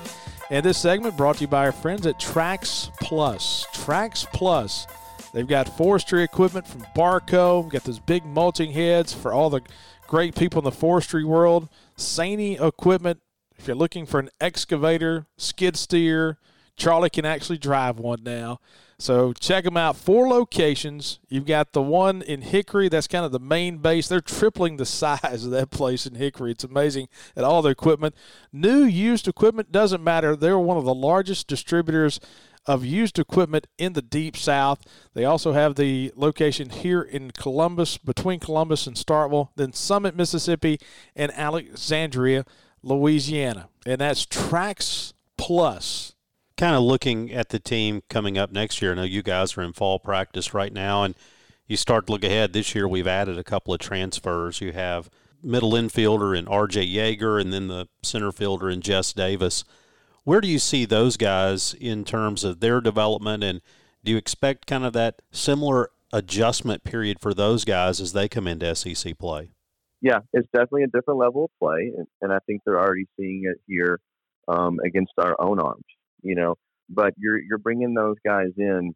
And 0.52 0.66
this 0.66 0.76
segment 0.76 1.16
brought 1.16 1.36
to 1.36 1.40
you 1.40 1.46
by 1.46 1.64
our 1.64 1.72
friends 1.72 2.06
at 2.06 2.20
Trax 2.20 2.94
Plus. 3.00 3.64
Trax 3.72 4.30
Plus. 4.34 4.86
They've 5.32 5.48
got 5.48 5.78
forestry 5.78 6.22
equipment 6.22 6.66
from 6.66 6.84
Barko. 6.94 7.62
We've 7.62 7.72
got 7.72 7.84
those 7.84 7.98
big 7.98 8.26
mulching 8.26 8.70
heads 8.70 9.14
for 9.14 9.32
all 9.32 9.48
the 9.48 9.62
great 10.06 10.34
people 10.34 10.58
in 10.60 10.64
the 10.64 10.70
forestry 10.70 11.24
world. 11.24 11.70
SANY 11.96 12.58
equipment. 12.58 13.20
If 13.56 13.66
you're 13.66 13.74
looking 13.74 14.04
for 14.04 14.20
an 14.20 14.28
excavator, 14.42 15.26
skid 15.38 15.74
steer, 15.74 16.36
Charlie 16.76 17.08
can 17.08 17.24
actually 17.24 17.56
drive 17.56 17.98
one 17.98 18.22
now. 18.22 18.60
So 19.02 19.32
check 19.32 19.64
them 19.64 19.76
out. 19.76 19.96
Four 19.96 20.28
locations. 20.28 21.18
You've 21.28 21.44
got 21.44 21.72
the 21.72 21.82
one 21.82 22.22
in 22.22 22.40
Hickory. 22.40 22.88
That's 22.88 23.08
kind 23.08 23.24
of 23.24 23.32
the 23.32 23.40
main 23.40 23.78
base. 23.78 24.06
They're 24.06 24.20
tripling 24.20 24.76
the 24.76 24.86
size 25.02 25.44
of 25.44 25.50
that 25.50 25.70
place 25.70 26.06
in 26.06 26.14
Hickory. 26.14 26.52
It's 26.52 26.62
amazing 26.62 27.08
at 27.36 27.42
all 27.42 27.62
the 27.62 27.70
equipment. 27.70 28.14
New, 28.52 28.84
used 28.84 29.26
equipment 29.26 29.72
doesn't 29.72 30.04
matter. 30.04 30.36
They're 30.36 30.56
one 30.56 30.76
of 30.76 30.84
the 30.84 30.94
largest 30.94 31.48
distributors 31.48 32.20
of 32.64 32.84
used 32.84 33.18
equipment 33.18 33.66
in 33.76 33.94
the 33.94 34.02
deep 34.02 34.36
south. 34.36 34.86
They 35.14 35.24
also 35.24 35.52
have 35.52 35.74
the 35.74 36.12
location 36.14 36.70
here 36.70 37.02
in 37.02 37.32
Columbus, 37.32 37.98
between 37.98 38.38
Columbus 38.38 38.86
and 38.86 38.94
Starkville, 38.94 39.48
then 39.56 39.72
Summit, 39.72 40.14
Mississippi, 40.14 40.78
and 41.16 41.32
Alexandria, 41.32 42.44
Louisiana. 42.84 43.68
And 43.84 44.00
that's 44.00 44.24
Trax 44.24 45.12
Plus 45.36 46.14
kind 46.56 46.74
of 46.74 46.82
looking 46.82 47.32
at 47.32 47.48
the 47.50 47.58
team 47.58 48.02
coming 48.08 48.38
up 48.38 48.52
next 48.52 48.82
year. 48.82 48.92
I 48.92 48.94
know 48.96 49.02
you 49.02 49.22
guys 49.22 49.56
are 49.56 49.62
in 49.62 49.72
fall 49.72 49.98
practice 49.98 50.54
right 50.54 50.72
now, 50.72 51.04
and 51.04 51.14
you 51.66 51.76
start 51.76 52.06
to 52.06 52.12
look 52.12 52.24
ahead. 52.24 52.52
This 52.52 52.74
year, 52.74 52.86
we've 52.86 53.06
added 53.06 53.38
a 53.38 53.44
couple 53.44 53.72
of 53.72 53.80
transfers. 53.80 54.60
You 54.60 54.72
have 54.72 55.10
middle 55.42 55.72
infielder 55.72 56.36
in 56.36 56.46
R.J. 56.48 56.86
Yeager, 56.86 57.40
and 57.40 57.52
then 57.52 57.68
the 57.68 57.88
center 58.02 58.32
fielder 58.32 58.70
in 58.70 58.80
Jess 58.80 59.12
Davis. 59.12 59.64
Where 60.24 60.40
do 60.40 60.48
you 60.48 60.58
see 60.58 60.84
those 60.84 61.16
guys 61.16 61.74
in 61.74 62.04
terms 62.04 62.44
of 62.44 62.60
their 62.60 62.80
development, 62.80 63.42
and 63.42 63.60
do 64.04 64.12
you 64.12 64.18
expect 64.18 64.66
kind 64.66 64.84
of 64.84 64.92
that 64.92 65.22
similar 65.30 65.90
adjustment 66.12 66.84
period 66.84 67.18
for 67.20 67.34
those 67.34 67.64
guys 67.64 68.00
as 68.00 68.12
they 68.12 68.28
come 68.28 68.46
into 68.46 68.74
SEC 68.74 69.18
play? 69.18 69.50
Yeah, 70.00 70.20
it's 70.32 70.48
definitely 70.52 70.82
a 70.82 70.88
different 70.88 71.18
level 71.18 71.44
of 71.44 71.50
play, 71.60 71.92
and, 71.96 72.06
and 72.20 72.32
I 72.32 72.38
think 72.46 72.62
they're 72.64 72.78
already 72.78 73.06
seeing 73.16 73.44
it 73.44 73.60
here 73.66 74.00
um, 74.48 74.78
against 74.84 75.12
our 75.18 75.36
own 75.40 75.60
arms 75.60 75.84
you 76.22 76.34
know. 76.34 76.54
But 76.88 77.14
you're 77.16 77.40
you're 77.40 77.58
bringing 77.58 77.94
those 77.94 78.16
guys 78.24 78.50
in 78.56 78.94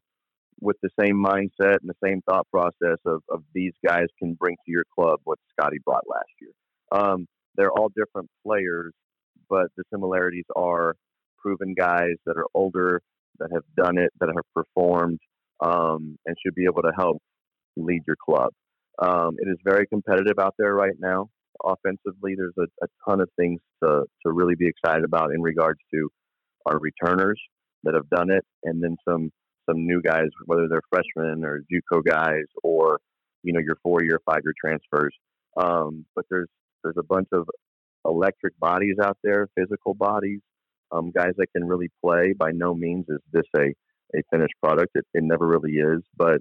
with 0.60 0.76
the 0.82 0.90
same 0.98 1.22
mindset 1.22 1.78
and 1.82 1.88
the 1.88 1.94
same 2.02 2.22
thought 2.22 2.46
process 2.50 2.98
of, 3.04 3.22
of 3.30 3.42
these 3.54 3.72
guys 3.86 4.06
can 4.18 4.34
bring 4.34 4.56
to 4.56 4.72
your 4.72 4.84
club 4.94 5.20
what 5.24 5.38
Scotty 5.52 5.78
brought 5.84 6.04
last 6.08 6.30
year. 6.40 6.50
Um, 6.92 7.26
they're 7.56 7.70
all 7.70 7.90
different 7.94 8.30
players, 8.44 8.92
but 9.48 9.66
the 9.76 9.84
similarities 9.92 10.46
are 10.54 10.94
proven 11.38 11.74
guys 11.74 12.14
that 12.24 12.36
are 12.36 12.46
older, 12.54 13.02
that 13.38 13.50
have 13.52 13.64
done 13.76 13.98
it, 13.98 14.10
that 14.20 14.28
have 14.28 14.44
performed, 14.54 15.20
um, 15.60 16.18
and 16.26 16.36
should 16.44 16.54
be 16.54 16.64
able 16.64 16.82
to 16.82 16.92
help 16.96 17.18
lead 17.76 18.02
your 18.06 18.16
club. 18.16 18.50
Um, 18.98 19.36
it 19.38 19.48
is 19.48 19.58
very 19.64 19.86
competitive 19.86 20.38
out 20.38 20.54
there 20.58 20.74
right 20.74 20.96
now. 20.98 21.28
Offensively, 21.64 22.34
there's 22.36 22.54
a, 22.58 22.84
a 22.84 22.88
ton 23.06 23.20
of 23.20 23.28
things 23.38 23.60
to, 23.82 24.04
to 24.24 24.32
really 24.32 24.54
be 24.54 24.68
excited 24.68 25.04
about 25.04 25.32
in 25.34 25.42
regards 25.42 25.80
to 25.92 26.08
our 26.66 26.79
returners 26.79 27.40
that 27.85 27.94
have 27.94 28.09
done 28.11 28.31
it, 28.31 28.44
and 28.64 28.83
then 28.83 28.96
some 29.09 29.31
some 29.68 29.87
new 29.87 30.00
guys, 30.00 30.29
whether 30.44 30.68
they're 30.68 30.81
freshmen 30.88 31.44
or 31.44 31.62
JUCO 31.72 32.05
guys 32.05 32.44
or 32.62 32.98
you 33.42 33.52
know 33.52 33.61
your 33.61 33.76
four 33.83 34.02
year, 34.02 34.20
five 34.26 34.40
year 34.44 34.55
transfers. 34.61 35.14
Um, 35.57 36.05
but 36.14 36.26
there's 36.31 36.48
there's 36.83 36.96
a 36.98 37.05
bunch 37.05 37.29
of 37.33 37.48
electric 38.05 38.59
bodies 38.59 38.96
out 39.02 39.18
there, 39.24 39.48
physical 39.57 39.94
bodies, 39.94 40.40
um, 40.92 41.11
guys 41.11 41.33
that 41.38 41.48
can 41.55 41.66
really 41.66 41.90
play. 42.05 42.33
By 42.33 42.50
no 42.52 42.74
means 42.74 43.07
is 43.09 43.18
this 43.33 43.46
a 43.57 43.72
a 44.14 44.22
finished 44.31 44.55
product. 44.62 44.92
It, 44.94 45.05
it 45.14 45.24
never 45.24 45.46
really 45.46 45.72
is, 45.72 46.02
but 46.16 46.40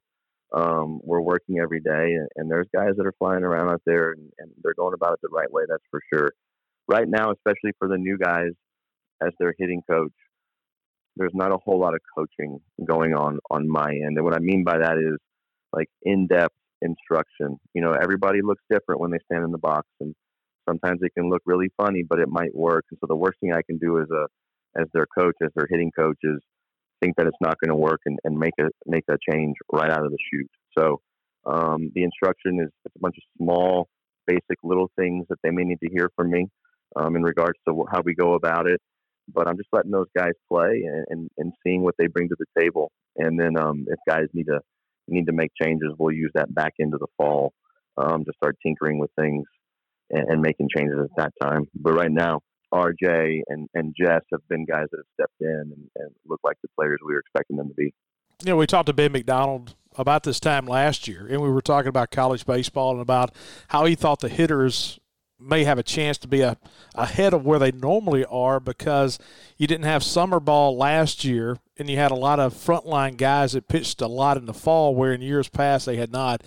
um, 0.54 1.00
we're 1.04 1.22
working 1.22 1.60
every 1.60 1.80
day, 1.82 2.14
and, 2.14 2.28
and, 2.36 2.52
there's 2.52 2.68
guys 2.74 2.92
that 2.96 3.06
are 3.06 3.14
flying 3.18 3.44
around 3.44 3.70
out 3.70 3.82
there, 3.86 4.12
and, 4.12 4.32
and, 4.38 4.52
they're 4.64 4.76
going 4.76 4.94
about 4.94 5.14
it 5.14 5.20
the 5.22 5.28
right 5.30 5.52
way. 5.52 5.64
That's 5.68 5.84
for 5.90 6.00
sure. 6.14 6.32
Right 6.88 7.08
now, 7.08 7.32
especially 7.32 7.72
for 7.80 7.88
the 7.88 7.98
new 7.98 8.18
guys, 8.18 8.52
as 9.22 9.32
their 9.40 9.54
hitting 9.58 9.82
coach, 9.90 10.12
there's 11.16 11.34
not 11.34 11.54
a 11.54 11.58
whole 11.64 11.80
lot 11.80 11.94
of 11.94 12.02
coaching 12.16 12.60
going 12.86 13.14
on 13.14 13.40
on 13.50 13.70
my 13.70 13.90
end. 13.90 14.18
And 14.18 14.24
what 14.24 14.36
I 14.36 14.40
mean 14.40 14.64
by 14.64 14.78
that 14.80 14.98
is 14.98 15.18
like 15.72 15.88
in-depth 16.04 16.56
instruction. 16.82 17.58
You 17.74 17.82
know, 17.82 17.92
everybody 17.92 18.40
looks 18.44 18.64
different 18.70 19.02
when 19.02 19.12
they 19.12 19.20
stand 19.26 19.44
in 19.44 19.52
the 19.52 19.58
box, 19.58 19.88
and 20.00 20.14
sometimes 20.68 21.00
it 21.02 21.14
can 21.14 21.30
look 21.30 21.42
really 21.46 21.70
funny, 21.78 22.04
but 22.08 22.20
it 22.20 22.28
might 22.28 22.54
work. 22.54 22.86
And 22.92 22.98
so 23.00 23.08
the 23.08 23.16
worst 23.16 23.40
thing 23.40 23.54
I 23.54 23.62
can 23.62 23.78
do 23.78 24.00
as 24.00 24.10
a 24.12 24.28
as 24.78 24.88
their 24.94 25.06
coach, 25.18 25.36
as 25.42 25.52
their 25.56 25.68
hitting 25.70 25.92
coach, 25.98 26.18
is 26.24 26.40
think 27.02 27.16
that 27.18 27.28
it's 27.28 27.38
not 27.40 27.58
going 27.64 27.70
to 27.70 27.76
work 27.76 28.02
and, 28.06 28.20
and 28.24 28.38
make 28.38 28.54
a 28.60 28.68
make 28.86 29.06
a 29.10 29.18
change 29.30 29.56
right 29.72 29.92
out 29.92 30.06
of 30.06 30.12
the 30.12 30.18
chute. 30.32 30.52
So 30.78 31.00
um, 31.46 31.92
the 31.96 32.04
instruction 32.04 32.60
is 32.60 32.70
it's 32.84 32.96
a 32.96 33.00
bunch 33.00 33.16
of 33.18 33.24
small, 33.38 33.88
basic 34.28 34.58
little 34.64 34.92
things 34.98 35.26
that 35.30 35.38
they 35.44 35.52
may 35.52 35.64
need 35.64 35.80
to 35.84 35.90
hear 35.90 36.10
from 36.16 36.32
me 36.32 36.48
um, 36.96 37.16
in 37.16 37.24
regards 37.24 37.58
to 37.68 37.86
how 37.92 38.02
we 38.04 38.16
go 38.16 38.34
about 38.34 38.68
it 38.68 38.82
but 39.34 39.48
I'm 39.48 39.58
just 39.58 39.70
letting 39.72 39.92
those 39.92 40.08
guys 40.16 40.34
play 40.52 40.84
and, 40.86 41.06
and, 41.10 41.30
and 41.38 41.54
seeing 41.66 41.82
what 41.82 41.96
they 41.98 42.08
bring 42.08 42.30
to 42.30 42.36
the 42.38 42.62
table. 42.62 42.92
And 43.18 43.40
then 43.40 43.58
um, 43.58 43.86
if 43.88 44.00
guys 44.08 44.28
need 44.34 44.46
to 44.46 44.60
need 45.08 45.28
to 45.28 45.34
make 45.34 45.52
changes, 45.62 45.94
we'll 45.98 46.16
use 46.16 46.32
that 46.34 46.54
back 46.54 46.74
into 46.80 46.98
the 46.98 47.08
fall 47.18 47.54
um, 47.98 48.26
to 48.26 48.32
start 48.38 48.58
tinkering 48.66 48.98
with 48.98 49.12
things 49.20 49.46
and, 50.10 50.28
and, 50.30 50.42
making 50.42 50.68
changes 50.76 50.98
at 51.00 51.10
that 51.18 51.34
time. 51.42 51.68
But 51.76 51.94
right 51.94 52.12
now, 52.12 52.42
RJ 52.74 53.42
and, 53.48 53.70
and 53.74 53.94
Jess 54.00 54.22
have 54.32 54.42
been 54.50 54.66
guys 54.66 54.88
that 54.92 54.98
have 54.98 55.06
stepped 55.14 55.42
in 55.42 55.72
and, 55.76 55.90
and 55.96 56.12
look 56.28 56.40
like 56.44 56.58
the 56.64 56.70
players 56.78 57.00
we 57.06 57.14
were 57.14 57.20
expecting 57.20 57.58
them 57.58 57.68
to 57.68 57.74
be. 57.76 57.94
You 58.44 58.50
know, 58.50 58.58
we 58.58 58.68
talked 58.68 58.88
to 58.88 58.94
Ben 58.94 59.12
McDonald 59.12 59.76
about 59.96 60.24
this 60.24 60.40
time 60.40 60.66
last 60.66 61.08
year, 61.08 61.28
and 61.30 61.42
we 61.42 61.50
were 61.50 61.62
talking 61.62 61.88
about 61.88 62.12
college 62.12 62.46
baseball 62.46 62.92
and 62.92 63.02
about 63.02 63.34
how 63.70 63.86
he 63.86 63.96
thought 63.96 64.20
the 64.20 64.30
hitters 64.30 65.00
may 65.40 65.64
have 65.64 65.78
a 65.78 65.84
chance 65.84 66.18
to 66.20 66.28
be 66.28 66.42
a, 66.42 66.58
ahead 66.94 67.34
of 67.34 67.46
where 67.46 67.60
they 67.60 67.72
normally 67.72 68.26
are 68.26 68.60
because 68.60 69.20
you 69.58 69.68
didn't 69.68 69.86
have 69.86 70.04
summer 70.04 70.40
ball 70.40 70.78
last 70.78 71.24
year 71.24 71.58
and 71.78 71.90
you 71.90 71.98
had 71.98 72.12
a 72.12 72.16
lot 72.16 72.40
of 72.40 72.54
frontline 72.54 73.18
guys 73.18 73.52
that 73.52 73.68
pitched 73.68 74.02
a 74.02 74.08
lot 74.08 74.38
in 74.38 74.46
the 74.46 74.54
fall 74.54 74.96
where 74.96 75.14
in 75.14 75.22
years 75.22 75.50
past 75.50 75.86
they 75.86 75.98
had 75.98 76.12
not. 76.12 76.42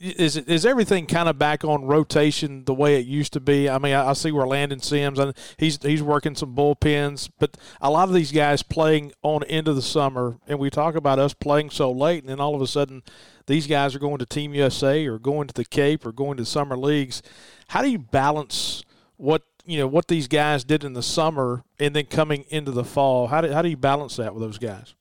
Is 0.00 0.36
is 0.36 0.64
everything 0.64 1.06
kind 1.06 1.28
of 1.28 1.38
back 1.38 1.64
on 1.64 1.84
rotation 1.84 2.64
the 2.64 2.74
way 2.74 3.00
it 3.00 3.06
used 3.06 3.32
to 3.32 3.40
be? 3.40 3.68
I 3.68 3.78
mean, 3.78 3.94
I, 3.94 4.10
I 4.10 4.12
see 4.12 4.30
where 4.30 4.46
Landon 4.46 4.80
Sims 4.80 5.18
and 5.18 5.34
he's 5.56 5.78
he's 5.82 6.02
working 6.02 6.34
some 6.34 6.54
bullpens, 6.54 7.28
but 7.38 7.56
a 7.80 7.90
lot 7.90 8.08
of 8.08 8.14
these 8.14 8.30
guys 8.30 8.62
playing 8.62 9.12
on 9.22 9.42
into 9.44 9.74
the 9.74 9.82
summer, 9.82 10.38
and 10.46 10.58
we 10.58 10.70
talk 10.70 10.94
about 10.94 11.18
us 11.18 11.34
playing 11.34 11.70
so 11.70 11.90
late, 11.90 12.22
and 12.22 12.28
then 12.28 12.40
all 12.40 12.54
of 12.54 12.62
a 12.62 12.66
sudden 12.66 13.02
these 13.46 13.66
guys 13.66 13.94
are 13.94 13.98
going 13.98 14.18
to 14.18 14.26
Team 14.26 14.54
USA 14.54 15.06
or 15.06 15.18
going 15.18 15.48
to 15.48 15.54
the 15.54 15.64
Cape 15.64 16.06
or 16.06 16.12
going 16.12 16.36
to 16.36 16.44
summer 16.44 16.76
leagues 16.76 17.22
how 17.68 17.82
do 17.82 17.90
you 17.90 17.98
balance 17.98 18.82
what 19.16 19.42
you 19.64 19.78
know 19.78 19.86
what 19.86 20.08
these 20.08 20.26
guys 20.26 20.64
did 20.64 20.82
in 20.82 20.94
the 20.94 21.02
summer 21.02 21.62
and 21.78 21.94
then 21.94 22.06
coming 22.06 22.44
into 22.48 22.72
the 22.72 22.84
fall? 22.84 23.28
How 23.28 23.40
do 23.40 23.52
how 23.52 23.62
do 23.62 23.68
you 23.68 23.76
balance 23.76 24.16
that 24.16 24.34
with 24.34 24.42
those 24.42 24.58
guys? 24.58 24.94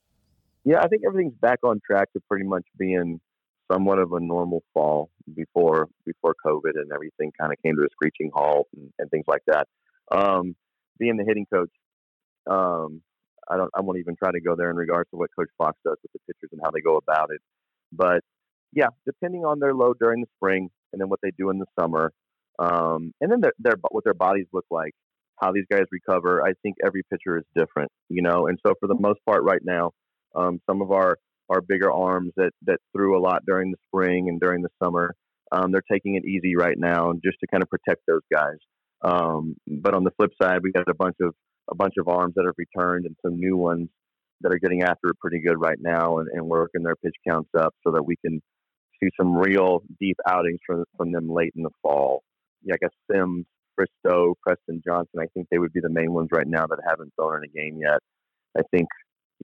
Yeah, 0.63 0.81
I 0.81 0.87
think 0.87 1.03
everything's 1.05 1.35
back 1.35 1.59
on 1.63 1.81
track 1.85 2.11
to 2.13 2.19
pretty 2.29 2.45
much 2.45 2.65
being 2.77 3.21
somewhat 3.71 3.99
of 3.99 4.13
a 4.13 4.19
normal 4.19 4.63
fall 4.73 5.09
before 5.35 5.87
before 6.05 6.35
COVID 6.45 6.71
and 6.75 6.91
everything 6.93 7.31
kind 7.39 7.51
of 7.51 7.61
came 7.63 7.75
to 7.75 7.83
a 7.83 7.89
screeching 7.91 8.31
halt 8.33 8.67
and, 8.75 8.91
and 8.99 9.09
things 9.11 9.25
like 9.27 9.43
that. 9.47 9.67
Um, 10.11 10.55
being 10.99 11.17
the 11.17 11.25
hitting 11.25 11.45
coach, 11.51 11.69
um, 12.49 13.01
I 13.49 13.57
don't 13.57 13.69
I 13.75 13.81
won't 13.81 13.99
even 13.99 14.15
try 14.15 14.31
to 14.31 14.41
go 14.41 14.55
there 14.55 14.69
in 14.69 14.75
regards 14.75 15.09
to 15.11 15.17
what 15.17 15.29
Coach 15.37 15.49
Fox 15.57 15.77
does 15.85 15.97
with 16.01 16.11
the 16.13 16.19
pitchers 16.27 16.49
and 16.51 16.61
how 16.63 16.71
they 16.71 16.81
go 16.81 16.97
about 16.97 17.29
it. 17.31 17.41
But 17.91 18.21
yeah, 18.73 18.87
depending 19.05 19.45
on 19.45 19.59
their 19.59 19.73
load 19.73 19.97
during 19.99 20.21
the 20.21 20.27
spring 20.37 20.69
and 20.91 21.01
then 21.01 21.09
what 21.09 21.19
they 21.21 21.31
do 21.37 21.49
in 21.49 21.59
the 21.59 21.65
summer, 21.79 22.11
um, 22.59 23.13
and 23.21 23.31
then 23.31 23.41
their, 23.41 23.53
their 23.59 23.75
what 23.91 24.03
their 24.03 24.13
bodies 24.13 24.47
look 24.53 24.65
like, 24.71 24.93
how 25.41 25.51
these 25.51 25.65
guys 25.69 25.83
recover. 25.91 26.43
I 26.45 26.53
think 26.63 26.77
every 26.85 27.03
pitcher 27.11 27.37
is 27.37 27.43
different, 27.55 27.91
you 28.09 28.21
know. 28.21 28.47
And 28.47 28.57
so 28.65 28.73
for 28.79 28.87
the 28.87 28.97
most 28.99 29.19
part, 29.25 29.43
right 29.43 29.61
now, 29.63 29.91
um, 30.35 30.59
some 30.69 30.81
of 30.81 30.91
our 30.91 31.17
our 31.49 31.61
bigger 31.61 31.91
arms 31.91 32.31
that 32.37 32.51
that 32.65 32.79
threw 32.95 33.17
a 33.17 33.21
lot 33.21 33.43
during 33.45 33.71
the 33.71 33.77
spring 33.87 34.29
and 34.29 34.39
during 34.39 34.61
the 34.61 34.69
summer, 34.83 35.15
um, 35.51 35.71
they're 35.71 35.81
taking 35.91 36.15
it 36.15 36.25
easy 36.25 36.55
right 36.55 36.77
now, 36.77 37.13
just 37.23 37.37
to 37.39 37.47
kind 37.47 37.63
of 37.63 37.69
protect 37.69 38.01
those 38.07 38.21
guys. 38.31 38.57
Um, 39.01 39.55
but 39.67 39.93
on 39.93 40.03
the 40.03 40.11
flip 40.17 40.31
side, 40.41 40.59
we 40.63 40.71
got 40.71 40.89
a 40.89 40.95
bunch 40.95 41.17
of 41.21 41.33
a 41.69 41.75
bunch 41.75 41.95
of 41.97 42.07
arms 42.07 42.33
that 42.35 42.45
have 42.45 42.55
returned 42.57 43.05
and 43.05 43.15
some 43.25 43.37
new 43.37 43.57
ones 43.57 43.89
that 44.41 44.53
are 44.53 44.59
getting 44.59 44.83
after 44.83 45.09
it 45.09 45.19
pretty 45.19 45.39
good 45.39 45.59
right 45.59 45.79
now 45.81 46.19
and, 46.19 46.27
and 46.31 46.45
working 46.45 46.83
their 46.83 46.95
pitch 46.95 47.15
counts 47.27 47.49
up 47.57 47.73
so 47.85 47.91
that 47.91 48.03
we 48.03 48.15
can 48.23 48.41
see 49.01 49.09
some 49.19 49.35
real 49.35 49.81
deep 49.99 50.17
outings 50.27 50.59
from 50.65 50.83
from 50.97 51.11
them 51.11 51.29
late 51.29 51.53
in 51.55 51.63
the 51.63 51.69
fall. 51.81 52.23
Yeah, 52.63 52.75
I 52.75 52.77
guess 52.81 52.91
Sims, 53.11 53.45
Fristoe, 53.79 54.33
Preston 54.41 54.81
Johnson. 54.85 55.19
I 55.19 55.27
think 55.33 55.47
they 55.49 55.59
would 55.59 55.73
be 55.73 55.81
the 55.81 55.89
main 55.89 56.13
ones 56.13 56.29
right 56.31 56.47
now 56.47 56.65
that 56.67 56.79
haven't 56.87 57.13
thrown 57.15 57.37
in 57.37 57.49
a 57.49 57.53
game 57.53 57.79
yet. 57.81 57.99
I 58.57 58.61
think 58.71 58.87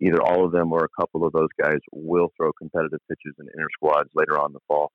either 0.01 0.21
all 0.21 0.45
of 0.45 0.51
them 0.51 0.71
or 0.71 0.83
a 0.83 1.01
couple 1.01 1.25
of 1.25 1.33
those 1.33 1.49
guys 1.61 1.79
will 1.91 2.29
throw 2.35 2.51
competitive 2.53 2.99
pitches 3.07 3.35
in 3.39 3.47
inner 3.55 3.67
squads 3.73 4.09
later 4.15 4.39
on 4.39 4.47
in 4.47 4.53
the 4.53 4.59
fall. 4.67 4.91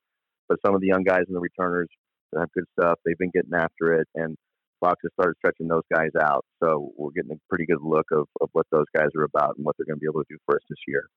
But 0.48 0.58
some 0.64 0.74
of 0.74 0.80
the 0.80 0.86
young 0.86 1.04
guys 1.04 1.24
and 1.26 1.36
the 1.36 1.40
returners 1.40 1.88
have 2.36 2.50
good 2.52 2.64
stuff. 2.78 2.98
They've 3.04 3.18
been 3.18 3.30
getting 3.32 3.54
after 3.54 3.94
it, 3.94 4.08
and 4.14 4.36
Fox 4.80 4.96
has 5.02 5.12
started 5.18 5.36
stretching 5.38 5.68
those 5.68 5.82
guys 5.92 6.10
out. 6.20 6.44
So 6.62 6.92
we're 6.96 7.10
getting 7.10 7.32
a 7.32 7.40
pretty 7.48 7.66
good 7.66 7.82
look 7.82 8.06
of, 8.12 8.26
of 8.40 8.48
what 8.52 8.66
those 8.70 8.86
guys 8.96 9.08
are 9.16 9.24
about 9.24 9.56
and 9.56 9.64
what 9.64 9.76
they're 9.76 9.86
going 9.86 9.96
to 9.96 10.00
be 10.00 10.08
able 10.10 10.22
to 10.22 10.26
do 10.28 10.38
for 10.46 10.56
us 10.56 10.62
this 10.68 10.78
year. 10.86 11.08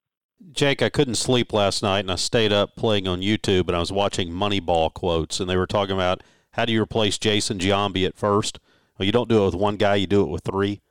Jake, 0.52 0.82
I 0.82 0.89
couldn't 0.89 1.15
sleep 1.15 1.54
last 1.54 1.84
night, 1.84 2.00
and 2.00 2.12
I 2.12 2.15
stayed 2.15 2.52
up 2.52 2.76
playing 2.76 3.08
on 3.08 3.22
YouTube, 3.22 3.67
and 3.67 3.76
I 3.76 3.80
was 3.80 3.91
watching 3.91 4.32
Moneyball 4.32 4.91
quotes, 4.94 5.39
and 5.39 5.50
they 5.50 5.56
were 5.56 5.67
talking 5.67 5.94
about 5.94 6.24
how 6.54 6.65
do 6.65 6.74
you 6.74 6.82
replace 6.82 7.17
Jason 7.17 7.60
Giambi 7.60 8.06
at 8.06 8.17
first? 8.17 8.60
Well, 8.98 9.06
you 9.06 9.12
don't 9.12 9.30
do 9.30 9.44
it 9.44 9.46
with 9.46 9.56
one 9.56 9.78
guy; 9.78 9.96
you 9.96 10.08
do 10.08 10.24
it 10.24 10.30
with 10.30 10.44
three, 10.44 10.82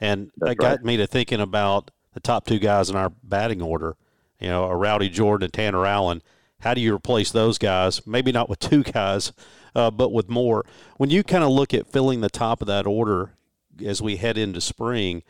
and 0.00 0.30
That's 0.36 0.50
that 0.50 0.58
got 0.58 0.70
right. 0.76 0.84
me 0.84 0.96
to 0.98 1.06
thinking 1.06 1.40
about 1.40 1.90
the 2.14 2.20
top 2.20 2.46
two 2.46 2.58
guys 2.58 2.90
in 2.90 2.96
our 2.96 3.10
batting 3.22 3.62
order. 3.62 3.96
You 4.38 4.48
know, 4.48 4.64
a 4.64 4.76
Rowdy 4.76 5.08
Jordan 5.08 5.44
and 5.44 5.52
Tanner 5.52 5.86
Allen. 5.86 6.22
How 6.60 6.74
do 6.74 6.80
you 6.80 6.94
replace 6.94 7.30
those 7.30 7.58
guys? 7.58 8.06
Maybe 8.06 8.32
not 8.32 8.48
with 8.48 8.58
two 8.58 8.82
guys, 8.92 9.32
uh, 9.74 9.90
but 9.90 10.12
with 10.12 10.28
more. 10.28 10.64
When 10.96 11.10
you 11.10 11.22
kind 11.22 11.44
of 11.44 11.50
look 11.50 11.74
at 11.74 11.86
filling 11.86 12.20
the 12.20 12.30
top 12.30 12.60
of 12.60 12.66
that 12.68 12.86
order 12.86 13.32
as 13.84 14.02
we 14.02 14.16
head 14.16 14.38
into 14.38 14.60
spring, 14.60 15.22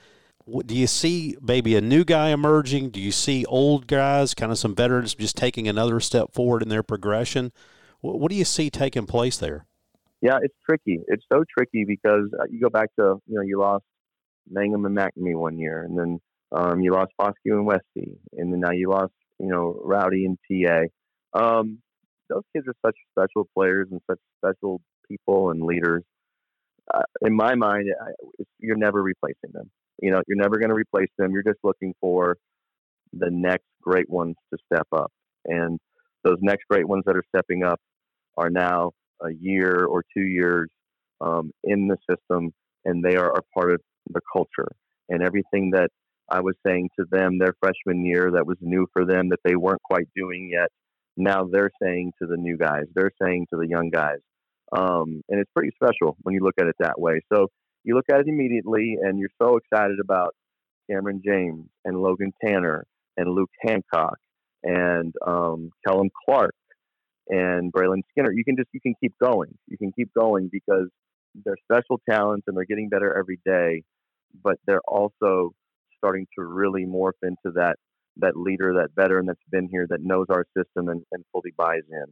do 0.66 0.76
you 0.76 0.86
see 0.86 1.36
maybe 1.40 1.76
a 1.76 1.80
new 1.80 2.04
guy 2.04 2.30
emerging? 2.30 2.90
Do 2.90 3.00
you 3.00 3.12
see 3.12 3.44
old 3.46 3.86
guys, 3.86 4.34
kind 4.34 4.50
of 4.50 4.58
some 4.58 4.74
veterans, 4.74 5.14
just 5.14 5.36
taking 5.36 5.68
another 5.68 6.00
step 6.00 6.32
forward 6.32 6.62
in 6.62 6.68
their 6.68 6.82
progression? 6.82 7.52
What, 8.00 8.30
do 8.30 8.36
you 8.36 8.44
see 8.44 8.70
taking 8.70 9.06
place 9.06 9.36
there? 9.36 9.66
Yeah, 10.22 10.38
it's 10.42 10.54
tricky. 10.64 11.00
It's 11.08 11.24
so 11.32 11.44
tricky 11.56 11.84
because 11.84 12.30
uh, 12.38 12.44
you 12.50 12.60
go 12.60 12.70
back 12.70 12.94
to 12.96 13.20
you 13.26 13.36
know 13.36 13.42
you 13.42 13.58
lost 13.58 13.84
Mangum 14.50 14.84
and 14.84 14.96
MacNamee 14.96 15.36
one 15.36 15.58
year, 15.58 15.82
and 15.82 15.98
then 15.98 16.20
um, 16.52 16.80
you 16.80 16.92
lost 16.92 17.12
Foscue 17.20 17.54
and 17.54 17.66
Westy, 17.66 18.18
and 18.32 18.52
then 18.52 18.60
now 18.60 18.72
you 18.72 18.90
lost 18.90 19.12
you 19.38 19.46
know 19.46 19.80
Rowdy 19.84 20.26
and 20.26 20.38
TA. 20.48 20.84
Um, 21.32 21.78
those 22.28 22.42
kids 22.54 22.66
are 22.68 22.74
such 22.84 22.96
special 23.12 23.48
players 23.54 23.88
and 23.90 24.00
such 24.08 24.18
special 24.38 24.80
people 25.08 25.50
and 25.50 25.62
leaders. 25.62 26.02
Uh, 26.92 27.02
in 27.22 27.34
my 27.34 27.54
mind, 27.54 27.88
I, 28.00 28.10
you're 28.58 28.76
never 28.76 29.02
replacing 29.02 29.50
them. 29.52 29.70
You 30.00 30.10
know, 30.10 30.22
you're 30.26 30.40
never 30.40 30.58
going 30.58 30.70
to 30.70 30.74
replace 30.74 31.10
them. 31.18 31.32
You're 31.32 31.42
just 31.42 31.60
looking 31.62 31.94
for 32.00 32.36
the 33.12 33.30
next 33.30 33.66
great 33.82 34.08
ones 34.08 34.36
to 34.52 34.58
step 34.72 34.86
up, 34.92 35.12
and 35.44 35.78
those 36.24 36.38
next 36.40 36.64
great 36.68 36.88
ones 36.88 37.04
that 37.06 37.16
are 37.16 37.24
stepping 37.34 37.64
up 37.64 37.80
are 38.36 38.50
now 38.50 38.92
a 39.22 39.30
year 39.32 39.84
or 39.84 40.02
two 40.16 40.22
years 40.22 40.68
um, 41.20 41.52
in 41.64 41.88
the 41.88 41.96
system, 42.08 42.52
and 42.84 43.04
they 43.04 43.16
are 43.16 43.30
a 43.36 43.42
part 43.54 43.72
of 43.72 43.80
the 44.12 44.20
culture. 44.32 44.68
And 45.08 45.22
everything 45.22 45.70
that 45.72 45.90
I 46.30 46.40
was 46.40 46.54
saying 46.66 46.90
to 46.98 47.06
them 47.10 47.38
their 47.38 47.54
freshman 47.60 48.04
year 48.04 48.30
that 48.32 48.46
was 48.46 48.56
new 48.60 48.86
for 48.92 49.04
them 49.04 49.30
that 49.30 49.40
they 49.44 49.56
weren't 49.56 49.82
quite 49.82 50.08
doing 50.14 50.50
yet, 50.52 50.68
now 51.16 51.44
they're 51.50 51.70
saying 51.82 52.12
to 52.20 52.26
the 52.26 52.36
new 52.36 52.56
guys, 52.56 52.84
they're 52.94 53.10
saying 53.22 53.46
to 53.50 53.58
the 53.58 53.68
young 53.68 53.90
guys. 53.90 54.18
Um, 54.76 55.22
and 55.28 55.40
it's 55.40 55.50
pretty 55.54 55.72
special 55.74 56.16
when 56.22 56.34
you 56.34 56.42
look 56.42 56.54
at 56.60 56.66
it 56.66 56.76
that 56.78 57.00
way. 57.00 57.20
So 57.32 57.48
you 57.82 57.94
look 57.94 58.06
at 58.12 58.20
it 58.20 58.28
immediately, 58.28 58.96
and 59.02 59.18
you're 59.18 59.30
so 59.42 59.56
excited 59.56 59.98
about 60.00 60.34
Cameron 60.90 61.22
James 61.24 61.66
and 61.84 62.00
Logan 62.00 62.32
Tanner 62.44 62.86
and 63.16 63.30
Luke 63.34 63.50
Hancock 63.66 64.18
and 64.62 65.12
um, 65.26 65.70
Kellum 65.86 66.08
Clark 66.24 66.54
and 67.28 67.72
Brayland 67.72 68.02
Skinner. 68.10 68.32
You 68.32 68.44
can 68.44 68.56
just 68.56 68.68
you 68.72 68.80
can 68.80 68.94
keep 69.02 69.14
going. 69.22 69.56
You 69.66 69.78
can 69.78 69.92
keep 69.92 70.10
going 70.16 70.48
because 70.52 70.88
they're 71.44 71.56
special 71.70 72.00
talents 72.08 72.44
and 72.46 72.56
they're 72.56 72.64
getting 72.64 72.88
better 72.88 73.16
every 73.16 73.40
day, 73.44 73.82
but 74.42 74.56
they're 74.66 74.82
also 74.86 75.52
starting 76.02 76.26
to 76.38 76.44
really 76.44 76.84
morph 76.84 77.20
into 77.22 77.52
that 77.54 77.76
that 78.16 78.36
leader, 78.36 78.74
that 78.74 78.88
veteran 79.00 79.26
that's 79.26 79.38
been 79.50 79.68
here 79.70 79.86
that 79.88 80.00
knows 80.02 80.26
our 80.30 80.44
system 80.56 80.88
and, 80.88 81.02
and 81.12 81.24
fully 81.32 81.52
buys 81.56 81.82
in. 81.90 82.04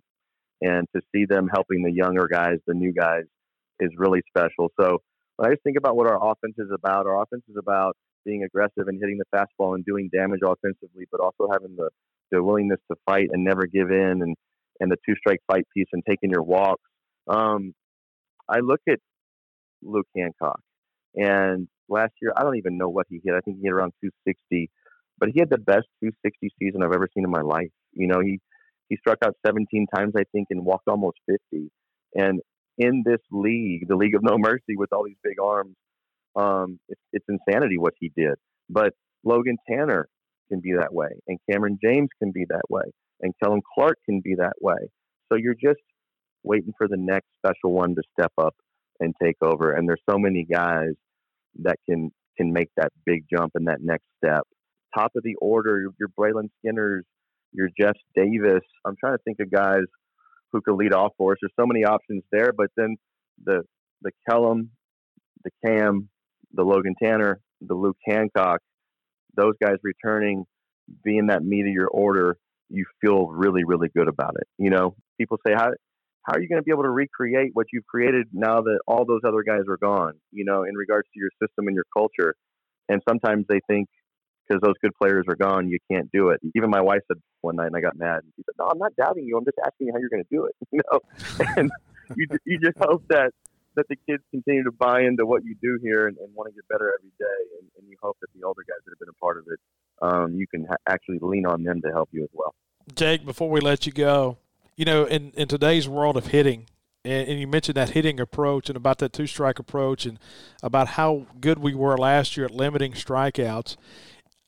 And 0.61 0.87
to 0.94 1.03
see 1.14 1.24
them 1.29 1.48
helping 1.53 1.83
the 1.83 1.92
younger 1.92 2.29
guys, 2.31 2.59
the 2.66 2.74
new 2.74 2.92
guys, 2.92 3.24
is 3.81 3.90
really 3.96 4.20
special. 4.29 4.70
So 4.81 4.98
I 5.40 5.51
just 5.51 5.62
think 5.62 5.77
about 5.77 5.96
what 5.96 6.09
our 6.09 6.16
offense 6.16 6.55
is 6.59 6.70
about, 6.74 7.07
our 7.07 7.22
offense 7.22 7.42
is 7.48 7.57
about 7.59 7.96
being 8.24 8.42
aggressive 8.44 8.88
and 8.88 8.98
hitting 9.01 9.18
the 9.18 9.37
fastball 9.37 9.74
and 9.74 9.85
doing 9.85 10.11
damage 10.12 10.40
offensively, 10.44 11.05
but 11.11 11.20
also 11.20 11.48
having 11.53 11.77
the, 11.77 11.90
the 12.31 12.42
willingness 12.42 12.81
to 12.90 12.96
fight 13.07 13.29
and 13.33 13.44
never 13.44 13.66
give 13.66 13.90
in 13.90 14.22
and, 14.22 14.37
and 14.81 14.90
the 14.90 14.96
two 15.07 15.14
strike 15.16 15.40
fight 15.46 15.64
piece 15.74 15.87
and 15.92 16.03
taking 16.09 16.31
your 16.31 16.42
walks. 16.42 16.83
Um, 17.29 17.72
I 18.48 18.61
look 18.61 18.81
at 18.88 18.98
Luke 19.83 20.09
Hancock 20.16 20.61
and 21.14 21.68
last 21.88 22.12
year, 22.21 22.33
I 22.37 22.42
don't 22.42 22.57
even 22.57 22.79
know 22.79 22.88
what 22.88 23.07
he 23.09 23.21
hit. 23.25 23.35
I 23.35 23.40
think 23.40 23.59
he 23.59 23.64
hit 23.64 23.73
around 23.73 23.92
260, 24.03 24.71
but 25.18 25.31
he 25.33 25.40
had 25.40 25.51
the 25.51 25.59
best 25.59 25.87
260 26.03 26.51
season 26.59 26.83
I've 26.83 26.92
ever 26.92 27.09
seen 27.14 27.25
in 27.25 27.31
my 27.31 27.40
life. 27.40 27.71
You 27.92 28.07
know, 28.07 28.21
he, 28.21 28.40
he 28.88 28.97
struck 28.97 29.18
out 29.25 29.35
17 29.47 29.87
times, 29.94 30.14
I 30.16 30.25
think, 30.33 30.49
and 30.51 30.64
walked 30.64 30.88
almost 30.88 31.18
50. 31.53 31.71
And 32.14 32.40
in 32.79 33.03
this 33.05 33.21
league, 33.31 33.88
the 33.88 33.97
League 33.97 34.14
of 34.14 34.23
No 34.23 34.38
Mercy 34.38 34.77
with 34.77 34.92
all 34.92 35.05
these 35.05 35.16
big 35.23 35.40
arms, 35.42 35.75
um, 36.37 36.79
it's, 36.88 37.01
it's 37.12 37.27
insanity 37.29 37.79
what 37.79 37.94
he 37.99 38.12
did. 38.16 38.35
But 38.71 38.92
Logan 39.25 39.57
Tanner 39.68 40.09
can 40.49 40.61
be 40.61 40.73
that 40.79 40.92
way, 40.92 41.09
and 41.27 41.38
Cameron 41.51 41.79
James 41.83 42.09
can 42.23 42.33
be 42.33 42.44
that 42.49 42.71
way, 42.71 42.85
and 43.21 43.35
Kellum 43.42 43.61
Clark 43.75 43.99
can 44.07 44.21
be 44.23 44.35
that 44.37 44.55
way. 44.61 44.88
So 45.31 45.37
you're 45.37 45.55
just 45.55 45.81
waiting 46.42 46.73
for 46.79 46.88
the 46.88 46.97
next 46.97 47.27
special 47.38 47.73
one 47.73 47.94
to 47.94 48.03
step 48.18 48.33
up 48.38 48.55
and 49.00 49.14
take 49.22 49.37
over. 49.42 49.72
And 49.72 49.88
there's 49.88 50.02
so 50.08 50.18
many 50.18 50.44
guys 50.50 50.92
that 51.62 51.76
can 51.88 52.11
can 52.37 52.52
make 52.52 52.68
that 52.76 52.92
big 53.04 53.24
jump 53.32 53.52
and 53.54 53.66
that 53.66 53.78
next 53.80 54.04
step. 54.22 54.42
Top 54.96 55.12
of 55.16 55.22
the 55.24 55.34
order, 55.40 55.82
your, 55.98 56.08
Brayland 56.18 56.50
Skinners, 56.61 57.04
your 57.52 57.68
Jeff 57.78 57.96
Davis. 58.14 58.62
I'm 58.87 58.94
trying 58.98 59.16
to 59.16 59.22
think 59.24 59.38
of 59.40 59.50
guys 59.50 59.84
who 60.52 60.61
could 60.61 60.76
lead 60.76 60.94
off 60.94 61.12
for 61.18 61.32
us. 61.32 61.38
There's 61.42 61.52
so 61.58 61.66
many 61.66 61.84
options 61.84 62.22
there, 62.30 62.52
but 62.56 62.68
then 62.76 62.96
the 63.44 63.62
the 64.02 64.12
Kellum, 64.28 64.70
the 65.44 65.50
Cam, 65.66 66.08
the 66.52 66.62
Logan 66.62 66.94
Tanner, 67.02 67.40
the 67.61 67.74
Luke 67.74 67.98
Hancock, 68.06 68.61
those 69.37 69.54
guys 69.62 69.76
returning, 69.82 70.44
being 71.02 71.26
that 71.26 71.42
your 71.44 71.88
order, 71.88 72.37
you 72.68 72.84
feel 73.00 73.26
really, 73.26 73.64
really 73.64 73.88
good 73.94 74.08
about 74.08 74.37
it. 74.40 74.46
You 74.58 74.70
know, 74.70 74.94
people 75.18 75.38
say, 75.46 75.54
how 75.54 75.70
how 76.29 76.37
are 76.37 76.43
you 76.43 76.49
going 76.49 76.61
to 76.61 76.64
be 76.64 76.73
able 76.73 76.83
to 76.83 76.91
recreate 76.91 77.53
what 77.55 77.67
you've 77.73 77.87
created 77.87 78.27
now 78.33 78.61
that 78.61 78.81
all 78.87 79.07
those 79.07 79.23
other 79.27 79.43
guys 79.43 79.62
are 79.67 79.79
gone? 79.79 80.12
You 80.31 80.45
know, 80.45 80.64
in 80.64 80.75
regards 80.75 81.09
to 81.14 81.19
your 81.19 81.31
system 81.41 81.69
and 81.69 81.75
your 81.75 81.87
culture. 81.97 82.35
And 82.91 83.01
sometimes 83.09 83.47
they 83.49 83.61
think 83.67 83.88
because 84.47 84.61
those 84.61 84.75
good 84.83 84.93
players 85.01 85.25
are 85.29 85.37
gone, 85.37 85.69
you 85.69 85.79
can't 85.91 86.11
do 86.12 86.29
it. 86.29 86.41
Even 86.55 86.69
my 86.69 86.83
wife 86.83 87.01
said 87.09 87.17
one 87.41 87.57
night, 87.57 87.69
and 87.69 87.77
I 87.77 87.81
got 87.81 87.97
mad. 87.97 88.21
She 88.37 88.43
said, 88.45 88.55
"No, 88.59 88.67
I'm 88.67 88.79
not 88.79 88.95
doubting 88.97 89.25
you. 89.25 89.38
I'm 89.38 89.45
just 89.45 89.59
asking 89.64 89.87
you 89.87 89.93
how 89.95 90.01
you're 90.01 90.11
going 90.11 90.25
to 90.25 90.31
do 90.31 90.45
it." 90.45 90.55
You 90.71 90.81
know, 90.93 91.01
and 91.57 91.71
you 92.14 92.27
you 92.45 92.59
just 92.59 92.77
hope 92.79 93.05
that 93.09 93.33
that 93.77 93.88
the 93.88 93.97
kids 94.09 94.23
continue 94.31 94.64
to 94.64 94.73
buy 94.73 95.03
into 95.03 95.25
what 95.25 95.45
you 95.45 95.55
do 95.62 95.79
here 95.83 96.09
and, 96.09 96.17
and 96.19 96.35
want 96.35 96.49
to 96.49 96.55
get 96.55 96.67
better 96.69 96.93
every 96.99 97.12
day. 97.19 97.41
And, 97.61 97.69
and 97.79 97.88
you 97.88 97.97
hope 98.03 98.17
that 98.21 98.29
the 98.35 98.45
older 98.45 98.62
guys 98.69 98.79
that 98.85 98.91
have 98.91 98.99
been 98.99 99.09
a 99.09 99.21
part 99.25 99.38
of 99.38 99.45
it, 99.47 99.61
um, 100.03 100.35
you 100.35 100.47
can 100.47 100.67
ha- 100.67 100.83
actually 100.88 101.19
lean 101.23 101.47
on 101.47 101.62
them 101.62 101.81
to 101.83 101.88
help 101.88 102.09
you 102.12 102.25
as 102.25 102.31
well. 102.33 102.55
Jake, 102.95 103.25
before 103.25 103.49
we 103.49 103.61
let 103.61 103.87
you 103.87 103.93
go, 103.93 104.38
you 104.79 104.85
know, 104.85 105.05
in, 105.05 105.33
in 105.37 105.49
today's 105.49 105.88
world 105.88 106.17
of 106.17 106.29
hitting, 106.29 106.67
and, 107.05 107.29
and 107.29 107.41
you 107.41 107.49
mentioned 107.49 107.77
that 107.77 107.91
hitting 107.91 108.21
approach 108.21 108.71
and 108.71 108.77
about 108.77 108.99
that 108.99 109.12
two 109.12 109.27
strike 109.27 109.59
approach 109.59 110.07
and 110.07 110.21
about 110.62 110.88
how 110.91 111.27
good 111.41 111.59
we 111.59 111.75
were 111.75 111.99
last 111.99 112.37
year 112.37 112.47
at 112.47 112.53
limiting 112.53 112.93
strikeouts. 112.93 113.77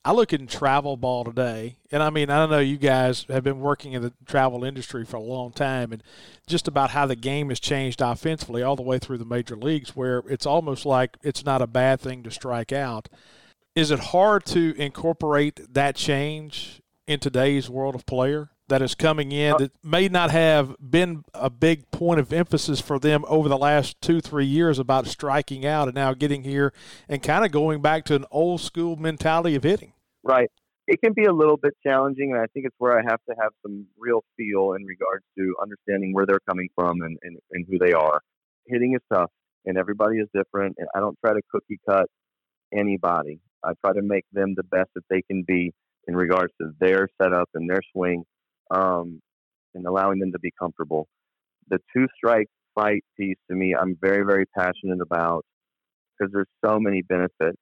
I 0.05 0.13
look 0.13 0.31
in 0.31 0.47
travel 0.47 0.95
ball 0.95 1.25
today, 1.25 1.75
and 1.91 2.01
I 2.01 2.09
mean, 2.09 2.29
I 2.29 2.37
don't 2.37 2.49
know, 2.49 2.59
you 2.59 2.77
guys 2.77 3.25
have 3.27 3.43
been 3.43 3.59
working 3.59 3.91
in 3.91 4.01
the 4.01 4.13
travel 4.25 4.63
industry 4.63 5.03
for 5.03 5.17
a 5.17 5.21
long 5.21 5.51
time, 5.51 5.91
and 5.91 6.01
just 6.47 6.65
about 6.65 6.91
how 6.91 7.05
the 7.05 7.17
game 7.17 7.49
has 7.49 7.59
changed 7.59 7.99
offensively 7.99 8.63
all 8.63 8.77
the 8.77 8.81
way 8.81 8.99
through 8.99 9.17
the 9.17 9.25
major 9.25 9.57
leagues, 9.57 9.97
where 9.97 10.23
it's 10.29 10.45
almost 10.45 10.85
like 10.85 11.17
it's 11.21 11.43
not 11.43 11.61
a 11.61 11.67
bad 11.67 11.99
thing 11.99 12.23
to 12.23 12.31
strike 12.31 12.71
out. 12.71 13.09
Is 13.75 13.91
it 13.91 13.99
hard 13.99 14.45
to 14.45 14.73
incorporate 14.77 15.73
that 15.73 15.97
change 15.97 16.81
in 17.05 17.19
today's 17.19 17.69
world 17.69 17.95
of 17.95 18.05
player 18.05 18.51
that 18.71 18.81
is 18.81 18.95
coming 18.95 19.33
in 19.33 19.53
uh, 19.53 19.57
that 19.57 19.71
may 19.83 20.07
not 20.07 20.31
have 20.31 20.75
been 20.79 21.23
a 21.33 21.49
big 21.49 21.91
point 21.91 22.21
of 22.21 22.31
emphasis 22.31 22.79
for 22.79 22.97
them 22.99 23.25
over 23.27 23.49
the 23.49 23.57
last 23.57 23.99
two, 24.01 24.21
three 24.21 24.45
years 24.45 24.79
about 24.79 25.07
striking 25.07 25.65
out 25.65 25.89
and 25.89 25.95
now 25.95 26.13
getting 26.13 26.43
here 26.43 26.71
and 27.09 27.21
kind 27.21 27.45
of 27.45 27.51
going 27.51 27.81
back 27.81 28.05
to 28.05 28.15
an 28.15 28.25
old 28.31 28.61
school 28.61 28.95
mentality 28.95 29.55
of 29.55 29.63
hitting? 29.63 29.91
Right. 30.23 30.49
It 30.87 31.01
can 31.03 31.11
be 31.13 31.25
a 31.25 31.33
little 31.33 31.57
bit 31.57 31.73
challenging, 31.85 32.31
and 32.31 32.39
I 32.39 32.45
think 32.53 32.65
it's 32.65 32.75
where 32.77 32.97
I 32.97 33.01
have 33.07 33.19
to 33.29 33.35
have 33.41 33.51
some 33.61 33.85
real 33.97 34.23
feel 34.37 34.73
in 34.73 34.85
regards 34.85 35.25
to 35.37 35.53
understanding 35.61 36.13
where 36.13 36.25
they're 36.25 36.39
coming 36.47 36.69
from 36.73 37.01
and, 37.01 37.17
and, 37.23 37.37
and 37.51 37.65
who 37.69 37.77
they 37.77 37.91
are. 37.91 38.21
Hitting 38.67 38.93
is 38.95 39.01
tough, 39.13 39.31
and 39.65 39.77
everybody 39.77 40.17
is 40.17 40.27
different, 40.33 40.77
and 40.79 40.87
I 40.95 40.99
don't 40.99 41.17
try 41.23 41.33
to 41.33 41.41
cookie 41.51 41.79
cut 41.87 42.07
anybody. 42.73 43.41
I 43.63 43.73
try 43.85 43.93
to 43.93 44.01
make 44.01 44.25
them 44.31 44.53
the 44.55 44.63
best 44.63 44.89
that 44.95 45.03
they 45.09 45.21
can 45.21 45.43
be 45.43 45.73
in 46.07 46.15
regards 46.15 46.53
to 46.61 46.71
their 46.79 47.09
setup 47.21 47.49
and 47.53 47.69
their 47.69 47.81
swing, 47.93 48.23
um, 48.71 49.21
and 49.75 49.85
allowing 49.85 50.19
them 50.19 50.31
to 50.31 50.39
be 50.39 50.51
comfortable. 50.59 51.07
The 51.69 51.79
two 51.95 52.07
strike 52.15 52.47
fight 52.73 53.03
piece 53.17 53.37
to 53.49 53.55
me, 53.55 53.75
I'm 53.79 53.97
very, 54.01 54.25
very 54.25 54.45
passionate 54.57 55.01
about 55.01 55.45
because 56.17 56.31
there's 56.33 56.47
so 56.65 56.79
many 56.79 57.01
benefits. 57.01 57.57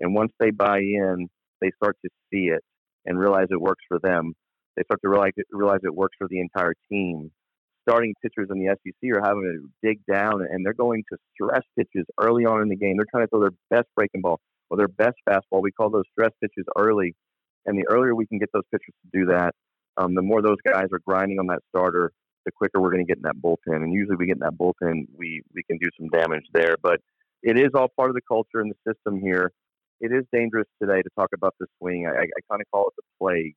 And 0.00 0.14
once 0.14 0.32
they 0.40 0.50
buy 0.50 0.78
in, 0.78 1.28
they 1.60 1.70
start 1.76 1.96
to 2.04 2.10
see 2.32 2.46
it 2.46 2.62
and 3.06 3.18
realize 3.18 3.46
it 3.50 3.60
works 3.60 3.84
for 3.88 3.98
them. 4.02 4.32
They 4.76 4.82
start 4.84 5.00
to 5.02 5.08
realize 5.08 5.32
it, 5.36 5.46
realize 5.52 5.80
it 5.84 5.94
works 5.94 6.16
for 6.18 6.26
the 6.28 6.40
entire 6.40 6.74
team. 6.90 7.30
Starting 7.88 8.14
pitchers 8.22 8.48
in 8.50 8.58
the 8.58 8.74
SEC 8.82 9.10
are 9.14 9.24
having 9.24 9.42
to 9.42 9.86
dig 9.86 10.00
down, 10.10 10.40
and 10.50 10.64
they're 10.64 10.72
going 10.72 11.04
to 11.12 11.18
stress 11.34 11.62
pitches 11.78 12.06
early 12.20 12.44
on 12.44 12.62
in 12.62 12.68
the 12.68 12.76
game. 12.76 12.96
They're 12.96 13.06
trying 13.10 13.26
to 13.26 13.28
throw 13.28 13.40
their 13.40 13.50
best 13.70 13.88
breaking 13.94 14.22
ball 14.22 14.40
or 14.70 14.78
their 14.78 14.88
best 14.88 15.16
fastball. 15.28 15.62
We 15.62 15.70
call 15.70 15.90
those 15.90 16.04
stress 16.12 16.32
pitches 16.40 16.64
early, 16.78 17.14
and 17.66 17.78
the 17.78 17.86
earlier 17.88 18.14
we 18.14 18.26
can 18.26 18.38
get 18.38 18.48
those 18.54 18.64
pitchers 18.72 18.94
to 19.02 19.20
do 19.20 19.26
that, 19.26 19.54
um, 19.96 20.14
the 20.14 20.22
more 20.22 20.42
those 20.42 20.60
guys 20.64 20.86
are 20.92 21.00
grinding 21.06 21.38
on 21.38 21.46
that 21.48 21.60
starter, 21.68 22.12
the 22.44 22.52
quicker 22.52 22.80
we're 22.80 22.90
going 22.90 23.04
to 23.04 23.08
get 23.08 23.18
in 23.18 23.22
that 23.22 23.40
bullpen. 23.42 23.82
And 23.82 23.92
usually, 23.92 24.16
we 24.16 24.26
get 24.26 24.36
in 24.36 24.40
that 24.40 24.58
bullpen, 24.58 25.06
we 25.16 25.42
we 25.54 25.62
can 25.64 25.78
do 25.78 25.88
some 25.98 26.08
damage 26.08 26.44
there. 26.52 26.76
But 26.82 27.00
it 27.42 27.58
is 27.58 27.70
all 27.74 27.88
part 27.96 28.10
of 28.10 28.14
the 28.14 28.22
culture 28.26 28.60
and 28.60 28.72
the 28.72 28.92
system 28.92 29.20
here. 29.20 29.52
It 30.00 30.12
is 30.12 30.24
dangerous 30.32 30.66
today 30.82 31.02
to 31.02 31.08
talk 31.18 31.30
about 31.34 31.54
the 31.60 31.66
swing. 31.78 32.06
I, 32.06 32.22
I 32.22 32.40
kind 32.50 32.60
of 32.60 32.66
call 32.72 32.88
it 32.88 32.94
the 32.96 33.02
plague. 33.20 33.54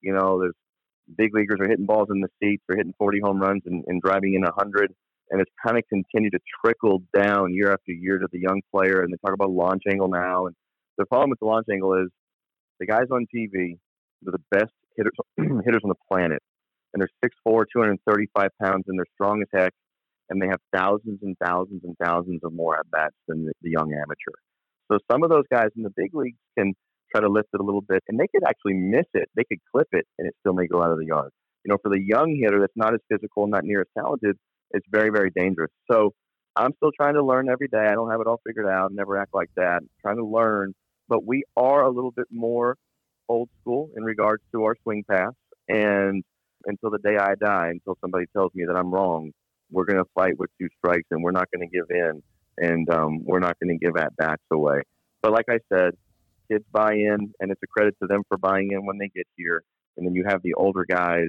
You 0.00 0.12
know, 0.12 0.40
there's 0.40 0.54
big 1.16 1.34
leaguers 1.34 1.58
are 1.60 1.68
hitting 1.68 1.86
balls 1.86 2.08
in 2.10 2.20
the 2.20 2.28
seats, 2.40 2.62
they're 2.68 2.76
hitting 2.76 2.94
40 2.98 3.20
home 3.20 3.40
runs 3.40 3.62
and, 3.66 3.84
and 3.86 4.02
driving 4.02 4.34
in 4.34 4.42
100, 4.42 4.94
and 5.30 5.40
it's 5.40 5.50
kind 5.64 5.78
of 5.78 5.84
continued 5.88 6.32
to 6.32 6.40
trickle 6.62 7.02
down 7.16 7.54
year 7.54 7.72
after 7.72 7.92
year 7.92 8.18
to 8.18 8.26
the 8.30 8.38
young 8.38 8.60
player. 8.74 9.00
And 9.00 9.12
they 9.12 9.16
talk 9.24 9.34
about 9.34 9.50
launch 9.50 9.82
angle 9.90 10.08
now, 10.08 10.46
and 10.46 10.54
the 10.98 11.06
problem 11.06 11.30
with 11.30 11.38
the 11.38 11.46
launch 11.46 11.66
angle 11.72 11.94
is 11.94 12.08
the 12.78 12.86
guys 12.86 13.06
on 13.10 13.26
TV, 13.34 13.78
they're 14.22 14.32
the 14.32 14.44
best 14.50 14.72
hitters 14.98 15.12
hitters 15.64 15.82
on 15.84 15.88
the 15.88 16.02
planet, 16.10 16.42
and 16.92 17.00
they're 17.00 17.30
6'4", 17.46 17.64
235 17.72 18.50
pounds, 18.62 18.84
and 18.88 18.98
they're 18.98 19.06
strong 19.14 19.40
as 19.40 19.48
heck, 19.52 19.72
and 20.28 20.42
they 20.42 20.48
have 20.48 20.60
thousands 20.74 21.20
and 21.22 21.36
thousands 21.42 21.82
and 21.84 21.96
thousands 22.02 22.40
of 22.42 22.52
more 22.52 22.78
at 22.78 22.90
bats 22.90 23.14
than 23.28 23.46
the, 23.46 23.52
the 23.62 23.70
young 23.70 23.92
amateur. 23.92 24.36
So 24.90 24.98
some 25.10 25.22
of 25.22 25.30
those 25.30 25.44
guys 25.50 25.68
in 25.76 25.82
the 25.82 25.92
big 25.96 26.14
leagues 26.14 26.38
can 26.58 26.74
try 27.10 27.20
to 27.20 27.28
lift 27.28 27.48
it 27.54 27.60
a 27.60 27.64
little 27.64 27.80
bit, 27.80 28.02
and 28.08 28.18
they 28.18 28.26
could 28.28 28.44
actually 28.46 28.74
miss 28.74 29.06
it. 29.14 29.28
They 29.34 29.44
could 29.44 29.58
clip 29.72 29.88
it, 29.92 30.06
and 30.18 30.28
it 30.28 30.34
still 30.40 30.52
may 30.52 30.66
go 30.66 30.82
out 30.82 30.90
of 30.90 30.98
the 30.98 31.06
yard. 31.06 31.30
You 31.64 31.70
know, 31.70 31.78
for 31.82 31.90
the 31.90 32.00
young 32.00 32.38
hitter 32.42 32.60
that's 32.60 32.76
not 32.76 32.94
as 32.94 33.00
physical, 33.10 33.46
not 33.46 33.64
near 33.64 33.80
as 33.80 33.86
talented, 33.96 34.36
it's 34.70 34.86
very, 34.90 35.10
very 35.10 35.30
dangerous. 35.34 35.70
So 35.90 36.12
I'm 36.56 36.72
still 36.76 36.90
trying 36.98 37.14
to 37.14 37.24
learn 37.24 37.48
every 37.48 37.68
day. 37.68 37.86
I 37.86 37.94
don't 37.94 38.10
have 38.10 38.20
it 38.20 38.26
all 38.26 38.40
figured 38.46 38.66
out. 38.66 38.92
Never 38.92 39.16
act 39.16 39.34
like 39.34 39.50
that. 39.56 39.78
I'm 39.82 39.88
trying 40.00 40.16
to 40.16 40.24
learn, 40.24 40.74
but 41.08 41.24
we 41.26 41.44
are 41.56 41.84
a 41.84 41.90
little 41.90 42.10
bit 42.10 42.26
more 42.30 42.76
old 43.28 43.48
school 43.60 43.90
in 43.96 44.04
regards 44.04 44.42
to 44.52 44.64
our 44.64 44.74
swing 44.82 45.04
pass. 45.10 45.32
And 45.68 46.24
until 46.66 46.90
the 46.90 46.98
day 46.98 47.16
I 47.18 47.34
die, 47.34 47.68
until 47.70 47.96
somebody 48.00 48.26
tells 48.34 48.52
me 48.54 48.64
that 48.66 48.76
I'm 48.76 48.90
wrong, 48.90 49.32
we're 49.70 49.84
going 49.84 49.98
to 50.02 50.10
fight 50.14 50.38
with 50.38 50.50
two 50.60 50.68
strikes, 50.78 51.06
and 51.10 51.22
we're 51.22 51.30
not 51.30 51.48
going 51.54 51.68
to 51.68 51.76
give 51.76 51.86
in, 51.90 52.22
and 52.56 52.88
um, 52.90 53.24
we're 53.24 53.38
not 53.38 53.56
going 53.60 53.78
to 53.78 53.84
give 53.84 53.96
at 53.96 54.16
bats 54.16 54.42
away. 54.50 54.80
But 55.22 55.32
like 55.32 55.46
I 55.50 55.58
said, 55.72 55.92
kids 56.50 56.64
buy 56.72 56.94
in, 56.94 57.32
and 57.40 57.50
it's 57.50 57.62
a 57.62 57.66
credit 57.66 57.94
to 58.02 58.08
them 58.08 58.22
for 58.28 58.38
buying 58.38 58.70
in 58.72 58.86
when 58.86 58.98
they 58.98 59.10
get 59.14 59.26
here. 59.36 59.62
And 59.96 60.06
then 60.06 60.14
you 60.14 60.24
have 60.26 60.42
the 60.42 60.54
older 60.54 60.86
guys 60.88 61.28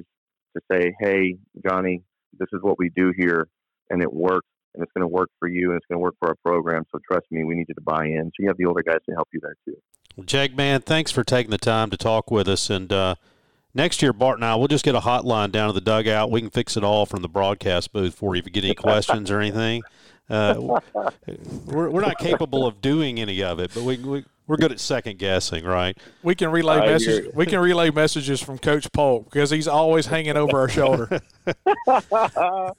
to 0.56 0.62
say, 0.72 0.94
"Hey, 1.00 1.38
Johnny, 1.68 2.02
this 2.38 2.48
is 2.54 2.62
what 2.62 2.78
we 2.80 2.90
do 2.96 3.12
here, 3.18 3.48
and 3.90 4.02
it 4.02 4.14
works, 4.14 4.48
and 4.74 4.84
it's 4.84 4.92
going 4.94 5.04
to 5.04 5.14
work 5.14 5.30
for 5.40 5.48
you, 5.48 5.72
and 5.72 5.78
it's 5.78 5.86
going 5.88 5.98
to 5.98 6.04
work 6.04 6.16
for 6.20 6.30
our 6.30 6.36
program. 6.46 6.84
So 6.92 7.00
trust 7.12 7.26
me, 7.32 7.44
we 7.44 7.56
need 7.56 7.66
you 7.68 7.76
to 7.76 7.82
buy 7.82 8.06
in." 8.06 8.26
So 8.28 8.44
you 8.44 8.48
have 8.48 8.58
the 8.58 8.66
older 8.66 8.84
guys 8.84 9.00
to 9.10 9.16
help 9.16 9.28
you 9.34 9.40
there 9.42 9.56
too. 9.66 9.76
Well, 10.16 10.26
Jake, 10.26 10.56
man, 10.56 10.82
thanks 10.82 11.12
for 11.12 11.24
taking 11.24 11.52
the 11.52 11.58
time 11.58 11.90
to 11.90 11.98
talk 11.98 12.32
with 12.32 12.48
us, 12.48 12.70
and. 12.70 12.92
Uh, 12.92 13.16
next 13.74 14.02
year, 14.02 14.14
Bart 14.14 14.38
and 14.38 14.46
I, 14.46 14.56
we'll 14.56 14.68
just 14.68 14.84
get 14.84 14.96
a 14.96 15.00
hotline 15.00 15.52
down 15.52 15.68
to 15.68 15.74
the 15.74 15.82
dugout. 15.82 16.32
We 16.32 16.42
can 16.42 16.50
fix 16.50 16.76
it 16.76 16.84
all 16.84 17.06
from 17.06 17.22
the 17.22 17.30
broadcast 17.30 17.94
booth 17.94 18.16
for 18.16 18.36
you 18.36 18.40
if 18.40 18.46
you 18.46 18.52
get 18.52 18.66
any 18.66 18.76
questions 18.76 19.30
or 19.32 19.40
anything. 19.40 19.84
Uh, 20.30 20.80
we're, 21.66 21.90
we're 21.90 22.02
not 22.02 22.18
capable 22.20 22.66
of 22.66 22.82
doing 22.82 23.20
any 23.20 23.42
of 23.44 23.60
it, 23.60 23.72
but 23.74 23.84
we, 23.84 23.98
we 23.98 24.26
we're 24.50 24.58
good 24.58 24.72
at 24.72 24.80
second 24.80 25.20
guessing, 25.20 25.64
right? 25.64 25.96
We 26.24 26.34
can 26.34 26.50
relay 26.50 26.80
messages. 26.80 27.34
We 27.36 27.46
can 27.46 27.60
relay 27.60 27.92
messages 27.92 28.42
from 28.42 28.58
Coach 28.58 28.92
Polk 28.92 29.26
because 29.26 29.52
he's 29.52 29.68
always 29.68 30.08
hanging 30.08 30.38
over 30.38 30.60
our 30.60 30.68
shoulder. 30.68 31.08
yeah, 31.46 32.72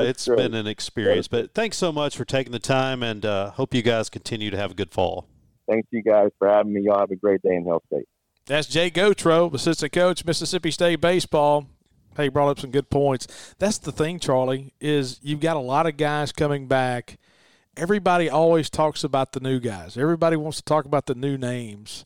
it's 0.00 0.26
great. 0.26 0.38
been 0.38 0.54
an 0.54 0.66
experience. 0.66 1.28
But 1.28 1.52
thanks 1.52 1.76
so 1.76 1.92
much 1.92 2.16
for 2.16 2.24
taking 2.24 2.52
the 2.52 2.58
time, 2.58 3.02
and 3.02 3.26
uh, 3.26 3.50
hope 3.50 3.74
you 3.74 3.82
guys 3.82 4.08
continue 4.08 4.50
to 4.50 4.56
have 4.56 4.70
a 4.70 4.74
good 4.74 4.90
fall. 4.90 5.26
Thanks 5.68 5.88
you 5.90 6.02
guys 6.02 6.30
for 6.38 6.48
having 6.48 6.72
me. 6.72 6.82
Y'all 6.82 7.00
have 7.00 7.10
a 7.10 7.16
great 7.16 7.42
day 7.42 7.54
in 7.54 7.64
Hail 7.64 7.82
State. 7.92 8.08
That's 8.46 8.66
Jay 8.66 8.90
Gautreau, 8.90 9.52
assistant 9.52 9.92
coach, 9.92 10.24
Mississippi 10.24 10.70
State 10.70 11.00
baseball. 11.00 11.66
Hey, 12.16 12.28
brought 12.28 12.48
up 12.48 12.58
some 12.58 12.70
good 12.70 12.90
points. 12.90 13.54
That's 13.58 13.78
the 13.78 13.92
thing, 13.92 14.18
Charlie, 14.18 14.72
is 14.80 15.20
you've 15.22 15.40
got 15.40 15.56
a 15.56 15.60
lot 15.60 15.86
of 15.86 15.96
guys 15.96 16.32
coming 16.32 16.66
back 16.66 17.18
everybody 17.78 18.28
always 18.28 18.68
talks 18.68 19.04
about 19.04 19.32
the 19.32 19.40
new 19.40 19.60
guys. 19.60 19.96
Everybody 19.96 20.36
wants 20.36 20.58
to 20.58 20.64
talk 20.64 20.84
about 20.84 21.06
the 21.06 21.14
new 21.14 21.38
names. 21.38 22.04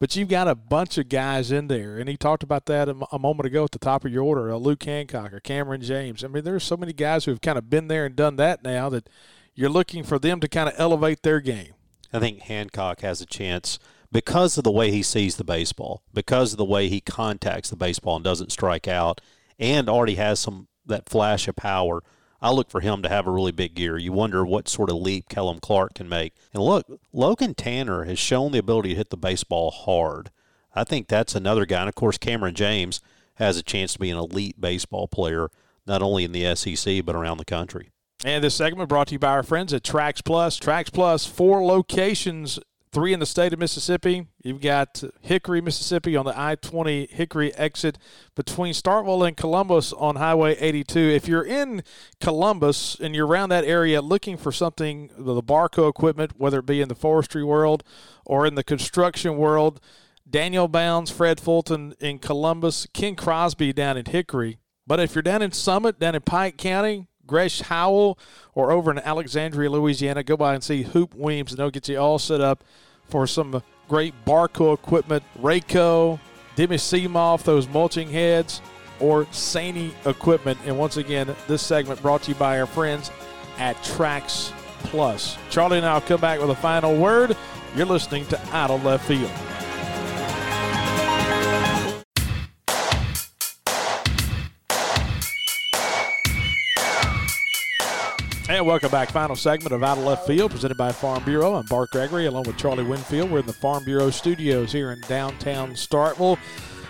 But 0.00 0.16
you've 0.16 0.30
got 0.30 0.48
a 0.48 0.54
bunch 0.54 0.96
of 0.96 1.10
guys 1.10 1.52
in 1.52 1.68
there, 1.68 1.98
and 1.98 2.08
he 2.08 2.16
talked 2.16 2.42
about 2.42 2.64
that 2.66 2.88
a, 2.88 3.18
moment 3.18 3.46
ago 3.46 3.64
at 3.64 3.70
the 3.70 3.78
top 3.78 4.06
of 4.06 4.10
your 4.10 4.24
order. 4.24 4.48
A 4.48 4.56
Luke 4.56 4.82
Hancock 4.82 5.34
or 5.34 5.40
Cameron 5.40 5.82
James. 5.82 6.24
I 6.24 6.28
mean, 6.28 6.42
there's 6.42 6.64
so 6.64 6.78
many 6.78 6.94
guys 6.94 7.26
who 7.26 7.32
have 7.32 7.42
kind 7.42 7.58
of 7.58 7.68
been 7.68 7.88
there 7.88 8.06
and 8.06 8.16
done 8.16 8.36
that 8.36 8.64
now 8.64 8.88
that 8.88 9.10
you're 9.54 9.68
looking 9.68 10.02
for 10.02 10.18
them 10.18 10.40
to 10.40 10.48
kind 10.48 10.70
of 10.70 10.74
elevate 10.78 11.22
their 11.22 11.40
game. 11.40 11.74
I 12.12 12.18
think 12.18 12.40
Hancock 12.40 13.00
has 13.00 13.20
a 13.20 13.26
chance 13.26 13.78
because 14.12 14.58
of 14.58 14.64
the 14.64 14.70
way 14.70 14.90
he 14.90 15.02
sees 15.02 15.36
the 15.36 15.44
baseball, 15.44 16.02
because 16.12 16.52
of 16.52 16.58
the 16.58 16.64
way 16.64 16.88
he 16.88 17.00
contacts 17.00 17.70
the 17.70 17.76
baseball 17.76 18.16
and 18.16 18.24
doesn't 18.24 18.52
strike 18.52 18.88
out, 18.88 19.20
and 19.58 19.88
already 19.88 20.16
has 20.16 20.40
some 20.40 20.68
that 20.86 21.08
flash 21.08 21.46
of 21.46 21.54
power 21.54 22.02
I 22.42 22.50
look 22.50 22.70
for 22.70 22.80
him 22.80 23.02
to 23.02 23.08
have 23.08 23.26
a 23.26 23.30
really 23.30 23.52
big 23.52 23.78
year. 23.78 23.98
You 23.98 24.12
wonder 24.12 24.44
what 24.44 24.68
sort 24.68 24.88
of 24.88 24.96
leap 24.96 25.28
Kellum 25.28 25.60
Clark 25.60 25.94
can 25.94 26.08
make. 26.08 26.34
And 26.54 26.62
look, 26.62 26.86
Logan 27.12 27.54
Tanner 27.54 28.04
has 28.04 28.18
shown 28.18 28.52
the 28.52 28.58
ability 28.58 28.90
to 28.90 28.94
hit 28.94 29.10
the 29.10 29.16
baseball 29.16 29.70
hard. 29.70 30.30
I 30.74 30.84
think 30.84 31.06
that's 31.06 31.34
another 31.34 31.66
guy. 31.66 31.80
And 31.80 31.88
of 31.88 31.94
course, 31.94 32.16
Cameron 32.16 32.54
James 32.54 33.00
has 33.34 33.58
a 33.58 33.62
chance 33.62 33.92
to 33.92 33.98
be 33.98 34.10
an 34.10 34.16
elite 34.16 34.60
baseball 34.60 35.06
player, 35.06 35.50
not 35.86 36.02
only 36.02 36.24
in 36.24 36.32
the 36.32 36.54
SEC, 36.54 37.04
but 37.04 37.14
around 37.14 37.38
the 37.38 37.44
country. 37.44 37.90
And 38.24 38.44
this 38.44 38.54
segment 38.54 38.88
brought 38.88 39.08
to 39.08 39.14
you 39.14 39.18
by 39.18 39.30
our 39.30 39.42
friends 39.42 39.72
at 39.72 39.82
Trax 39.82 40.22
Plus. 40.22 40.58
Trax 40.60 40.92
Plus, 40.92 41.24
four 41.24 41.64
locations 41.64 42.58
three 42.92 43.12
in 43.12 43.20
the 43.20 43.26
state 43.26 43.52
of 43.52 43.58
Mississippi. 43.58 44.26
You've 44.42 44.60
got 44.60 45.02
Hickory, 45.20 45.60
Mississippi 45.60 46.16
on 46.16 46.24
the 46.24 46.38
I 46.38 46.56
20 46.56 47.06
Hickory 47.10 47.54
exit 47.54 47.98
between 48.34 48.74
Starkville 48.74 49.26
and 49.26 49.36
Columbus 49.36 49.92
on 49.92 50.16
Highway 50.16 50.56
82. 50.58 50.98
If 50.98 51.28
you're 51.28 51.44
in 51.44 51.82
Columbus 52.20 52.96
and 53.00 53.14
you're 53.14 53.26
around 53.26 53.50
that 53.50 53.64
area 53.64 54.02
looking 54.02 54.36
for 54.36 54.50
something, 54.50 55.10
the 55.16 55.42
Barko 55.42 55.88
equipment, 55.88 56.32
whether 56.36 56.58
it 56.58 56.66
be 56.66 56.80
in 56.80 56.88
the 56.88 56.94
forestry 56.94 57.44
world 57.44 57.84
or 58.26 58.46
in 58.46 58.54
the 58.54 58.64
construction 58.64 59.36
world, 59.36 59.80
Daniel 60.28 60.68
Bounds, 60.68 61.10
Fred 61.10 61.40
Fulton 61.40 61.94
in 62.00 62.18
Columbus, 62.18 62.86
Ken 62.92 63.14
Crosby 63.14 63.72
down 63.72 63.96
in 63.96 64.06
Hickory. 64.06 64.58
But 64.86 65.00
if 65.00 65.14
you're 65.14 65.22
down 65.22 65.42
in 65.42 65.52
Summit, 65.52 66.00
down 66.00 66.16
in 66.16 66.22
Pike 66.22 66.56
County, 66.56 67.06
Gresh 67.30 67.60
Howell 67.60 68.18
or 68.56 68.72
over 68.72 68.90
in 68.90 68.98
Alexandria, 68.98 69.70
Louisiana, 69.70 70.24
go 70.24 70.36
by 70.36 70.52
and 70.52 70.64
see 70.64 70.82
Hoop 70.82 71.14
Weems, 71.14 71.52
and 71.52 71.58
they'll 71.60 71.70
get 71.70 71.88
you 71.88 71.96
all 71.96 72.18
set 72.18 72.40
up 72.40 72.64
for 73.08 73.24
some 73.24 73.62
great 73.88 74.12
Barko 74.24 74.74
equipment, 74.74 75.22
Rayco, 75.40 76.18
Denis 76.56 76.92
Cimaf, 76.92 77.44
those 77.44 77.68
mulching 77.68 78.10
heads, 78.10 78.60
or 78.98 79.28
SANY 79.30 79.94
equipment. 80.06 80.58
And 80.66 80.76
once 80.76 80.96
again, 80.96 81.34
this 81.46 81.62
segment 81.62 82.02
brought 82.02 82.24
to 82.24 82.32
you 82.32 82.34
by 82.34 82.58
our 82.58 82.66
friends 82.66 83.12
at 83.58 83.76
Trax 83.76 84.50
Plus. 84.82 85.38
Charlie 85.50 85.78
and 85.78 85.86
I 85.86 85.94
will 85.94 86.00
come 86.00 86.20
back 86.20 86.40
with 86.40 86.50
a 86.50 86.56
final 86.56 86.96
word. 86.96 87.36
You're 87.76 87.86
listening 87.86 88.26
to 88.26 88.40
Out 88.48 88.72
of 88.72 88.84
Left 88.84 89.06
Field. 89.06 89.30
And 98.50 98.66
welcome 98.66 98.90
back. 98.90 99.12
Final 99.12 99.36
segment 99.36 99.72
of 99.72 99.84
Out 99.84 99.96
of 99.96 100.02
Left 100.02 100.26
Field 100.26 100.50
presented 100.50 100.76
by 100.76 100.90
Farm 100.90 101.22
Bureau. 101.22 101.54
I'm 101.54 101.66
Bart 101.66 101.90
Gregory 101.90 102.26
along 102.26 102.42
with 102.48 102.56
Charlie 102.56 102.82
Winfield. 102.82 103.30
We're 103.30 103.38
in 103.38 103.46
the 103.46 103.52
Farm 103.52 103.84
Bureau 103.84 104.10
studios 104.10 104.72
here 104.72 104.90
in 104.90 105.00
downtown 105.02 105.74
Starkville. 105.74 106.36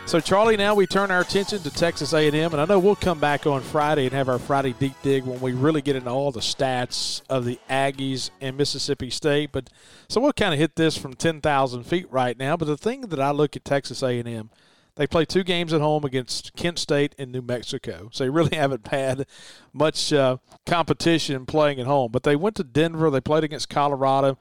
So, 0.06 0.20
Charlie, 0.20 0.56
now 0.56 0.74
we 0.74 0.86
turn 0.86 1.10
our 1.10 1.20
attention 1.20 1.58
to 1.58 1.70
Texas 1.70 2.14
A&M, 2.14 2.34
and 2.34 2.62
I 2.62 2.64
know 2.64 2.78
we'll 2.78 2.96
come 2.96 3.20
back 3.20 3.46
on 3.46 3.60
Friday 3.60 4.06
and 4.06 4.14
have 4.14 4.30
our 4.30 4.38
Friday 4.38 4.72
deep 4.72 4.94
dig 5.02 5.24
when 5.24 5.38
we 5.42 5.52
really 5.52 5.82
get 5.82 5.96
into 5.96 6.08
all 6.08 6.32
the 6.32 6.40
stats 6.40 7.20
of 7.28 7.44
the 7.44 7.60
Aggies 7.68 8.30
and 8.40 8.56
Mississippi 8.56 9.10
State. 9.10 9.52
But 9.52 9.68
so 10.08 10.18
we'll 10.18 10.32
kind 10.32 10.54
of 10.54 10.58
hit 10.58 10.76
this 10.76 10.96
from 10.96 11.12
10,000 11.12 11.84
feet 11.84 12.10
right 12.10 12.38
now. 12.38 12.56
But 12.56 12.68
the 12.68 12.78
thing 12.78 13.02
that 13.02 13.20
I 13.20 13.32
look 13.32 13.54
at 13.54 13.66
Texas 13.66 14.02
A&M– 14.02 14.48
they 15.00 15.06
play 15.06 15.24
two 15.24 15.42
games 15.42 15.72
at 15.72 15.80
home 15.80 16.04
against 16.04 16.54
Kent 16.56 16.78
State 16.78 17.14
and 17.18 17.32
New 17.32 17.40
Mexico, 17.40 18.10
so 18.12 18.22
they 18.22 18.28
really 18.28 18.54
haven't 18.56 18.86
had 18.88 19.26
much 19.72 20.12
uh, 20.12 20.36
competition 20.66 21.46
playing 21.46 21.80
at 21.80 21.86
home. 21.86 22.12
But 22.12 22.22
they 22.22 22.36
went 22.36 22.56
to 22.56 22.64
Denver. 22.64 23.08
They 23.08 23.22
played 23.22 23.42
against 23.42 23.70
Colorado. 23.70 24.36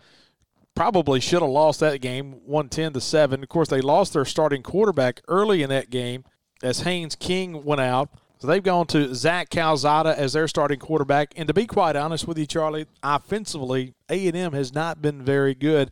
probably 0.75 1.21
should 1.21 1.41
have 1.41 1.49
lost 1.49 1.79
that 1.79 2.01
game 2.01 2.41
110 2.45 2.91
to 2.91 2.99
7. 2.99 3.41
Of 3.41 3.47
course, 3.47 3.69
they 3.69 3.79
lost 3.79 4.11
their 4.11 4.25
starting 4.25 4.61
quarterback 4.61 5.21
early 5.29 5.63
in 5.63 5.69
that 5.69 5.89
game 5.89 6.25
as 6.61 6.81
Haynes 6.81 7.15
King 7.15 7.63
went 7.63 7.79
out. 7.79 8.09
So 8.39 8.47
they've 8.47 8.61
gone 8.61 8.87
to 8.87 9.15
Zach 9.15 9.49
Calzada 9.49 10.17
as 10.17 10.33
their 10.33 10.49
starting 10.49 10.79
quarterback. 10.79 11.31
And 11.37 11.47
to 11.47 11.53
be 11.53 11.67
quite 11.67 11.95
honest 11.95 12.27
with 12.27 12.37
you, 12.37 12.45
Charlie, 12.45 12.85
offensively, 13.01 13.93
A&M 14.09 14.51
has 14.51 14.73
not 14.73 15.01
been 15.01 15.23
very 15.23 15.55
good. 15.55 15.89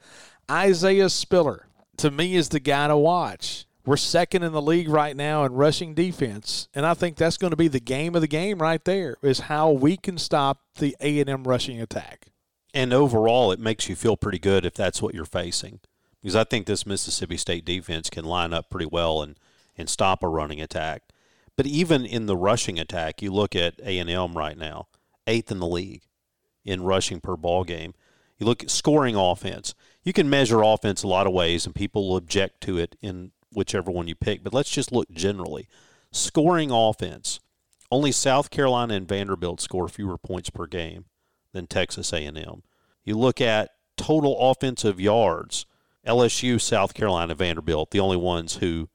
Isaiah 0.51 1.09
Spiller, 1.09 1.68
to 1.97 2.11
me, 2.11 2.36
is 2.36 2.49
the 2.49 2.59
guy 2.59 2.89
to 2.89 2.97
watch. 2.97 3.63
We're 3.88 3.96
second 3.96 4.44
in 4.44 4.52
the 4.52 4.62
league 4.62 4.90
right 4.90 5.16
now 5.16 5.46
in 5.46 5.54
rushing 5.54 5.94
defense, 5.94 6.68
and 6.76 6.86
I 6.86 6.94
think 6.94 7.16
that's 7.16 7.38
going 7.38 7.52
to 7.52 7.58
be 7.58 7.70
the 7.70 7.80
game 7.80 8.16
of 8.16 8.22
the 8.22 8.28
game 8.28 8.62
right 8.62 8.84
there. 8.84 9.16
Is 9.22 9.40
how 9.40 9.72
we 9.72 9.96
can 9.96 10.18
stop 10.18 10.60
the 10.78 10.94
A 11.00 11.22
and 11.22 11.30
M 11.30 11.46
rushing 11.46 11.80
attack. 11.80 12.28
And 12.74 12.92
overall, 12.92 13.50
it 13.54 13.62
makes 13.62 13.88
you 13.88 13.96
feel 13.96 14.18
pretty 14.18 14.40
good 14.40 14.66
if 14.66 14.74
that's 14.74 15.02
what 15.02 15.16
you're 15.16 15.24
facing, 15.24 15.80
because 16.22 16.36
I 16.36 16.44
think 16.44 16.66
this 16.66 16.86
Mississippi 16.86 17.38
State 17.38 17.64
defense 17.64 18.10
can 18.10 18.26
line 18.26 18.52
up 18.52 18.70
pretty 18.70 18.88
well 18.88 19.22
and 19.22 19.40
and 19.78 19.88
stop 19.88 20.22
a 20.22 20.28
running 20.28 20.60
attack. 20.60 21.04
But 21.56 21.66
even 21.66 22.06
in 22.06 22.26
the 22.26 22.36
rushing 22.36 22.78
attack, 22.78 23.22
you 23.22 23.32
look 23.32 23.56
at 23.56 23.80
A 23.82 24.00
and 24.00 24.10
M 24.10 24.38
right 24.38 24.58
now, 24.58 24.90
eighth 25.28 25.50
in 25.50 25.60
the 25.60 25.66
league 25.66 26.02
in 26.66 26.84
rushing 26.84 27.22
per 27.22 27.38
ball 27.38 27.64
game. 27.64 27.94
You 28.38 28.48
look 28.48 28.64
at 28.64 28.70
scoring 28.70 29.16
offense. 29.16 29.74
You 30.04 30.12
can 30.12 30.30
measure 30.30 30.62
offense 30.62 31.04
a 31.04 31.08
lot 31.08 31.26
of 31.26 31.32
ways, 31.32 31.66
and 31.66 31.74
people 31.74 32.10
will 32.10 32.18
object 32.18 32.60
to 32.64 32.78
it 32.78 32.98
in 33.02 33.32
whichever 33.52 33.91
one 33.91 34.08
you 34.08 34.16
pick. 34.16 34.43
But 34.43 34.54
let's 34.54 34.70
just 34.70 34.91
look 34.91 35.10
generally. 35.12 35.68
Scoring 36.12 36.72
offense. 36.72 37.39
Only 37.89 38.12
South 38.12 38.50
Carolina 38.50 38.95
and 38.95 39.08
Vanderbilt 39.08 39.62
score 39.62 39.88
fewer 39.88 40.18
points 40.18 40.50
per 40.50 40.68
game 40.68 41.06
than 41.54 41.68
Texas 41.68 42.12
A&M. 42.12 42.64
You 43.04 43.18
look 43.18 43.39
at 43.39 43.72
total 43.95 44.38
offensive 44.52 45.00
yards. 45.00 45.66
LSU, 46.06 46.60
South 46.60 46.93
Carolina, 46.93 47.36
Vanderbilt, 47.36 47.91
the 47.91 48.00
only 48.00 48.18
ones 48.18 48.58
who 48.58 48.89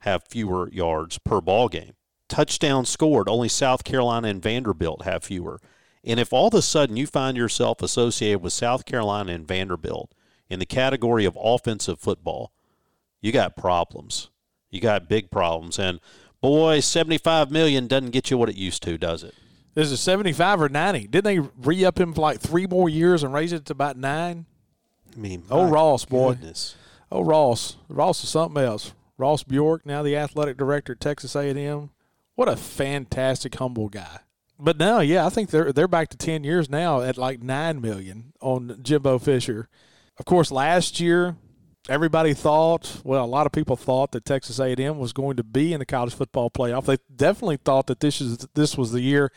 have 0.00 0.24
fewer 0.28 0.68
yards 0.72 1.18
per 1.18 1.40
ball 1.40 1.68
game. 1.68 1.94
Touchdown 2.28 2.84
scored, 2.84 3.28
only 3.28 3.48
South 3.48 3.84
Carolina 3.84 4.28
and 4.28 4.42
Vanderbilt 4.42 5.02
have 5.02 5.24
fewer. 5.24 5.60
And 6.02 6.18
if 6.18 6.32
all 6.32 6.48
of 6.48 6.54
a 6.54 6.62
sudden 6.62 6.96
you 6.96 7.06
find 7.06 7.36
yourself 7.36 7.82
associated 7.82 8.40
with 8.40 8.52
South 8.52 8.84
Carolina 8.84 9.32
and 9.32 9.46
Vanderbilt 9.46 10.12
in 10.48 10.58
the 10.58 10.66
category 10.66 11.24
of 11.24 11.38
offensive 11.40 12.00
football, 12.00 12.52
you 13.26 13.32
got 13.32 13.56
problems. 13.56 14.30
You 14.70 14.80
got 14.80 15.08
big 15.08 15.32
problems. 15.32 15.80
And 15.80 15.98
boy, 16.40 16.78
75 16.78 17.50
million 17.50 17.88
doesn't 17.88 18.10
get 18.10 18.30
you 18.30 18.38
what 18.38 18.48
it 18.48 18.54
used 18.54 18.84
to, 18.84 18.96
does 18.96 19.24
it? 19.24 19.34
it? 19.74 19.80
Is 19.80 19.90
it 19.90 19.96
75 19.96 20.62
or 20.62 20.68
90? 20.68 21.08
Didn't 21.08 21.24
they 21.24 21.40
re 21.58 21.84
up 21.84 21.98
him 21.98 22.14
for 22.14 22.20
like 22.20 22.38
three 22.38 22.68
more 22.68 22.88
years 22.88 23.24
and 23.24 23.34
raise 23.34 23.52
it 23.52 23.64
to 23.66 23.72
about 23.72 23.96
nine? 23.96 24.46
I 25.12 25.18
mean, 25.18 25.42
oh, 25.50 25.68
Ross, 25.68 26.04
boy. 26.04 26.34
Goodness. 26.34 26.76
Oh, 27.10 27.24
Ross. 27.24 27.76
Ross 27.88 28.22
is 28.22 28.30
something 28.30 28.62
else. 28.62 28.92
Ross 29.18 29.42
Bjork, 29.42 29.84
now 29.84 30.04
the 30.04 30.16
athletic 30.16 30.56
director 30.56 30.92
at 30.92 31.00
Texas 31.00 31.34
A&M. 31.34 31.90
What 32.36 32.48
a 32.48 32.56
fantastic, 32.56 33.56
humble 33.56 33.88
guy. 33.88 34.20
But 34.56 34.78
now, 34.78 35.00
yeah, 35.00 35.26
I 35.26 35.30
think 35.30 35.50
they're 35.50 35.72
they're 35.72 35.88
back 35.88 36.10
to 36.10 36.16
ten 36.16 36.44
years 36.44 36.70
now 36.70 37.00
at 37.00 37.18
like 37.18 37.42
nine 37.42 37.80
million 37.80 38.32
on 38.40 38.78
Jimbo 38.82 39.18
Fisher. 39.18 39.68
Of 40.16 40.24
course, 40.24 40.50
last 40.50 40.98
year 41.00 41.36
everybody 41.88 42.34
thought, 42.34 43.00
well, 43.04 43.24
a 43.24 43.26
lot 43.26 43.46
of 43.46 43.52
people 43.52 43.76
thought 43.76 44.12
that 44.12 44.24
Texas 44.24 44.58
A&M 44.58 44.98
was 44.98 45.12
going 45.12 45.36
to 45.36 45.44
be 45.44 45.72
in 45.72 45.78
the 45.78 45.86
college 45.86 46.14
football 46.14 46.50
playoff. 46.50 46.86
They 46.86 46.98
definitely 47.14 47.58
thought 47.58 47.86
that 47.86 48.00
this 48.00 48.20
is 48.20 48.38
this 48.54 48.76
was 48.76 48.92
the 48.92 49.00
year 49.00 49.30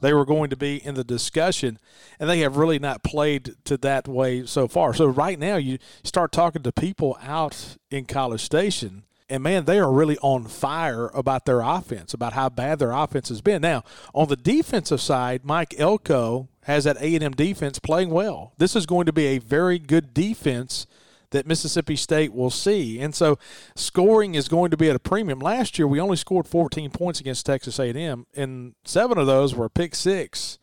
they 0.00 0.12
were 0.12 0.26
going 0.26 0.50
to 0.50 0.56
be 0.56 0.84
in 0.84 0.96
the 0.96 1.04
discussion, 1.04 1.78
and 2.18 2.28
they 2.28 2.40
have 2.40 2.56
really 2.56 2.78
not 2.78 3.02
played 3.02 3.54
to 3.64 3.76
that 3.78 4.06
way 4.06 4.44
so 4.44 4.68
far. 4.68 4.92
So 4.92 5.06
right 5.06 5.38
now, 5.38 5.56
you 5.56 5.78
start 6.02 6.32
talking 6.32 6.62
to 6.62 6.72
people 6.72 7.16
out 7.22 7.76
in 7.90 8.04
College 8.04 8.42
Station. 8.42 9.04
And 9.30 9.42
man, 9.42 9.64
they 9.64 9.78
are 9.78 9.90
really 9.90 10.18
on 10.18 10.44
fire 10.44 11.06
about 11.14 11.46
their 11.46 11.60
offense, 11.62 12.12
about 12.12 12.34
how 12.34 12.50
bad 12.50 12.78
their 12.78 12.92
offense 12.92 13.30
has 13.30 13.40
been. 13.40 13.62
Now, 13.62 13.82
on 14.12 14.28
the 14.28 14.36
defensive 14.36 15.00
side, 15.00 15.46
Mike 15.46 15.74
Elko 15.78 16.48
has 16.64 16.84
that 16.84 16.98
A&M 16.98 17.32
defense 17.32 17.78
playing 17.78 18.10
well. 18.10 18.52
This 18.58 18.76
is 18.76 18.84
going 18.84 19.06
to 19.06 19.14
be 19.14 19.26
a 19.28 19.38
very 19.38 19.78
good 19.78 20.12
defense 20.12 20.86
that 21.34 21.46
Mississippi 21.48 21.96
State 21.96 22.32
will 22.32 22.50
see. 22.50 23.00
And 23.00 23.14
so 23.14 23.38
scoring 23.74 24.36
is 24.36 24.48
going 24.48 24.70
to 24.70 24.76
be 24.76 24.88
at 24.88 24.96
a 24.96 25.00
premium. 25.00 25.40
Last 25.40 25.78
year 25.78 25.86
we 25.86 26.00
only 26.00 26.16
scored 26.16 26.46
14 26.46 26.90
points 26.90 27.20
against 27.20 27.44
Texas 27.44 27.78
A&M 27.78 28.26
and 28.34 28.74
7 28.84 29.18
of 29.18 29.26
those 29.26 29.54
were 29.54 29.68
pick 29.68 29.94
6. 29.94 30.58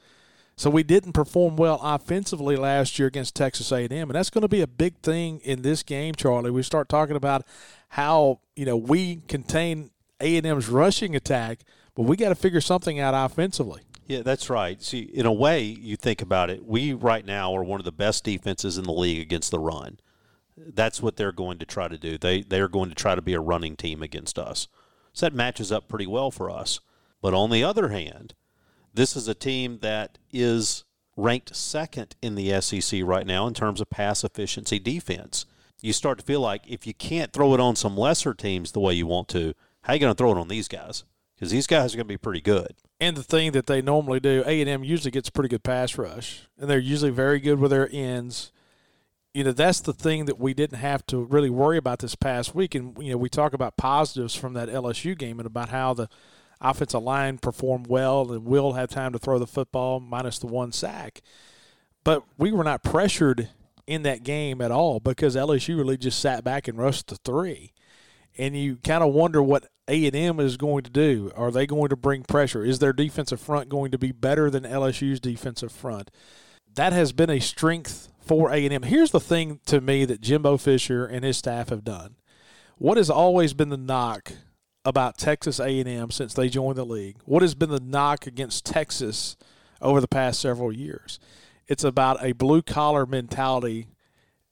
So 0.55 0.69
we 0.69 0.83
didn't 0.83 1.11
perform 1.11 1.57
well 1.57 1.79
offensively 1.83 2.55
last 2.55 2.97
year 2.97 3.09
against 3.09 3.35
Texas 3.35 3.71
A&M 3.71 3.91
and 3.91 4.11
that's 4.11 4.29
going 4.29 4.43
to 4.43 4.47
be 4.47 4.61
a 4.61 4.67
big 4.67 4.97
thing 4.99 5.41
in 5.41 5.61
this 5.61 5.83
game, 5.83 6.15
Charlie. 6.15 6.51
We 6.51 6.63
start 6.63 6.87
talking 6.87 7.17
about 7.17 7.45
how, 7.89 8.39
you 8.55 8.65
know, 8.65 8.77
we 8.77 9.17
contain 9.27 9.91
A&M's 10.21 10.69
rushing 10.69 11.17
attack, 11.17 11.65
but 11.95 12.03
we 12.03 12.15
got 12.15 12.29
to 12.29 12.35
figure 12.35 12.61
something 12.61 12.97
out 12.97 13.13
offensively. 13.13 13.81
Yeah, 14.07 14.21
that's 14.21 14.49
right. 14.49 14.81
See, 14.81 15.01
in 15.01 15.25
a 15.25 15.33
way, 15.33 15.63
you 15.63 15.97
think 15.97 16.21
about 16.21 16.49
it, 16.49 16.65
we 16.65 16.93
right 16.93 17.25
now 17.25 17.53
are 17.55 17.63
one 17.63 17.81
of 17.81 17.85
the 17.85 17.91
best 17.91 18.23
defenses 18.23 18.77
in 18.77 18.85
the 18.85 18.93
league 18.93 19.19
against 19.19 19.51
the 19.51 19.59
run 19.59 19.99
that's 20.57 21.01
what 21.01 21.17
they're 21.17 21.31
going 21.31 21.57
to 21.59 21.65
try 21.65 21.87
to 21.87 21.97
do. 21.97 22.17
They 22.17 22.41
they 22.41 22.59
are 22.59 22.67
going 22.67 22.89
to 22.89 22.95
try 22.95 23.15
to 23.15 23.21
be 23.21 23.33
a 23.33 23.39
running 23.39 23.75
team 23.75 24.01
against 24.01 24.37
us. 24.37 24.67
So 25.13 25.25
that 25.25 25.35
matches 25.35 25.71
up 25.71 25.87
pretty 25.87 26.07
well 26.07 26.31
for 26.31 26.49
us. 26.49 26.79
But 27.21 27.33
on 27.33 27.49
the 27.49 27.63
other 27.63 27.89
hand, 27.89 28.33
this 28.93 29.15
is 29.15 29.27
a 29.27 29.35
team 29.35 29.79
that 29.81 30.17
is 30.31 30.83
ranked 31.15 31.55
second 31.55 32.15
in 32.21 32.35
the 32.35 32.59
SEC 32.61 33.01
right 33.03 33.27
now 33.27 33.47
in 33.47 33.53
terms 33.53 33.81
of 33.81 33.89
pass 33.89 34.23
efficiency 34.23 34.79
defense. 34.79 35.45
You 35.81 35.93
start 35.93 36.19
to 36.19 36.25
feel 36.25 36.41
like 36.41 36.61
if 36.67 36.85
you 36.87 36.93
can't 36.93 37.33
throw 37.33 37.53
it 37.53 37.59
on 37.59 37.75
some 37.75 37.97
lesser 37.97 38.33
teams 38.33 38.71
the 38.71 38.79
way 38.79 38.93
you 38.93 39.07
want 39.07 39.27
to, 39.29 39.53
how 39.83 39.93
are 39.93 39.95
you 39.95 39.99
going 39.99 40.13
to 40.13 40.17
throw 40.17 40.31
it 40.31 40.37
on 40.37 40.47
these 40.47 40.67
guys? 40.67 41.03
Because 41.35 41.51
these 41.51 41.67
guys 41.67 41.93
are 41.93 41.97
going 41.97 42.07
to 42.07 42.13
be 42.13 42.17
pretty 42.17 42.41
good. 42.41 42.75
And 42.99 43.17
the 43.17 43.23
thing 43.23 43.51
that 43.53 43.65
they 43.65 43.81
normally 43.81 44.19
do, 44.19 44.43
A 44.45 44.61
and 44.61 44.69
M 44.69 44.83
usually 44.83 45.09
gets 45.09 45.31
pretty 45.31 45.49
good 45.49 45.63
pass 45.63 45.97
rush, 45.97 46.47
and 46.59 46.69
they're 46.69 46.77
usually 46.77 47.09
very 47.09 47.39
good 47.39 47.59
with 47.59 47.71
their 47.71 47.89
ends 47.91 48.51
you 49.33 49.43
know 49.43 49.51
that's 49.51 49.81
the 49.81 49.93
thing 49.93 50.25
that 50.25 50.39
we 50.39 50.53
didn't 50.53 50.79
have 50.79 51.05
to 51.07 51.23
really 51.23 51.49
worry 51.49 51.77
about 51.77 51.99
this 51.99 52.15
past 52.15 52.53
week. 52.53 52.75
And 52.75 52.97
you 52.99 53.11
know 53.11 53.17
we 53.17 53.29
talk 53.29 53.53
about 53.53 53.77
positives 53.77 54.35
from 54.35 54.53
that 54.53 54.69
LSU 54.69 55.17
game 55.17 55.39
and 55.39 55.47
about 55.47 55.69
how 55.69 55.93
the 55.93 56.09
offensive 56.59 57.01
line 57.01 57.37
performed 57.37 57.87
well 57.87 58.31
and 58.31 58.45
will 58.45 58.73
have 58.73 58.89
time 58.89 59.13
to 59.13 59.19
throw 59.19 59.39
the 59.39 59.47
football 59.47 59.99
minus 59.99 60.39
the 60.39 60.47
one 60.47 60.71
sack. 60.71 61.21
But 62.03 62.23
we 62.37 62.51
were 62.51 62.63
not 62.63 62.83
pressured 62.83 63.49
in 63.87 64.03
that 64.03 64.23
game 64.23 64.61
at 64.61 64.71
all 64.71 64.99
because 64.99 65.35
LSU 65.35 65.77
really 65.77 65.97
just 65.97 66.19
sat 66.19 66.43
back 66.43 66.67
and 66.67 66.77
rushed 66.77 67.07
the 67.07 67.15
three. 67.17 67.73
And 68.37 68.55
you 68.55 68.77
kind 68.77 69.03
of 69.03 69.13
wonder 69.13 69.43
what 69.43 69.67
A&M 69.87 70.39
is 70.39 70.55
going 70.55 70.83
to 70.83 70.89
do. 70.89 71.31
Are 71.35 71.51
they 71.51 71.67
going 71.67 71.89
to 71.89 71.97
bring 71.97 72.23
pressure? 72.23 72.63
Is 72.63 72.79
their 72.79 72.93
defensive 72.93 73.41
front 73.41 73.67
going 73.67 73.91
to 73.91 73.97
be 73.97 74.11
better 74.11 74.49
than 74.49 74.63
LSU's 74.63 75.19
defensive 75.19 75.71
front? 75.71 76.09
That 76.73 76.93
has 76.93 77.11
been 77.11 77.29
a 77.29 77.41
strength 77.41 78.10
for 78.21 78.51
A&M. 78.51 78.83
Here's 78.83 79.11
the 79.11 79.19
thing 79.19 79.59
to 79.65 79.81
me 79.81 80.05
that 80.05 80.21
Jimbo 80.21 80.57
Fisher 80.57 81.05
and 81.05 81.25
his 81.25 81.37
staff 81.37 81.69
have 81.69 81.83
done. 81.83 82.15
What 82.77 82.97
has 82.97 83.09
always 83.09 83.53
been 83.53 83.69
the 83.69 83.77
knock 83.77 84.33
about 84.85 85.17
Texas 85.17 85.59
A&M 85.59 86.11
since 86.11 86.33
they 86.33 86.49
joined 86.49 86.77
the 86.77 86.85
league? 86.85 87.17
What 87.25 87.41
has 87.41 87.55
been 87.55 87.69
the 87.69 87.79
knock 87.79 88.25
against 88.25 88.65
Texas 88.65 89.35
over 89.81 90.01
the 90.01 90.07
past 90.07 90.39
several 90.39 90.71
years? 90.71 91.19
It's 91.67 91.83
about 91.83 92.23
a 92.23 92.33
blue 92.33 92.61
collar 92.61 93.05
mentality 93.05 93.87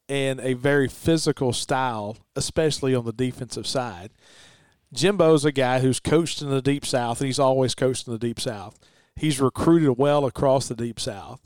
and 0.07 0.39
a 0.39 0.53
very 0.53 0.87
physical 0.87 1.53
style, 1.53 2.17
especially 2.35 2.95
on 2.95 3.05
the 3.05 3.13
defensive 3.13 3.67
side. 3.67 4.11
Jimbo's 4.91 5.45
a 5.45 5.51
guy 5.51 5.79
who's 5.79 5.99
coached 5.99 6.41
in 6.41 6.49
the 6.49 6.61
Deep 6.61 6.85
South, 6.85 7.19
and 7.21 7.27
he's 7.27 7.39
always 7.39 7.75
coached 7.75 8.07
in 8.07 8.13
the 8.13 8.19
Deep 8.19 8.39
South. 8.39 8.79
He's 9.15 9.39
recruited 9.39 9.97
well 9.97 10.25
across 10.25 10.67
the 10.67 10.75
Deep 10.75 10.99
South 10.99 11.41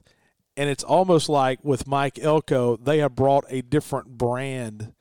and 0.55 0.69
it's 0.69 0.83
almost 0.83 1.29
like 1.29 1.63
with 1.63 1.87
Mike 1.87 2.19
Elko, 2.19 2.77
they 2.77 2.99
have 2.99 3.15
brought 3.15 3.45
a 3.49 3.61
different 3.61 4.17
brand 4.17 4.93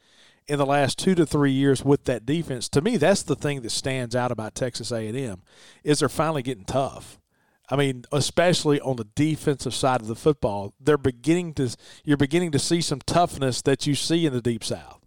in 0.48 0.58
the 0.58 0.66
last 0.66 0.98
two 0.98 1.14
to 1.14 1.24
three 1.24 1.52
years 1.52 1.84
with 1.84 2.04
that 2.04 2.26
defense. 2.26 2.68
To 2.70 2.80
me, 2.80 2.96
that's 2.96 3.22
the 3.22 3.36
thing 3.36 3.62
that 3.62 3.70
stands 3.70 4.16
out 4.16 4.32
about 4.32 4.54
Texas 4.54 4.90
A&M 4.90 5.42
is 5.84 6.00
they're 6.00 6.08
finally 6.08 6.42
getting 6.42 6.64
tough. 6.64 7.18
I 7.70 7.76
mean, 7.76 8.04
especially 8.12 8.80
on 8.80 8.96
the 8.96 9.08
defensive 9.14 9.74
side 9.74 10.00
of 10.00 10.06
the 10.06 10.16
football, 10.16 10.74
they're 10.80 10.98
beginning 10.98 11.54
to 11.54 11.74
you're 12.04 12.16
beginning 12.16 12.50
to 12.52 12.58
see 12.58 12.80
some 12.80 13.00
toughness 13.00 13.62
that 13.62 13.86
you 13.86 13.94
see 13.94 14.26
in 14.26 14.32
the 14.32 14.42
Deep 14.42 14.64
South. 14.64 15.00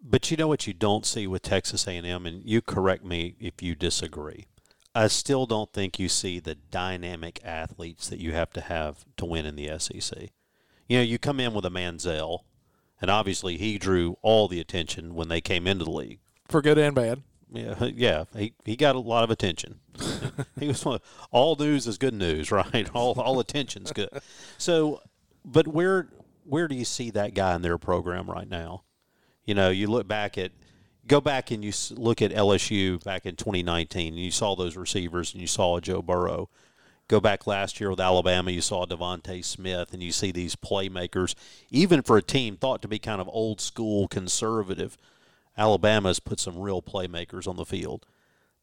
But 0.00 0.30
you 0.30 0.36
know 0.36 0.46
what 0.46 0.68
you 0.68 0.72
don't 0.72 1.04
see 1.04 1.26
with 1.26 1.42
Texas 1.42 1.88
A&M, 1.88 2.26
and 2.26 2.44
you 2.44 2.60
correct 2.60 3.04
me 3.04 3.34
if 3.40 3.60
you 3.60 3.74
disagree. 3.74 4.46
I 4.96 5.08
still 5.08 5.44
don't 5.44 5.70
think 5.74 5.98
you 5.98 6.08
see 6.08 6.40
the 6.40 6.54
dynamic 6.54 7.38
athletes 7.44 8.08
that 8.08 8.18
you 8.18 8.32
have 8.32 8.50
to 8.54 8.62
have 8.62 9.04
to 9.18 9.26
win 9.26 9.44
in 9.44 9.54
the 9.54 9.78
SEC. 9.78 10.30
You 10.88 10.98
know, 10.98 11.02
you 11.02 11.18
come 11.18 11.38
in 11.38 11.52
with 11.52 11.66
a 11.66 11.70
Manziel, 11.70 12.44
and 13.02 13.10
obviously 13.10 13.58
he 13.58 13.76
drew 13.76 14.16
all 14.22 14.48
the 14.48 14.58
attention 14.58 15.14
when 15.14 15.28
they 15.28 15.42
came 15.42 15.66
into 15.66 15.84
the 15.84 15.90
league. 15.90 16.20
For 16.48 16.62
good 16.62 16.78
and 16.78 16.94
bad. 16.94 17.22
Yeah, 17.52 17.90
yeah, 17.94 18.24
he, 18.34 18.54
he 18.64 18.74
got 18.74 18.96
a 18.96 19.00
lot 19.00 19.22
of 19.22 19.30
attention. 19.30 19.80
he 20.58 20.68
was 20.68 20.82
one, 20.82 21.00
all 21.30 21.56
news 21.56 21.86
is 21.86 21.98
good 21.98 22.14
news, 22.14 22.50
right? 22.50 22.88
All 22.94 23.20
all 23.20 23.38
attention's 23.38 23.92
good. 23.92 24.08
So, 24.56 25.02
but 25.44 25.68
where 25.68 26.08
where 26.44 26.68
do 26.68 26.74
you 26.74 26.86
see 26.86 27.10
that 27.10 27.34
guy 27.34 27.54
in 27.54 27.60
their 27.60 27.76
program 27.76 28.30
right 28.30 28.48
now? 28.48 28.84
You 29.44 29.54
know, 29.54 29.68
you 29.68 29.88
look 29.88 30.08
back 30.08 30.38
at 30.38 30.52
go 31.06 31.20
back 31.20 31.50
and 31.50 31.64
you 31.64 31.72
look 31.92 32.20
at 32.22 32.32
LSU 32.32 33.02
back 33.02 33.26
in 33.26 33.36
2019, 33.36 34.14
and 34.14 34.22
you 34.22 34.30
saw 34.30 34.54
those 34.54 34.76
receivers, 34.76 35.32
and 35.32 35.40
you 35.40 35.46
saw 35.46 35.80
Joe 35.80 36.02
Burrow. 36.02 36.48
Go 37.08 37.20
back 37.20 37.46
last 37.46 37.78
year 37.78 37.90
with 37.90 38.00
Alabama, 38.00 38.50
you 38.50 38.60
saw 38.60 38.84
DeVonta 38.84 39.44
Smith, 39.44 39.92
and 39.92 40.02
you 40.02 40.10
see 40.10 40.32
these 40.32 40.56
playmakers. 40.56 41.34
Even 41.70 42.02
for 42.02 42.16
a 42.16 42.22
team 42.22 42.56
thought 42.56 42.82
to 42.82 42.88
be 42.88 42.98
kind 42.98 43.20
of 43.20 43.28
old 43.28 43.60
school 43.60 44.08
conservative, 44.08 44.98
Alabama's 45.56 46.18
put 46.18 46.40
some 46.40 46.58
real 46.58 46.82
playmakers 46.82 47.46
on 47.46 47.56
the 47.56 47.64
field. 47.64 48.06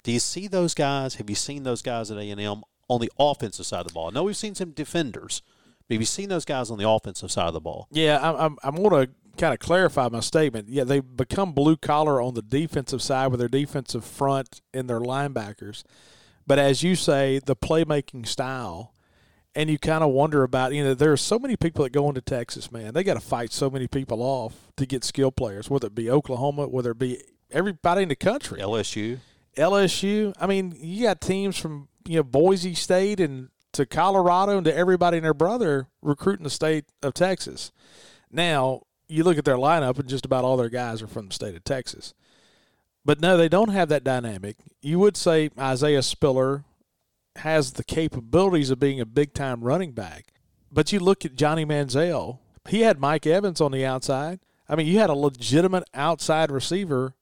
Do 0.03 0.11
you 0.11 0.19
see 0.19 0.47
those 0.47 0.73
guys? 0.73 1.15
Have 1.15 1.29
you 1.29 1.35
seen 1.35 1.63
those 1.63 1.81
guys 1.81 2.11
at 2.11 2.17
A&M 2.17 2.63
on 2.89 2.99
the 2.99 3.11
offensive 3.17 3.65
side 3.65 3.81
of 3.81 3.87
the 3.87 3.93
ball? 3.93 4.11
Know 4.11 4.23
we've 4.23 4.35
seen 4.35 4.55
some 4.55 4.71
defenders, 4.71 5.41
but 5.87 5.95
have 5.95 6.01
you 6.01 6.05
seen 6.05 6.27
those 6.27 6.45
guys 6.45 6.69
on 6.69 6.77
the 6.77 6.87
offensive 6.87 7.31
side 7.31 7.47
of 7.47 7.53
the 7.53 7.61
ball? 7.61 7.87
Yeah, 7.91 8.19
I'm, 8.21 8.35
I'm, 8.35 8.57
I'm 8.61 8.83
going 8.83 9.07
to 9.07 9.13
kind 9.38 9.53
of 9.53 9.59
clarify 9.59 10.09
my 10.09 10.19
statement. 10.19 10.69
Yeah, 10.69 10.84
they've 10.84 11.15
become 11.15 11.53
blue 11.53 11.77
collar 11.77 12.21
on 12.21 12.34
the 12.34 12.41
defensive 12.41 13.01
side 13.01 13.27
with 13.27 13.39
their 13.39 13.49
defensive 13.49 14.05
front 14.05 14.61
and 14.73 14.89
their 14.89 14.99
linebackers. 14.99 15.84
But 16.45 16.59
as 16.59 16.84
you 16.84 16.95
say, 16.95 17.39
the 17.43 17.55
playmaking 17.55 18.27
style, 18.27 18.93
and 19.55 19.69
you 19.69 19.77
kind 19.77 20.03
of 20.03 20.09
wonder 20.09 20.43
about, 20.43 20.73
you 20.73 20.84
know, 20.84 20.93
there 20.93 21.11
are 21.11 21.17
so 21.17 21.38
many 21.38 21.55
people 21.55 21.84
that 21.84 21.91
go 21.91 22.09
into 22.09 22.21
Texas, 22.21 22.71
man. 22.71 22.93
They 22.93 23.03
got 23.03 23.13
to 23.13 23.19
fight 23.19 23.51
so 23.51 23.69
many 23.69 23.88
people 23.88 24.21
off 24.21 24.71
to 24.77 24.86
get 24.86 25.03
skill 25.03 25.31
players, 25.31 25.69
whether 25.69 25.88
it 25.88 25.95
be 25.95 26.09
Oklahoma, 26.09 26.67
whether 26.67 26.91
it 26.91 26.99
be 26.99 27.21
everybody 27.51 28.03
in 28.03 28.09
the 28.09 28.15
country. 28.15 28.59
LSU. 28.59 29.19
LSU. 29.55 30.34
I 30.39 30.47
mean, 30.47 30.75
you 30.77 31.03
got 31.03 31.21
teams 31.21 31.57
from, 31.57 31.88
you 32.07 32.17
know, 32.17 32.23
Boise 32.23 32.73
State 32.73 33.19
and 33.19 33.49
to 33.73 33.86
Colorado 33.86 34.57
and 34.57 34.65
to 34.65 34.75
everybody 34.75 35.17
and 35.17 35.25
their 35.25 35.34
brother 35.34 35.88
recruiting 36.01 36.43
the 36.43 36.49
state 36.49 36.86
of 37.01 37.13
Texas. 37.13 37.71
Now, 38.31 38.84
you 39.14 39.24
look 39.24 39.38
at 39.38 39.45
their 39.45 39.57
lineup, 39.57 39.99
and 39.99 40.09
just 40.09 40.26
about 40.26 40.43
all 40.43 40.57
their 40.57 40.70
guys 40.70 41.01
are 41.01 41.07
from 41.07 41.28
the 41.28 41.34
state 41.34 41.55
of 41.55 41.64
Texas. 41.64 42.14
But 43.05 43.22
no, 43.22 43.38
they 43.38 43.49
don't 43.49 43.70
have 43.70 43.89
that 43.89 44.03
dynamic. 44.03 44.57
You 44.82 44.99
would 44.99 45.18
say 45.18 45.49
Isaiah 45.59 46.01
Spiller 46.01 46.64
has 47.38 47.74
the 47.74 47.84
capabilities 47.84 48.70
of 48.70 48.80
being 48.80 48.99
a 48.99 49.05
big 49.05 49.34
time 49.34 49.64
running 49.64 49.91
back. 49.91 50.28
But 50.72 50.91
you 50.91 50.99
look 50.99 51.26
at 51.26 51.36
Johnny 51.36 51.66
Manziel, 51.66 52.39
he 52.68 52.82
had 52.82 52.99
Mike 52.99 53.28
Evans 53.28 53.61
on 53.61 53.72
the 53.72 53.86
outside. 53.86 54.39
I 54.68 54.76
mean, 54.76 54.88
you 54.88 54.99
had 54.99 55.09
a 55.09 55.16
legitimate 55.16 55.84
outside 55.93 56.49
receiver 56.51 57.14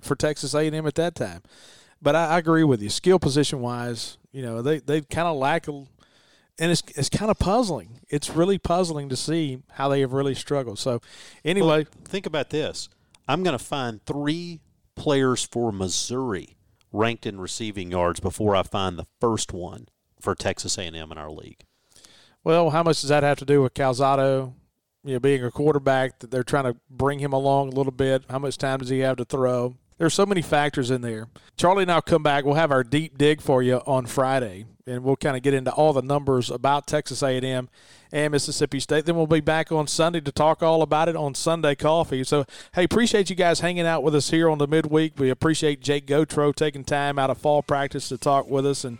for 0.00 0.16
Texas 0.16 0.54
A&M 0.54 0.86
at 0.86 0.94
that 0.94 1.14
time. 1.14 1.42
But 2.00 2.16
I, 2.16 2.26
I 2.26 2.38
agree 2.38 2.64
with 2.64 2.82
you. 2.82 2.90
Skill 2.90 3.18
position 3.18 3.60
wise, 3.60 4.18
you 4.32 4.42
know, 4.42 4.62
they, 4.62 4.78
they 4.78 5.02
kind 5.02 5.28
of 5.28 5.36
lack, 5.36 5.66
and 6.58 6.70
it's, 6.70 6.82
it's 6.94 7.08
kind 7.08 7.30
of 7.30 7.38
puzzling. 7.38 8.00
It's 8.08 8.30
really 8.30 8.58
puzzling 8.58 9.08
to 9.08 9.16
see 9.16 9.62
how 9.72 9.88
they 9.88 10.00
have 10.00 10.12
really 10.12 10.34
struggled. 10.34 10.78
So, 10.78 11.00
anyway. 11.44 11.84
Well, 11.84 12.04
think 12.04 12.26
about 12.26 12.50
this. 12.50 12.88
I'm 13.28 13.42
going 13.42 13.58
to 13.58 13.64
find 13.64 14.04
three 14.04 14.60
players 14.94 15.44
for 15.44 15.72
Missouri 15.72 16.56
ranked 16.92 17.26
in 17.26 17.40
receiving 17.40 17.90
yards 17.90 18.20
before 18.20 18.56
I 18.56 18.62
find 18.62 18.98
the 18.98 19.06
first 19.20 19.52
one 19.52 19.88
for 20.20 20.34
Texas 20.34 20.78
A&M 20.78 20.94
in 20.94 21.18
our 21.18 21.30
league. 21.30 21.60
Well, 22.42 22.70
how 22.70 22.82
much 22.82 23.00
does 23.00 23.10
that 23.10 23.22
have 23.22 23.38
to 23.38 23.44
do 23.44 23.62
with 23.62 23.74
Calzada, 23.74 24.52
you 25.04 25.14
know, 25.14 25.20
being 25.20 25.44
a 25.44 25.50
quarterback 25.50 26.20
that 26.20 26.30
they're 26.30 26.44
trying 26.44 26.64
to 26.64 26.76
bring 26.88 27.18
him 27.18 27.32
along 27.32 27.68
a 27.68 27.76
little 27.76 27.92
bit? 27.92 28.24
How 28.30 28.38
much 28.38 28.56
time 28.56 28.78
does 28.78 28.88
he 28.88 29.00
have 29.00 29.16
to 29.16 29.24
throw? 29.24 29.74
There's 29.98 30.14
so 30.14 30.26
many 30.26 30.42
factors 30.42 30.90
in 30.90 31.00
there. 31.00 31.26
Charlie 31.56 31.82
and 31.82 31.92
I'll 31.92 32.02
come 32.02 32.22
back. 32.22 32.44
We'll 32.44 32.54
have 32.54 32.70
our 32.70 32.84
deep 32.84 33.18
dig 33.18 33.40
for 33.40 33.62
you 33.62 33.76
on 33.86 34.06
Friday, 34.06 34.66
and 34.86 35.02
we'll 35.02 35.16
kind 35.16 35.36
of 35.36 35.42
get 35.42 35.54
into 35.54 35.72
all 35.72 35.92
the 35.92 36.02
numbers 36.02 36.50
about 36.50 36.86
Texas 36.86 37.22
A&M 37.22 37.68
and 38.12 38.32
Mississippi 38.32 38.78
State. 38.78 39.04
Then 39.04 39.16
we'll 39.16 39.26
be 39.26 39.40
back 39.40 39.72
on 39.72 39.86
Sunday 39.86 40.20
to 40.20 40.32
talk 40.32 40.62
all 40.62 40.82
about 40.82 41.08
it 41.08 41.16
on 41.16 41.34
Sunday 41.34 41.74
Coffee. 41.74 42.22
So, 42.22 42.44
hey, 42.74 42.84
appreciate 42.84 43.28
you 43.28 43.36
guys 43.36 43.60
hanging 43.60 43.86
out 43.86 44.02
with 44.02 44.14
us 44.14 44.30
here 44.30 44.48
on 44.48 44.58
the 44.58 44.68
midweek. 44.68 45.14
We 45.18 45.30
appreciate 45.30 45.80
Jake 45.80 46.06
Gautreau 46.06 46.54
taking 46.54 46.84
time 46.84 47.18
out 47.18 47.30
of 47.30 47.38
fall 47.38 47.62
practice 47.62 48.08
to 48.10 48.18
talk 48.18 48.48
with 48.48 48.64
us. 48.64 48.84
And 48.84 48.98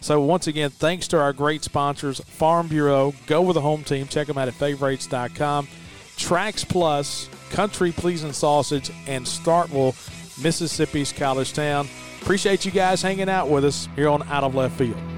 so, 0.00 0.20
once 0.20 0.46
again, 0.46 0.70
thanks 0.70 1.06
to 1.08 1.18
our 1.20 1.32
great 1.32 1.62
sponsors, 1.62 2.20
Farm 2.20 2.66
Bureau, 2.68 3.14
Go 3.26 3.42
with 3.42 3.54
the 3.54 3.60
Home 3.60 3.84
Team. 3.84 4.08
Check 4.08 4.26
them 4.26 4.38
out 4.38 4.48
at 4.48 4.54
favorites.com. 4.54 5.68
Tracks 6.16 6.64
Plus, 6.64 7.28
Country 7.50 7.92
Pleasing 7.92 8.32
Sausage, 8.32 8.90
and 9.06 9.24
Starkville 9.24 9.94
Mississippi's 10.42 11.12
college 11.12 11.52
town. 11.52 11.88
Appreciate 12.20 12.64
you 12.64 12.72
guys 12.72 13.02
hanging 13.02 13.28
out 13.28 13.48
with 13.48 13.64
us 13.64 13.88
here 13.94 14.08
on 14.08 14.22
Out 14.24 14.44
of 14.44 14.54
Left 14.54 14.76
Field. 14.76 15.17